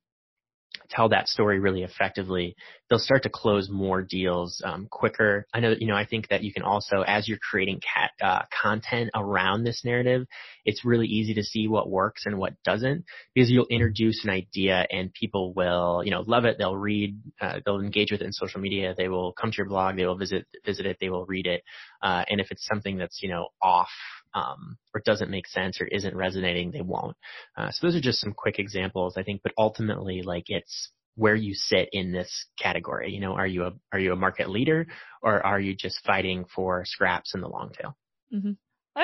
tell 0.89 1.09
that 1.09 1.27
story 1.27 1.59
really 1.59 1.83
effectively, 1.83 2.55
they'll 2.89 2.99
start 2.99 3.23
to 3.23 3.29
close 3.29 3.69
more 3.69 4.01
deals 4.01 4.61
um, 4.65 4.87
quicker. 4.89 5.45
I 5.53 5.59
know, 5.59 5.75
you 5.77 5.87
know, 5.87 5.95
I 5.95 6.05
think 6.05 6.29
that 6.29 6.43
you 6.43 6.51
can 6.51 6.63
also, 6.63 7.01
as 7.05 7.27
you're 7.27 7.37
creating 7.37 7.81
cat, 7.81 8.11
uh, 8.21 8.41
content 8.61 9.11
around 9.15 9.63
this 9.63 9.81
narrative, 9.85 10.25
it's 10.65 10.83
really 10.83 11.07
easy 11.07 11.35
to 11.35 11.43
see 11.43 11.67
what 11.67 11.89
works 11.89 12.23
and 12.25 12.37
what 12.37 12.53
doesn't 12.63 13.05
because 13.33 13.49
you'll 13.49 13.67
introduce 13.69 14.23
an 14.23 14.29
idea 14.29 14.85
and 14.89 15.13
people 15.13 15.53
will, 15.53 16.01
you 16.03 16.11
know, 16.11 16.23
love 16.25 16.45
it. 16.45 16.57
They'll 16.57 16.75
read, 16.75 17.19
uh, 17.39 17.59
they'll 17.65 17.79
engage 17.79 18.11
with 18.11 18.21
it 18.21 18.25
in 18.25 18.33
social 18.33 18.59
media. 18.59 18.95
They 18.97 19.09
will 19.09 19.33
come 19.33 19.51
to 19.51 19.57
your 19.57 19.67
blog. 19.67 19.95
They 19.95 20.05
will 20.05 20.17
visit 20.17 20.45
visit 20.65 20.85
it. 20.85 20.97
They 20.99 21.09
will 21.09 21.25
read 21.25 21.47
it. 21.47 21.63
Uh, 22.01 22.23
and 22.29 22.39
if 22.39 22.51
it's 22.51 22.65
something 22.65 22.97
that's 22.97 23.21
you 23.21 23.29
know 23.29 23.49
off 23.61 23.89
um, 24.33 24.77
or 24.93 25.01
doesn't 25.05 25.31
make 25.31 25.47
sense 25.47 25.81
or 25.81 25.85
isn't 25.85 26.15
resonating, 26.15 26.71
they 26.71 26.81
won't. 26.81 27.17
Uh, 27.57 27.71
so 27.71 27.87
those 27.87 27.95
are 27.95 28.01
just 28.01 28.19
some 28.19 28.33
quick 28.33 28.59
examples, 28.59 29.15
I 29.17 29.23
think. 29.23 29.41
But 29.43 29.53
ultimately, 29.57 30.21
like 30.21 30.45
it's 30.47 30.91
where 31.15 31.35
you 31.35 31.53
sit 31.53 31.89
in 31.91 32.11
this 32.11 32.45
category. 32.57 33.11
You 33.11 33.19
know, 33.19 33.33
are 33.33 33.47
you 33.47 33.65
a 33.65 33.71
are 33.91 33.99
you 33.99 34.13
a 34.13 34.15
market 34.15 34.49
leader 34.49 34.87
or 35.21 35.45
are 35.45 35.59
you 35.59 35.75
just 35.75 36.03
fighting 36.05 36.45
for 36.55 36.83
scraps 36.85 37.33
in 37.35 37.41
the 37.41 37.49
long 37.49 37.71
tail? 37.79 37.97
Mm-hmm. 38.33 38.51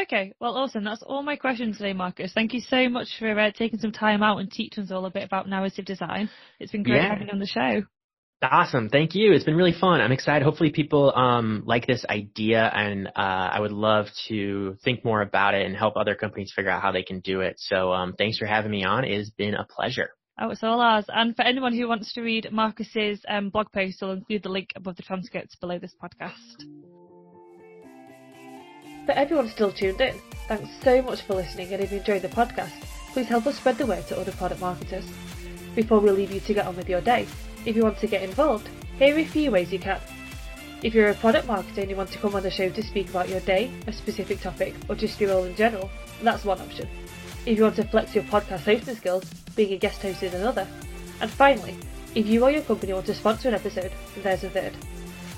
Okay, 0.01 0.33
well, 0.39 0.55
awesome. 0.55 0.83
That's 0.83 1.03
all 1.03 1.23
my 1.23 1.35
questions 1.35 1.77
today, 1.77 1.93
Marcus. 1.93 2.31
Thank 2.33 2.53
you 2.53 2.61
so 2.61 2.89
much 2.89 3.07
for 3.19 3.39
uh, 3.39 3.51
taking 3.51 3.79
some 3.79 3.91
time 3.91 4.23
out 4.23 4.39
and 4.39 4.51
teaching 4.51 4.83
us 4.83 4.91
all 4.91 5.05
a 5.05 5.11
bit 5.11 5.23
about 5.23 5.47
narrative 5.47 5.85
design. 5.85 6.29
It's 6.59 6.71
been 6.71 6.83
great 6.83 6.97
yeah. 6.97 7.09
having 7.09 7.27
you 7.27 7.33
on 7.33 7.39
the 7.39 7.45
show. 7.45 7.83
Awesome. 8.51 8.89
Thank 8.89 9.15
you. 9.15 9.31
It's 9.33 9.43
been 9.43 9.55
really 9.55 9.73
fun. 9.73 10.01
I'm 10.01 10.11
excited. 10.11 10.43
Hopefully 10.43 10.69
people 10.69 11.13
um, 11.15 11.63
like 11.65 11.87
this 11.87 12.05
idea 12.09 12.69
and 12.73 13.07
uh, 13.07 13.11
I 13.15 13.59
would 13.59 13.71
love 13.71 14.07
to 14.27 14.77
think 14.83 15.03
more 15.03 15.21
about 15.21 15.53
it 15.55 15.65
and 15.65 15.75
help 15.75 15.95
other 15.95 16.15
companies 16.15 16.51
figure 16.55 16.69
out 16.69 16.81
how 16.81 16.91
they 16.91 17.03
can 17.03 17.21
do 17.21 17.41
it. 17.41 17.55
So 17.57 17.91
um, 17.91 18.13
thanks 18.17 18.37
for 18.37 18.45
having 18.45 18.71
me 18.71 18.83
on. 18.83 19.03
It 19.05 19.17
has 19.17 19.29
been 19.31 19.55
a 19.55 19.65
pleasure. 19.65 20.09
Oh, 20.39 20.49
it's 20.49 20.63
all 20.63 20.81
ours. 20.81 21.05
And 21.07 21.35
for 21.35 21.43
anyone 21.43 21.73
who 21.73 21.87
wants 21.87 22.13
to 22.13 22.21
read 22.21 22.49
Marcus's 22.51 23.21
um, 23.27 23.49
blog 23.49 23.71
post, 23.71 24.03
I'll 24.03 24.11
include 24.11 24.43
the 24.43 24.49
link 24.49 24.69
above 24.75 24.97
the 24.97 25.03
transcripts 25.03 25.55
below 25.55 25.79
this 25.79 25.95
podcast. 26.01 26.65
For 29.05 29.13
everyone 29.13 29.49
still 29.49 29.71
tuned 29.71 30.01
in, 30.01 30.19
thanks 30.47 30.69
so 30.83 31.01
much 31.01 31.21
for 31.21 31.35
listening 31.35 31.71
and 31.73 31.81
if 31.81 31.91
you 31.91 31.99
enjoyed 31.99 32.23
the 32.23 32.27
podcast, 32.27 32.73
please 33.13 33.27
help 33.27 33.45
us 33.47 33.57
spread 33.57 33.77
the 33.77 33.85
word 33.85 34.05
to 34.07 34.19
other 34.19 34.33
product 34.33 34.59
marketers. 34.59 35.05
Before 35.75 35.99
we 35.99 36.11
leave 36.11 36.31
you 36.31 36.39
to 36.41 36.53
get 36.53 36.65
on 36.65 36.75
with 36.75 36.89
your 36.89 37.01
day, 37.01 37.27
if 37.65 37.75
you 37.75 37.83
want 37.83 37.97
to 37.99 38.07
get 38.07 38.23
involved, 38.23 38.69
here 38.99 39.15
are 39.15 39.19
a 39.19 39.25
few 39.25 39.51
ways 39.51 39.71
you 39.71 39.79
can. 39.79 39.99
If 40.83 40.93
you're 40.93 41.09
a 41.09 41.15
product 41.15 41.47
marketer 41.47 41.79
and 41.79 41.89
you 41.89 41.95
want 41.95 42.11
to 42.11 42.19
come 42.19 42.35
on 42.35 42.43
the 42.43 42.51
show 42.51 42.69
to 42.69 42.83
speak 42.83 43.09
about 43.09 43.29
your 43.29 43.39
day, 43.41 43.71
a 43.87 43.93
specific 43.93 44.39
topic, 44.39 44.75
or 44.87 44.95
just 44.95 45.19
your 45.19 45.31
role 45.31 45.45
in 45.45 45.55
general, 45.55 45.89
that's 46.21 46.45
one 46.45 46.61
option. 46.61 46.87
If 47.45 47.57
you 47.57 47.63
want 47.63 47.75
to 47.77 47.83
flex 47.83 48.13
your 48.13 48.23
podcast 48.25 48.65
hosting 48.65 48.95
skills, 48.95 49.23
being 49.55 49.73
a 49.73 49.77
guest 49.77 50.01
host 50.01 50.21
is 50.23 50.33
another. 50.33 50.67
And 51.21 51.29
finally, 51.29 51.75
if 52.13 52.27
you 52.27 52.43
or 52.43 52.51
your 52.51 52.61
company 52.61 52.93
want 52.93 53.05
to 53.07 53.15
sponsor 53.15 53.49
an 53.49 53.55
episode, 53.55 53.91
there's 54.21 54.43
a 54.43 54.49
third. 54.49 54.73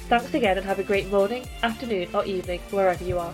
Thanks 0.10 0.34
again 0.34 0.58
and 0.58 0.66
have 0.66 0.80
a 0.80 0.84
great 0.84 1.10
morning, 1.10 1.46
afternoon 1.64 2.10
or 2.14 2.26
evening 2.26 2.60
wherever 2.72 3.04
you 3.04 3.20
are. 3.20 3.34